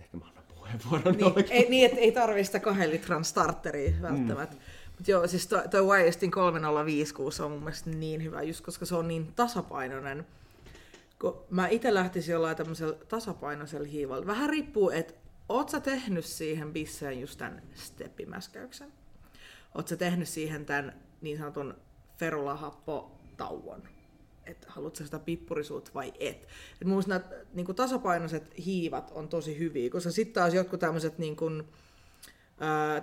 ehkä 0.00 0.16
mä 0.16 0.24
annan 0.24 0.44
puheenvuoron. 0.48 1.14
Niin, 1.16 1.50
ei, 1.50 1.70
niin 1.70 1.86
että 1.86 2.00
ei 2.00 2.12
tarvitse 2.12 2.46
sitä 2.46 2.60
kahden 2.60 2.90
litran 2.90 3.24
starteria 3.24 4.02
välttämättä. 4.02 4.56
Mm. 4.56 4.62
Mutta 4.96 5.10
joo, 5.10 5.26
siis 5.26 5.46
tuo, 5.46 5.62
tuo 5.70 5.82
Wyestin 5.82 6.30
3056 6.30 7.42
on 7.42 7.50
mun 7.50 7.60
mielestä 7.60 7.90
niin 7.90 8.22
hyvä, 8.22 8.42
just 8.42 8.64
koska 8.64 8.86
se 8.86 8.94
on 8.94 9.08
niin 9.08 9.32
tasapainoinen. 9.32 10.26
Kun 11.20 11.44
mä 11.50 11.68
itse 11.68 11.94
lähtisin 11.94 12.32
jollain 12.32 12.56
tämmöisellä 12.56 12.96
tasapainoisella 13.08 13.88
hiivalla. 13.88 14.26
Vähän 14.26 14.50
riippuu, 14.50 14.90
että 14.90 15.14
oot 15.48 15.68
sä 15.68 15.80
tehnyt 15.80 16.24
siihen 16.24 16.72
bisseen 16.72 17.20
just 17.20 17.38
tämän 17.38 17.62
steppimäskäyksen? 17.74 18.92
Oot 19.74 19.88
sä 19.88 19.96
tehnyt 19.96 20.28
siihen 20.28 20.66
tämän 20.66 20.92
niin 21.22 21.38
sanotun 21.38 21.74
ferulahappo-tauon? 22.18 23.82
Että 24.46 24.66
haluatko 24.70 25.04
sitä 25.04 25.18
pippurisuutta 25.18 25.90
vai 25.94 26.12
et. 26.18 26.36
Et 26.80 26.84
mun 26.84 26.88
mielestä 26.88 27.18
nämä 27.18 27.44
niin 27.52 27.74
tasapainoiset 27.76 28.52
hiivat 28.64 29.10
on 29.14 29.28
tosi 29.28 29.58
hyviä, 29.58 29.90
koska 29.90 30.10
sitten 30.10 30.34
taas 30.34 30.54
jotkut 30.54 30.80
tämmöiset 30.80 31.18
niin 31.18 31.36
kuin, 31.36 31.64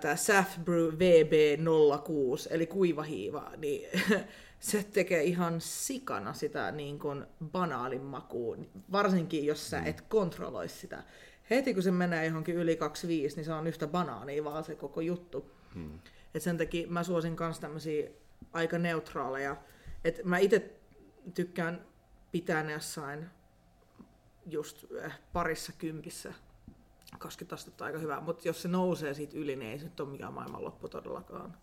tämä 0.02 0.16
Safbrew 0.16 0.90
VB06, 0.90 2.48
eli 2.50 2.68
kuivahiiva, 2.68 3.52
niin 3.58 3.90
se 4.60 4.84
tekee 4.84 5.24
ihan 5.24 5.62
sikana 5.62 6.34
sitä 6.34 6.72
niin 6.72 7.00
kuin 7.00 7.26
banaalin 7.52 8.02
makuun, 8.02 8.70
varsinkin 8.92 9.46
jos 9.46 9.70
sä 9.70 9.80
mm. 9.80 9.88
et 9.88 10.02
kontrolloi 10.02 10.70
sitä. 10.70 11.04
Heti 11.50 11.74
kun 11.74 11.84
se 11.84 11.92
menee 11.92 12.26
johonkin 12.26 12.56
yli 12.56 12.76
25, 12.76 13.36
niin 13.36 13.46
se 13.46 13.54
on 13.54 13.68
yhtä 13.68 13.88
banaania 13.88 14.44
vaan 14.44 14.64
se 14.64 14.76
koko 14.76 15.02
juttu. 15.02 15.52
Hmm. 15.74 16.00
Et 16.34 16.42
sen 16.42 16.58
takia 16.58 16.88
mä 16.88 17.04
suosin 17.04 17.36
myös 17.40 17.60
tämmöisiä 17.60 18.10
aika 18.54 18.78
neutraaleja. 18.78 19.58
Et 20.04 20.24
mä 20.24 20.38
itse 20.38 20.80
tykkään 21.34 21.86
pitää 22.32 22.72
jossain 22.72 23.30
just 24.46 24.86
äh, 25.06 25.20
parissa 25.34 25.72
kympissä 25.78 26.34
20 27.18 27.56
astetta 27.56 27.86
aika 27.86 28.00
hyvä, 28.00 28.22
mutta 28.22 28.48
jos 28.48 28.62
se 28.62 28.68
nousee 28.68 29.14
siitä 29.14 29.38
yli, 29.38 29.56
niin 29.56 29.72
ei 29.72 29.80
se 29.80 29.86
nyt 29.86 30.00
ole 30.00 30.10
mikään 30.10 30.34
maailmanloppu 30.34 30.90
todellakaan. 30.90 31.58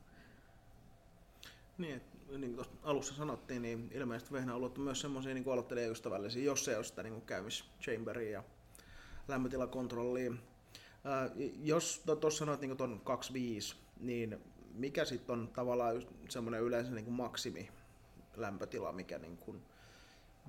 Niin, 1.79 2.03
niin 2.39 2.55
kuin 2.55 2.67
alussa 2.83 3.15
sanottiin, 3.15 3.63
niin 3.63 3.91
ilmeisesti 3.95 4.33
vehnäolot 4.35 4.79
on 4.79 4.85
myös 4.85 5.01
semmoisia 5.01 5.35
niin 5.35 5.53
aloittelijaystävällisiä, 5.53 6.45
jos 6.45 6.65
se 6.65 6.79
on 6.79 6.85
sitä 6.85 7.03
niin 7.03 7.23
käymischamberia 7.23 8.31
ja 8.31 8.45
lämpötilakontrollia. 9.29 10.33
Ää, 11.05 11.31
jos 11.63 12.03
tuossa 12.21 12.39
sanoit 12.39 12.61
niin 12.61 12.77
tuon 12.77 13.01
25, 13.01 13.77
niin 14.01 14.41
mikä 14.77 15.05
sitten 15.05 15.33
on 15.33 15.49
tavallaan 15.49 16.03
semmoinen 16.29 16.63
yleensä 16.63 16.93
niin 16.93 17.05
kuin 17.05 17.15
maksimi 17.15 17.69
lämpötila, 18.37 18.93
mikä 18.93 19.19
niin 19.19 19.37
kuin 19.37 19.63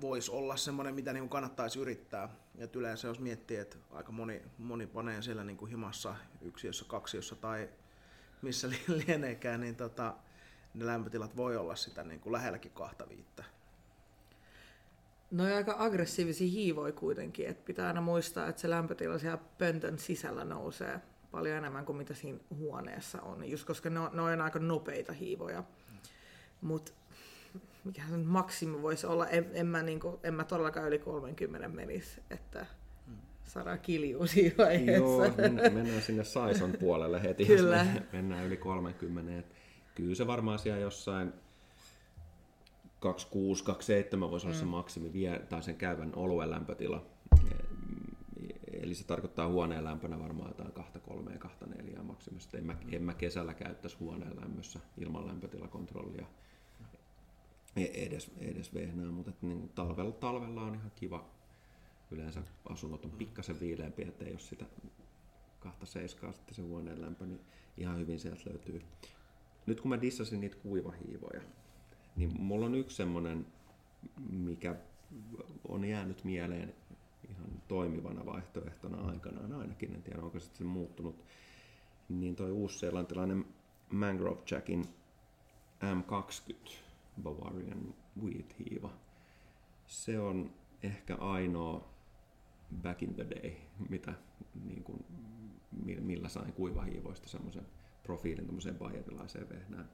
voisi 0.00 0.30
olla 0.30 0.56
semmoinen, 0.56 0.94
mitä 0.94 1.12
niin 1.12 1.22
kuin 1.22 1.30
kannattaisi 1.30 1.78
yrittää. 1.78 2.28
Ja 2.54 2.68
yleensä 2.74 3.08
jos 3.08 3.20
miettii, 3.20 3.56
että 3.56 3.76
aika 3.90 4.12
moni, 4.12 4.42
moni 4.58 4.86
panee 4.86 5.22
siellä 5.22 5.44
niin 5.44 5.56
kuin 5.56 5.70
himassa 5.70 6.14
yksiössä, 6.42 6.84
kaksiossa 6.88 7.36
tai 7.36 7.68
missä 8.42 8.68
lieneekään, 9.06 9.60
niin 9.60 9.76
tota, 9.76 10.14
ne 10.74 10.86
lämpötilat 10.86 11.36
voi 11.36 11.56
olla 11.56 11.76
sitä 11.76 12.04
niin 12.04 12.20
kuin 12.20 12.32
lähelläkin 12.32 12.72
kahta 12.72 13.08
viittä. 13.08 13.44
No 15.30 15.44
aika 15.44 15.76
aggressiivisia 15.78 16.50
hiivoja 16.50 16.92
kuitenkin, 16.92 17.46
että 17.46 17.64
pitää 17.64 17.86
aina 17.86 18.00
muistaa, 18.00 18.48
että 18.48 18.62
se 18.62 18.70
lämpötila 18.70 19.18
siellä 19.18 19.38
pöntön 19.58 19.98
sisällä 19.98 20.44
nousee 20.44 21.00
paljon 21.30 21.56
enemmän 21.56 21.84
kuin 21.84 21.98
mitä 21.98 22.14
siinä 22.14 22.38
huoneessa 22.56 23.22
on, 23.22 23.50
just 23.50 23.66
koska 23.66 23.90
ne 23.90 24.00
on, 24.00 24.10
ne 24.12 24.22
on 24.22 24.40
aika 24.40 24.58
nopeita 24.58 25.12
hiivoja. 25.12 25.64
Mutta 26.60 26.92
mikä 27.84 28.02
se 28.10 28.16
maksimi 28.16 28.82
voisi 28.82 29.06
olla, 29.06 29.26
en, 29.26 29.50
en, 29.52 29.66
mä, 29.66 29.82
niinku, 29.82 30.20
en 30.22 30.34
mä 30.34 30.44
todellakaan 30.44 30.88
yli 30.88 30.98
30 30.98 31.68
menisi, 31.68 32.20
että 32.30 32.66
saadaan 33.44 33.80
kiljua 33.80 34.26
siinä 34.26 34.54
vaiheessa. 34.58 35.04
Joo, 35.04 35.30
mennään, 35.36 35.74
mennään 35.74 36.02
sinne 36.02 36.24
Saison 36.24 36.72
puolelle 36.80 37.22
heti, 37.22 37.46
Kyllä. 37.46 37.86
jos 37.94 38.12
mennään 38.12 38.46
yli 38.46 38.56
30. 38.56 39.38
Et 39.38 39.54
kyllä 39.94 40.14
se 40.14 40.26
varmaan 40.26 40.58
siellä 40.58 40.80
jossain 40.80 41.32
26, 43.00 43.64
27 43.64 44.30
voisi 44.30 44.46
olla 44.46 44.56
mm. 44.56 44.60
se 44.60 44.66
maksimi 44.66 45.12
vie, 45.12 45.38
tai 45.48 45.62
sen 45.62 45.76
käyvän 45.76 46.12
oluen 46.16 46.50
lämpötila. 46.50 47.06
Eli 48.72 48.94
se 48.94 49.06
tarkoittaa 49.06 49.48
huoneen 49.48 49.84
lämpönä 49.84 50.18
varmaan 50.18 50.50
jotain 50.50 50.72
2, 50.72 50.92
3 50.92 50.94
ja 50.94 50.97
2, 52.18 52.30
4 52.30 52.36
maksimista. 52.36 52.58
En 52.58 52.66
mä, 52.66 52.76
en 52.92 53.02
mä 53.02 53.14
kesällä 53.14 53.54
käyttäisi 53.54 53.96
huoneen 54.00 54.40
lämmössä 54.40 54.80
ilman 54.98 55.26
lämpötilakontrollia 55.26 56.26
e- 57.76 58.06
edes, 58.06 58.30
edes 58.38 58.74
vehnää, 58.74 59.10
mutta 59.10 59.30
että 59.30 59.46
niin 59.46 59.68
talvella, 59.68 60.12
talvella 60.12 60.62
on 60.62 60.74
ihan 60.74 60.92
kiva. 60.96 61.30
Yleensä 62.10 62.42
asunnot 62.68 63.04
on 63.04 63.10
pikkasen 63.10 63.60
viileämpi, 63.60 64.02
ettei 64.02 64.32
jos 64.32 64.48
sitä 64.48 64.64
kahta 65.60 65.86
seiskaa 65.86 66.32
sitten 66.32 66.54
se 66.54 66.62
huoneen 66.62 67.02
lämpö, 67.02 67.26
niin 67.26 67.40
ihan 67.76 67.98
hyvin 67.98 68.20
sieltä 68.20 68.50
löytyy 68.50 68.82
nyt 69.68 69.80
kun 69.80 69.88
mä 69.88 70.00
dissasin 70.00 70.40
niitä 70.40 70.56
kuivahiivoja, 70.56 71.40
niin 72.16 72.40
mulla 72.40 72.66
on 72.66 72.74
yksi 72.74 72.96
semmonen, 72.96 73.46
mikä 74.30 74.76
on 75.68 75.84
jäänyt 75.84 76.24
mieleen 76.24 76.74
ihan 77.30 77.62
toimivana 77.68 78.26
vaihtoehtona 78.26 79.08
aikanaan 79.08 79.52
ainakin, 79.52 79.94
en 79.94 80.02
tiedä 80.02 80.22
onko 80.22 80.40
se 80.40 80.64
muuttunut, 80.64 81.24
niin 82.08 82.36
toi 82.36 82.50
uusseelantilainen 82.50 83.44
Mangrove 83.90 84.42
Jackin 84.50 84.88
M20 85.82 86.72
Bavarian 87.22 87.94
Wheat 88.22 88.58
hiiva. 88.58 88.90
Se 89.86 90.20
on 90.20 90.50
ehkä 90.82 91.16
ainoa 91.16 91.88
back 92.82 93.02
in 93.02 93.14
the 93.14 93.26
day, 93.30 93.52
mitä, 93.88 94.12
niin 94.64 94.84
kuin, 94.84 95.04
millä 96.00 96.28
sain 96.28 96.52
kuivahiivoista 96.52 97.28
semmoisen 97.28 97.66
profiilin 98.02 98.46
tämmöiseen 98.46 98.78
bayerilaiseen 98.78 99.48
vehnään. 99.48 99.88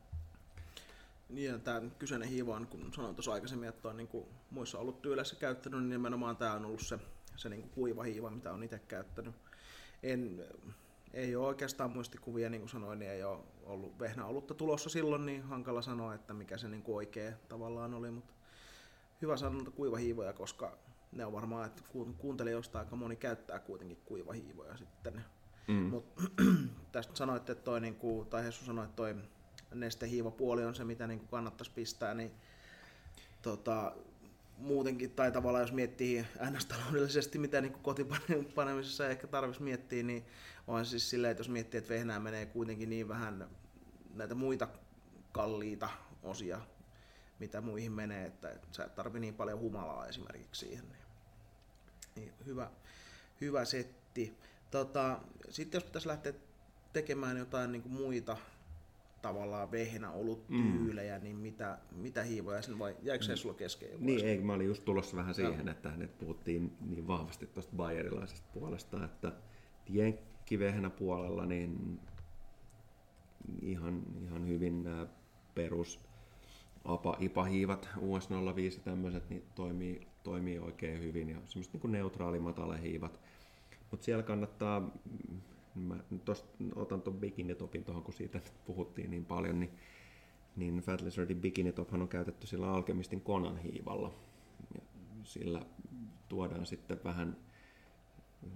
Niin, 1.29 1.51
ja 1.51 1.59
tämä 1.59 1.83
kyseinen 1.99 2.29
hiiva 2.29 2.57
on, 2.57 2.67
kun 2.67 2.93
sanoin 2.95 3.15
tuossa 3.15 3.33
aikaisemmin, 3.33 3.69
että 3.69 3.89
on 3.89 3.97
niin 3.97 4.09
kuin 4.09 4.27
muissa 4.51 4.79
ollut 4.79 5.03
tyyleissä 5.03 5.37
käyttänyt, 5.37 5.81
niin 5.81 5.91
nimenomaan 5.91 6.37
tämä 6.37 6.53
on 6.53 6.65
ollut 6.65 6.81
se, 6.81 6.99
se 7.37 7.49
niin 7.49 7.61
kuin 7.61 7.71
kuiva 7.71 8.03
hiiva, 8.03 8.31
mitä 8.31 8.53
on 8.53 8.62
itse 8.62 8.79
käyttänyt. 8.79 9.35
En, 10.03 10.45
ei 11.15 11.37
ole 11.37 11.47
oikeastaan 11.47 11.91
muistikuvia, 11.91 12.51
niin 12.51 12.61
kuin 12.61 12.71
sanoin, 12.71 12.99
niin 12.99 13.11
ei 13.11 13.25
ole 13.25 13.39
ollut 13.62 13.99
vehnäolutta 13.99 14.55
tulossa 14.55 14.91
silloin, 14.91 15.27
niin 15.27 15.43
hankala 15.43 15.83
sanoa, 15.83 16.15
että 16.15 16.35
mikä 16.35 16.59
se 16.59 16.69
niin 16.69 16.83
kuin 16.83 16.97
oikea 16.97 17.33
tavallaan 17.49 17.95
oli, 17.95 18.11
mutta 18.11 18.35
hyvä 19.23 19.37
sanonta 19.37 19.71
kuivahiivoja, 19.71 20.33
koska 20.33 20.79
ne 21.12 21.25
on 21.25 21.33
varmaan, 21.33 21.67
että 21.67 21.83
kuuntelijoista 22.19 22.79
aika 22.79 22.97
moni 22.97 23.17
käyttää 23.17 23.59
kuitenkin 23.59 23.99
kuivahiivoja 24.05 24.77
sitten. 24.77 25.25
Mm. 25.69 25.75
Mutta 25.75 26.23
tästä 26.93 27.17
sanoitte, 27.17 27.53
että 27.53 27.65
toi, 27.65 27.81
niin 27.81 27.95
kuin, 27.95 28.29
tai 28.29 28.45
Hessu 28.45 28.65
sanoi, 28.65 28.85
että 28.85 28.97
toi 28.97 29.17
nestehiivapuoli 29.75 30.65
on 30.65 30.75
se, 30.75 30.85
mitä 30.85 31.07
niin 31.07 31.19
kuin 31.19 31.29
kannattaisi 31.29 31.73
pistää, 31.75 32.15
niin 32.15 32.33
tota, 33.43 33.93
muutenkin, 34.59 35.11
tai 35.11 35.32
tavallaan 35.32 35.62
jos 35.62 35.72
miettii 35.72 36.26
ns. 36.50 36.68
mitä 37.38 37.61
niin 37.61 37.72
kotipanemisessa 37.72 39.09
ehkä 39.09 39.26
tarvitsisi 39.26 39.62
miettiä, 39.62 40.02
niin 40.02 40.26
on 40.66 40.86
siis 40.86 41.11
silleen, 41.11 41.30
että 41.30 41.40
jos 41.40 41.48
miettii, 41.48 41.78
että 41.78 41.94
vehnää 41.94 42.20
menee 42.20 42.46
kuitenkin 42.46 42.90
niin 42.90 43.09
vähän 43.09 43.48
näitä 44.14 44.34
muita 44.34 44.68
kalliita 45.32 45.88
osia, 46.22 46.61
mitä 47.38 47.61
muihin 47.61 47.92
menee, 47.92 48.26
että 48.26 48.57
sä 48.72 48.84
et 48.84 48.94
tarvi 48.94 49.20
niin 49.20 49.34
paljon 49.34 49.59
humalaa 49.59 50.07
esimerkiksi 50.07 50.66
siihen. 50.66 50.84
Niin, 50.88 51.05
niin 52.16 52.32
hyvä, 52.46 52.70
hyvä 53.40 53.64
setti. 53.64 54.38
Tota, 54.70 55.20
sitten 55.50 55.78
jos 55.78 55.84
pitäisi 55.84 56.09
lähteä 56.09 56.32
tekemään 56.92 57.36
jotain 57.36 57.72
niin 57.72 57.82
kuin 57.82 57.92
muita 57.92 58.36
tavallaan 59.25 59.70
vehnä 59.70 60.11
ollut 60.11 60.47
tyylejä, 60.47 61.18
mm. 61.18 61.25
niin 61.25 61.37
mitä, 61.37 61.79
mitä 61.97 62.22
hiivoja 62.22 62.62
sen 62.62 62.79
vai 62.79 62.97
jäikö 63.03 63.25
se 63.25 63.33
mm. 63.33 63.37
sulla 63.37 63.55
kesken 63.55 63.89
Niin, 63.99 64.25
ei, 64.25 64.41
mä 64.41 64.53
olin 64.53 64.66
just 64.66 64.85
tulossa 64.85 65.16
vähän 65.16 65.35
siihen, 65.35 65.66
no. 65.66 65.72
että 65.72 65.93
nyt 65.97 66.18
puhuttiin 66.18 66.77
niin 66.81 67.07
vahvasti 67.07 67.47
tuosta 67.47 67.77
bayerilaisesta 67.77 68.49
puolesta, 68.55 69.05
että 69.05 69.33
jenkkivehnä 69.89 70.91
puolella 70.91 71.47
niin 71.47 72.01
ihan, 73.62 74.03
ihan 74.25 74.49
hyvin 74.49 74.85
nämä 74.85 75.07
perus 75.55 76.01
APA, 76.85 77.16
IPA-hiivat, 77.20 77.89
US05 77.97 78.81
tämmöiset, 78.85 79.31
niin 79.31 79.43
toimii, 79.55 80.07
toimii 80.22 80.59
oikein 80.59 81.01
hyvin 81.01 81.29
ja 81.29 81.39
semmoiset 81.45 81.72
niin 81.75 81.93
neutraali 81.93 82.41
matalehiivat. 82.41 83.20
Mutta 83.91 84.05
siellä 84.05 84.22
kannattaa 84.22 84.91
Mä 85.75 85.97
tosta, 86.25 86.49
otan 86.75 87.03
tuon 87.03 87.16
bikinitopin 87.16 87.85
tuohon, 87.85 88.03
kun 88.03 88.14
siitä 88.14 88.41
puhuttiin 88.66 89.11
niin 89.11 89.25
paljon, 89.25 89.61
niin, 89.61 89.70
niin 90.57 90.79
Fat 90.79 91.01
Lizardin 91.01 91.41
bikinitophan 91.41 92.03
on 92.03 92.09
käytetty 92.09 92.47
sillä 92.47 92.72
alkemistin 92.72 93.20
konan 93.20 93.57
hiivalla. 93.57 94.14
Ja 94.75 94.81
sillä 95.25 95.62
tuodaan 96.29 96.66
sitten 96.66 97.01
vähän, 97.05 97.37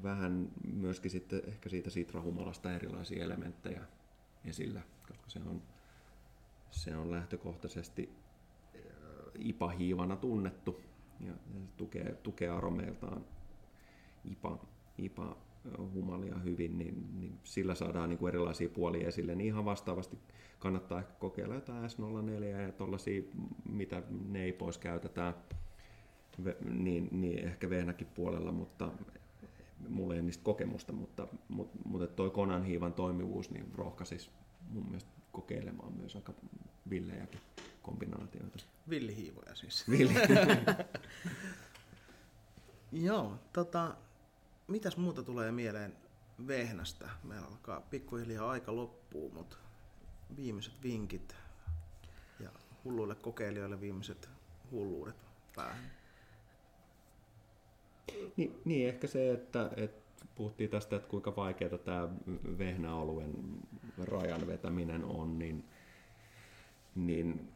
vähän 0.03 0.49
myöskin 0.73 1.11
sitten 1.11 1.43
ehkä 1.47 1.69
siitä 1.69 1.91
sitrahumalasta 1.91 2.73
erilaisia 2.73 3.25
elementtejä 3.25 3.83
esille, 4.45 4.83
koska 5.09 5.31
se 5.31 5.41
on, 5.47 5.62
se 6.71 6.97
on 6.97 7.11
lähtökohtaisesti 7.11 8.12
äh, 8.75 8.81
IPA-hiivana 9.39 10.16
tunnettu 10.16 10.81
ja 11.21 11.33
se 11.33 11.59
tukee, 11.77 12.14
tukee 12.23 12.49
aromeiltaan 12.49 13.25
IPA, 14.25 14.59
IPA 14.99 15.37
humalia 15.95 16.39
hyvin, 16.39 16.79
niin, 16.79 17.21
niin 17.21 17.39
sillä 17.45 17.75
saadaan 17.75 18.09
niin 18.09 18.19
kuin 18.19 18.29
erilaisia 18.29 18.69
puolia 18.69 19.09
esille. 19.09 19.35
Niin 19.35 19.47
ihan 19.47 19.65
vastaavasti 19.65 20.19
kannattaa 20.59 20.99
ehkä 20.99 21.13
kokeilla 21.19 21.55
jotain 21.55 21.91
S04 21.91 22.45
ja 22.45 22.73
tuollaisia, 22.73 23.23
mitä 23.69 24.03
pois 24.59 24.79
käytetään, 24.79 25.35
niin, 26.65 27.09
niin 27.13 27.45
ehkä 27.45 27.71
Vehnäkin 27.71 28.07
puolella, 28.07 28.53
mutta 28.53 28.93
mulla 29.89 30.15
ei 30.15 30.23
niistä 30.23 30.45
kokemusta, 30.45 30.93
mutta, 30.93 31.29
mutta, 31.49 31.79
mutta 31.85 32.07
toi 32.07 32.31
Konan 32.31 32.65
hiivan 32.65 32.93
toimivuus 32.93 33.51
niin 33.51 33.67
rohkaisisi 33.75 34.31
mun 34.71 34.85
mielestä 34.85 35.11
kokeilemaan 35.33 35.93
myös 35.93 36.17
aika 36.17 36.33
villejäkin 36.91 37.41
kombinaatioita. 37.83 38.59
Villihiivoja 38.91 39.55
siis. 39.55 39.91
Villi. 39.91 40.15
Joo, 43.07 43.39
tota, 43.53 43.97
mitäs 44.69 44.97
muuta 44.97 45.23
tulee 45.23 45.53
mieleen 45.53 45.97
vehnästä? 46.47 47.09
Meillä 47.25 47.47
alkaa 47.47 47.81
pikkuhiljaa 47.81 48.51
aika 48.51 48.77
loppuu, 48.77 49.31
mutta 49.31 49.57
viimeiset 50.37 50.83
vinkit 50.83 51.37
ja 52.41 52.51
hulluille 52.85 53.14
kokeilijoille 53.14 53.81
viimeiset 53.81 54.29
hulluudet 54.71 55.16
päähän. 55.57 55.91
Niin, 58.37 58.61
niin 58.64 58.89
ehkä 58.89 59.07
se, 59.07 59.33
että, 59.33 59.71
että 59.77 60.27
puhuttiin 60.35 60.71
tästä, 60.71 60.97
että 60.97 61.09
kuinka 61.09 61.37
vaikeaa 61.37 61.79
tämä 61.79 62.09
vehnäoluen 62.59 63.33
rajan 63.99 64.47
vetäminen 64.47 65.05
on, 65.05 65.39
niin, 65.39 65.64
niin 66.95 67.53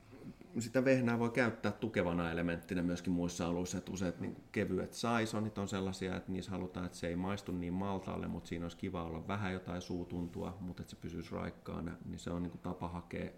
sitä 0.58 0.84
vehnää 0.84 1.18
voi 1.18 1.30
käyttää 1.30 1.72
tukevana 1.72 2.30
elementtinä 2.30 2.82
myöskin 2.82 3.12
muissa 3.12 3.46
alueissa, 3.46 3.78
että 3.78 3.92
useat 3.92 4.20
niin 4.20 4.36
kevyet 4.52 4.92
saisonit 4.92 5.58
on 5.58 5.68
sellaisia, 5.68 6.16
että 6.16 6.32
niissä 6.32 6.50
halutaan, 6.50 6.86
että 6.86 6.98
se 6.98 7.06
ei 7.08 7.16
maistu 7.16 7.52
niin 7.52 7.72
maltaalle, 7.72 8.28
mutta 8.28 8.48
siinä 8.48 8.64
olisi 8.64 8.76
kiva 8.76 9.04
olla 9.04 9.28
vähän 9.28 9.52
jotain 9.52 9.82
suutuntua, 9.82 10.56
mutta 10.60 10.82
että 10.82 10.90
se 10.90 10.96
pysyisi 10.96 11.34
raikkaana, 11.34 11.92
niin 12.04 12.18
se 12.18 12.30
on 12.30 12.42
niin 12.42 12.50
kuin 12.50 12.60
tapa 12.60 12.88
hakea 12.88 13.30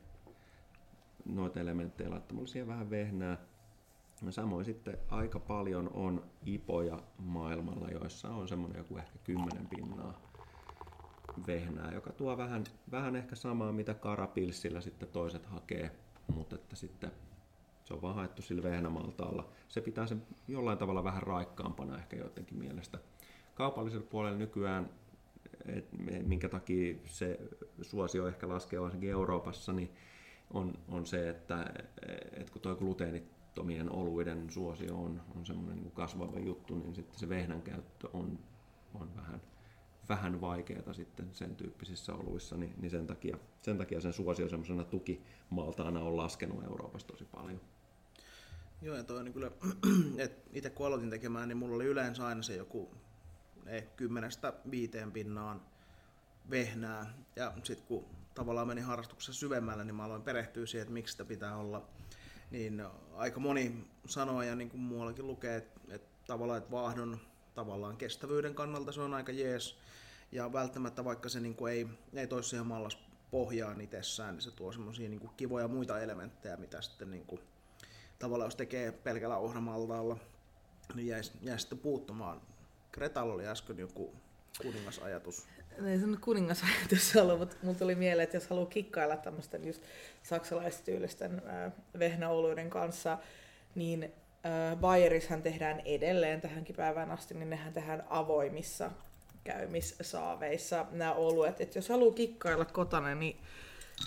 noita 1.24 1.60
elementtejä 1.60 2.10
laittamalla 2.10 2.46
siihen 2.46 2.68
vähän 2.68 2.90
vehnää. 2.90 3.36
Samoin 4.30 4.64
sitten 4.64 4.98
aika 5.08 5.38
paljon 5.40 5.90
on 5.94 6.24
ipoja 6.46 7.02
maailmalla, 7.18 7.88
joissa 7.88 8.28
on 8.28 8.48
semmoinen 8.48 8.78
joku 8.78 8.96
ehkä 8.96 9.18
kymmenen 9.24 9.66
pinnaa 9.68 10.20
vehnää, 11.46 11.92
joka 11.92 12.12
tuo 12.12 12.36
vähän, 12.36 12.64
vähän 12.90 13.16
ehkä 13.16 13.34
samaa, 13.34 13.72
mitä 13.72 13.94
karapilsillä 13.94 14.80
sitten 14.80 15.08
toiset 15.08 15.46
hakee 15.46 15.90
mutta 16.32 16.54
että 16.54 16.76
sitten 16.76 17.10
se 17.84 17.94
on 17.94 18.02
vaan 18.02 18.14
haettu 18.14 18.42
sillä 18.42 18.62
vehnämaltaalla. 18.62 19.48
Se 19.68 19.80
pitää 19.80 20.06
sen 20.06 20.22
jollain 20.48 20.78
tavalla 20.78 21.04
vähän 21.04 21.22
raikkaampana 21.22 21.98
ehkä 21.98 22.16
joidenkin 22.16 22.58
mielestä. 22.58 22.98
Kaupallisella 23.54 24.06
puolella 24.10 24.38
nykyään, 24.38 24.90
et, 25.66 25.88
minkä 26.26 26.48
takia 26.48 26.94
se 27.04 27.40
suosio 27.82 28.28
ehkä 28.28 28.48
laskee 28.48 28.80
varsinkin 28.80 29.10
Euroopassa, 29.10 29.72
niin 29.72 29.90
on, 30.54 30.74
on 30.88 31.06
se, 31.06 31.28
että 31.28 31.72
et 32.32 32.50
kun 32.50 32.62
tuo 32.62 32.76
gluteenittomien 32.76 33.92
oluiden 33.92 34.50
suosio 34.50 34.96
on, 34.96 35.20
on 35.36 35.46
semmoinen 35.46 35.76
niin 35.76 35.92
kasvava 35.92 36.38
juttu, 36.38 36.74
niin 36.74 36.94
sitten 36.94 37.18
se 37.18 37.28
vehnän 37.28 37.62
käyttö 37.62 38.08
on, 38.12 38.38
on 38.94 39.16
vähän– 39.16 39.40
vähän 40.08 40.40
vaikeaa 40.40 40.92
sitten 40.92 41.28
sen 41.32 41.56
tyyppisissä 41.56 42.14
oluissa, 42.14 42.56
niin, 42.56 42.74
niin 42.80 42.90
sen, 42.90 43.06
takia, 43.06 43.38
sen 43.62 43.78
takia 43.78 44.00
sen 44.00 44.12
suosio 44.12 44.48
semmoisena 44.48 44.84
tukimaltaana 44.84 46.00
on 46.00 46.16
laskenut 46.16 46.64
Euroopassa 46.64 47.08
tosi 47.08 47.24
paljon. 47.24 47.60
Joo, 48.82 48.96
ja 48.96 49.04
toi 49.04 49.18
on 49.18 49.24
niin 49.24 49.32
kyllä, 49.32 49.50
että 50.24 50.50
itse 50.52 50.70
kun 50.70 50.86
aloitin 50.86 51.10
tekemään, 51.10 51.48
niin 51.48 51.56
mulla 51.56 51.74
oli 51.74 51.84
yleensä 51.84 52.26
aina 52.26 52.42
se 52.42 52.56
joku 52.56 52.90
kymmenestä 53.96 54.52
viiteen 54.70 55.12
pinnaan 55.12 55.62
vehnää. 56.50 57.14
Ja 57.36 57.52
sitten 57.62 57.86
kun 57.86 58.04
tavallaan 58.34 58.68
meni 58.68 58.80
harrastuksessa 58.80 59.32
syvemmällä, 59.32 59.84
niin 59.84 59.94
mä 59.94 60.04
aloin 60.04 60.22
perehtyä 60.22 60.66
siihen, 60.66 60.82
että 60.82 60.94
miksi 60.94 61.12
sitä 61.12 61.24
pitää 61.24 61.56
olla. 61.56 61.88
Niin 62.50 62.82
aika 63.14 63.40
moni 63.40 63.86
sanoo, 64.06 64.42
ja 64.42 64.56
niin 64.56 64.70
kuin 64.70 64.80
muuallakin 64.80 65.26
lukee, 65.26 65.56
että, 65.56 65.80
että 65.88 66.08
tavallaan 66.26 66.58
että 66.58 66.70
vaahdon 66.70 67.20
tavallaan 67.54 67.96
kestävyyden 67.96 68.54
kannalta 68.54 68.92
se 68.92 69.00
on 69.00 69.14
aika 69.14 69.32
jees. 69.32 69.78
Ja 70.32 70.52
välttämättä 70.52 71.04
vaikka 71.04 71.28
se 71.28 71.40
niin 71.40 71.54
kuin 71.54 71.72
ei, 71.72 71.86
ei 72.14 72.26
toisi 72.26 72.48
siihen 72.48 72.66
mallas 72.66 72.98
pohjaan 73.30 73.80
itsessään, 73.80 74.34
niin 74.34 74.42
se 74.42 74.50
tuo 74.50 74.72
semmoisia 74.72 75.08
niin 75.08 75.30
kivoja 75.36 75.68
muita 75.68 76.00
elementtejä, 76.00 76.56
mitä 76.56 76.82
sitten 76.82 77.10
niin 77.10 77.26
kuin, 77.26 77.40
tavallaan 78.18 78.46
jos 78.46 78.56
tekee 78.56 78.92
pelkällä 78.92 79.36
ohramaltaalla, 79.36 80.16
niin 80.94 81.06
jäisi, 81.06 81.32
jäisi 81.42 81.62
sitten 81.62 81.78
puuttumaan. 81.78 82.40
Kretalla 82.92 83.34
oli 83.34 83.46
äsken 83.46 83.78
joku 83.78 84.14
kuningasajatus. 84.62 85.46
Ei 85.86 85.98
se 85.98 86.06
nyt 86.06 86.20
kuningasajatus 86.20 87.16
ollut, 87.16 87.38
mutta 87.38 87.56
mulla 87.62 87.78
tuli 87.78 87.94
mieleen, 87.94 88.24
että 88.24 88.36
jos 88.36 88.46
haluaa 88.46 88.66
kikkailla 88.66 89.16
tämmöisten 89.16 89.66
just 89.66 89.82
saksalaistyylisten 90.22 91.42
äh, 91.48 91.72
vehnäoluiden 91.98 92.70
kanssa, 92.70 93.18
niin 93.74 94.12
Bayerishan 94.80 95.42
tehdään 95.42 95.80
edelleen 95.80 96.40
tähänkin 96.40 96.76
päivään 96.76 97.10
asti, 97.10 97.34
niin 97.34 97.50
nehän 97.50 97.72
tehdään 97.72 98.04
avoimissa 98.10 98.90
käymissaaveissa 99.44 100.86
nämä 100.90 101.12
oluet. 101.12 101.60
Et 101.60 101.74
jos 101.74 101.88
haluaa 101.88 102.14
kikkailla 102.14 102.64
kotona, 102.64 103.14
niin 103.14 103.36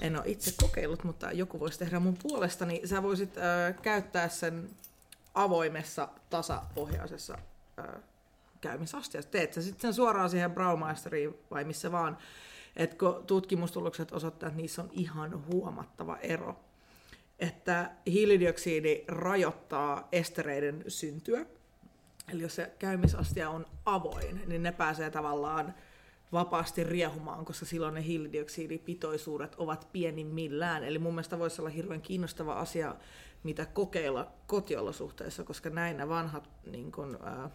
en 0.02 0.16
ole 0.16 0.24
itse 0.28 0.52
kokeillut, 0.62 1.04
mutta 1.04 1.32
joku 1.32 1.60
voisi 1.60 1.80
tehdä 1.80 2.00
mun 2.00 2.18
puolesta, 2.24 2.66
niin 2.66 2.88
sä 2.88 3.04
voisit 3.04 3.38
äh, 3.38 3.82
käyttää 3.82 4.30
sen 4.30 4.70
avoimessa 5.34 6.08
tasapohjaisessa 6.30 7.38
äh, 7.80 7.86
käymisastiassa. 8.62 9.32
Teet 9.32 9.54
sä 9.54 9.62
sitten 9.62 9.82
sen 9.82 9.94
suoraan 9.94 10.30
siihen 10.30 10.52
Braumeisteriin 10.52 11.38
vai 11.52 11.64
missä 11.64 11.92
vaan, 11.92 12.18
että 12.76 12.98
kun 12.98 13.24
tutkimustulokset 13.28 14.12
osoittavat, 14.12 14.52
että 14.52 14.62
niissä 14.62 14.82
on 14.82 14.90
ihan 14.92 15.46
huomattava 15.46 16.18
ero. 16.18 16.60
Että 17.40 17.92
hiilidioksidi 18.08 19.04
rajoittaa 19.08 20.08
estereiden 20.12 20.84
syntyä, 20.88 21.46
Eli 22.32 22.42
jos 22.42 22.56
se 22.56 22.72
käymisastia 22.80 23.50
on 23.50 23.66
avoin, 23.86 24.42
niin 24.48 24.64
ne 24.64 24.72
pääsee 24.72 25.10
tavallaan 25.10 25.74
vapaasti 26.32 26.84
riehumaan, 26.84 27.46
koska 27.46 27.66
silloin 27.66 27.94
ne 27.94 28.04
hiilidioksidipitoisuudet 28.04 29.56
ovat 29.56 29.88
pienimmillään. 29.92 30.84
Eli 30.84 31.00
mun 31.00 31.14
mielestä 31.14 31.40
voisi 31.40 31.62
olla 31.62 31.70
hirveän 31.70 32.02
kiinnostava 32.02 32.54
asia, 32.54 32.96
mitä 33.44 33.66
kokeilla 33.66 34.32
kotiolosuhteissa, 34.48 35.44
koska 35.44 35.70
näin 35.70 36.10
vanhat 36.10 36.50
niin 36.66 36.92
kun, 36.92 37.20
ää, 37.24 37.50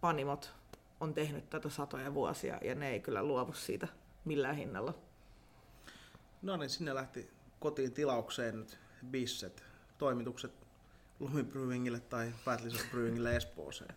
panimot 0.00 0.54
on 1.00 1.14
tehnyt 1.14 1.50
tätä 1.50 1.68
satoja 1.68 2.14
vuosia 2.14 2.58
ja 2.62 2.74
ne 2.74 2.90
ei 2.90 3.00
kyllä 3.00 3.22
luovu 3.22 3.52
siitä 3.52 3.88
millään 4.24 4.56
hinnalla. 4.56 4.94
No 6.42 6.56
niin, 6.56 6.70
sinne 6.70 6.94
lähti 6.94 7.30
kotiin 7.60 7.92
tilaukseen 7.92 8.58
nyt 8.58 8.78
bisset, 9.10 9.64
toimitukset 9.98 10.52
Lumi 11.20 11.44
Brewingille 11.44 12.00
tai 12.00 12.32
Battles 12.44 12.86
Brewingille 12.90 13.36
Espooseen. 13.36 13.94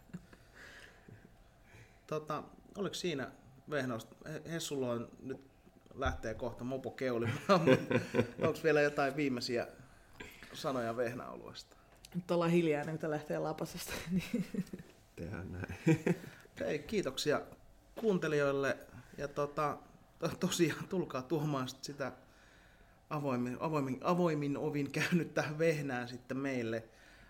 Tota, 2.08 2.44
oliko 2.78 2.96
siinä 2.96 3.32
Vehnosta? 3.70 4.16
Hessulla 4.52 4.92
on 4.92 5.10
nyt 5.24 5.42
lähtee 5.96 6.34
kohta 6.34 6.64
mopo 6.64 6.92
keulimaan, 6.92 7.62
onko 8.48 8.60
vielä 8.64 8.82
jotain 8.82 9.16
viimeisiä 9.16 9.68
sanoja 10.54 10.98
Vehnäoluesta? 10.98 11.76
Nyt 12.16 12.32
ollaan 12.32 12.52
hiljaa, 12.52 12.84
nyt 12.84 13.04
lähtee 13.04 13.40
lapasesta. 13.40 13.94
Tehdään 15.16 15.52
näin. 15.52 15.76
Hei, 16.60 16.80
kiitoksia 16.80 17.42
kuuntelijoille 18.00 18.78
ja 19.18 19.28
tota, 19.28 19.78
to, 20.20 20.28
tosiaan 20.28 20.88
tulkaa 20.88 21.22
tuomaan 21.22 21.68
sitä 21.82 22.12
avoimin, 23.12 23.58
avoimin, 23.60 24.00
avoimin 24.04 24.58
ovin 24.58 24.92
käynyt 24.92 25.36
vehnään 25.58 26.08
sitten 26.08 26.38
meille. 26.38 26.84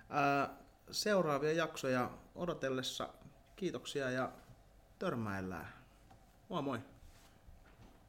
Ää, 0.10 0.58
seuraavia 0.92 1.54
jaksoja 1.54 2.12
odotellessa 2.36 3.10
kiitoksia 3.56 4.12
ja 4.12 4.32
törmäillään. 5.00 5.68
Moi 6.50 6.62
moi! 6.62 6.80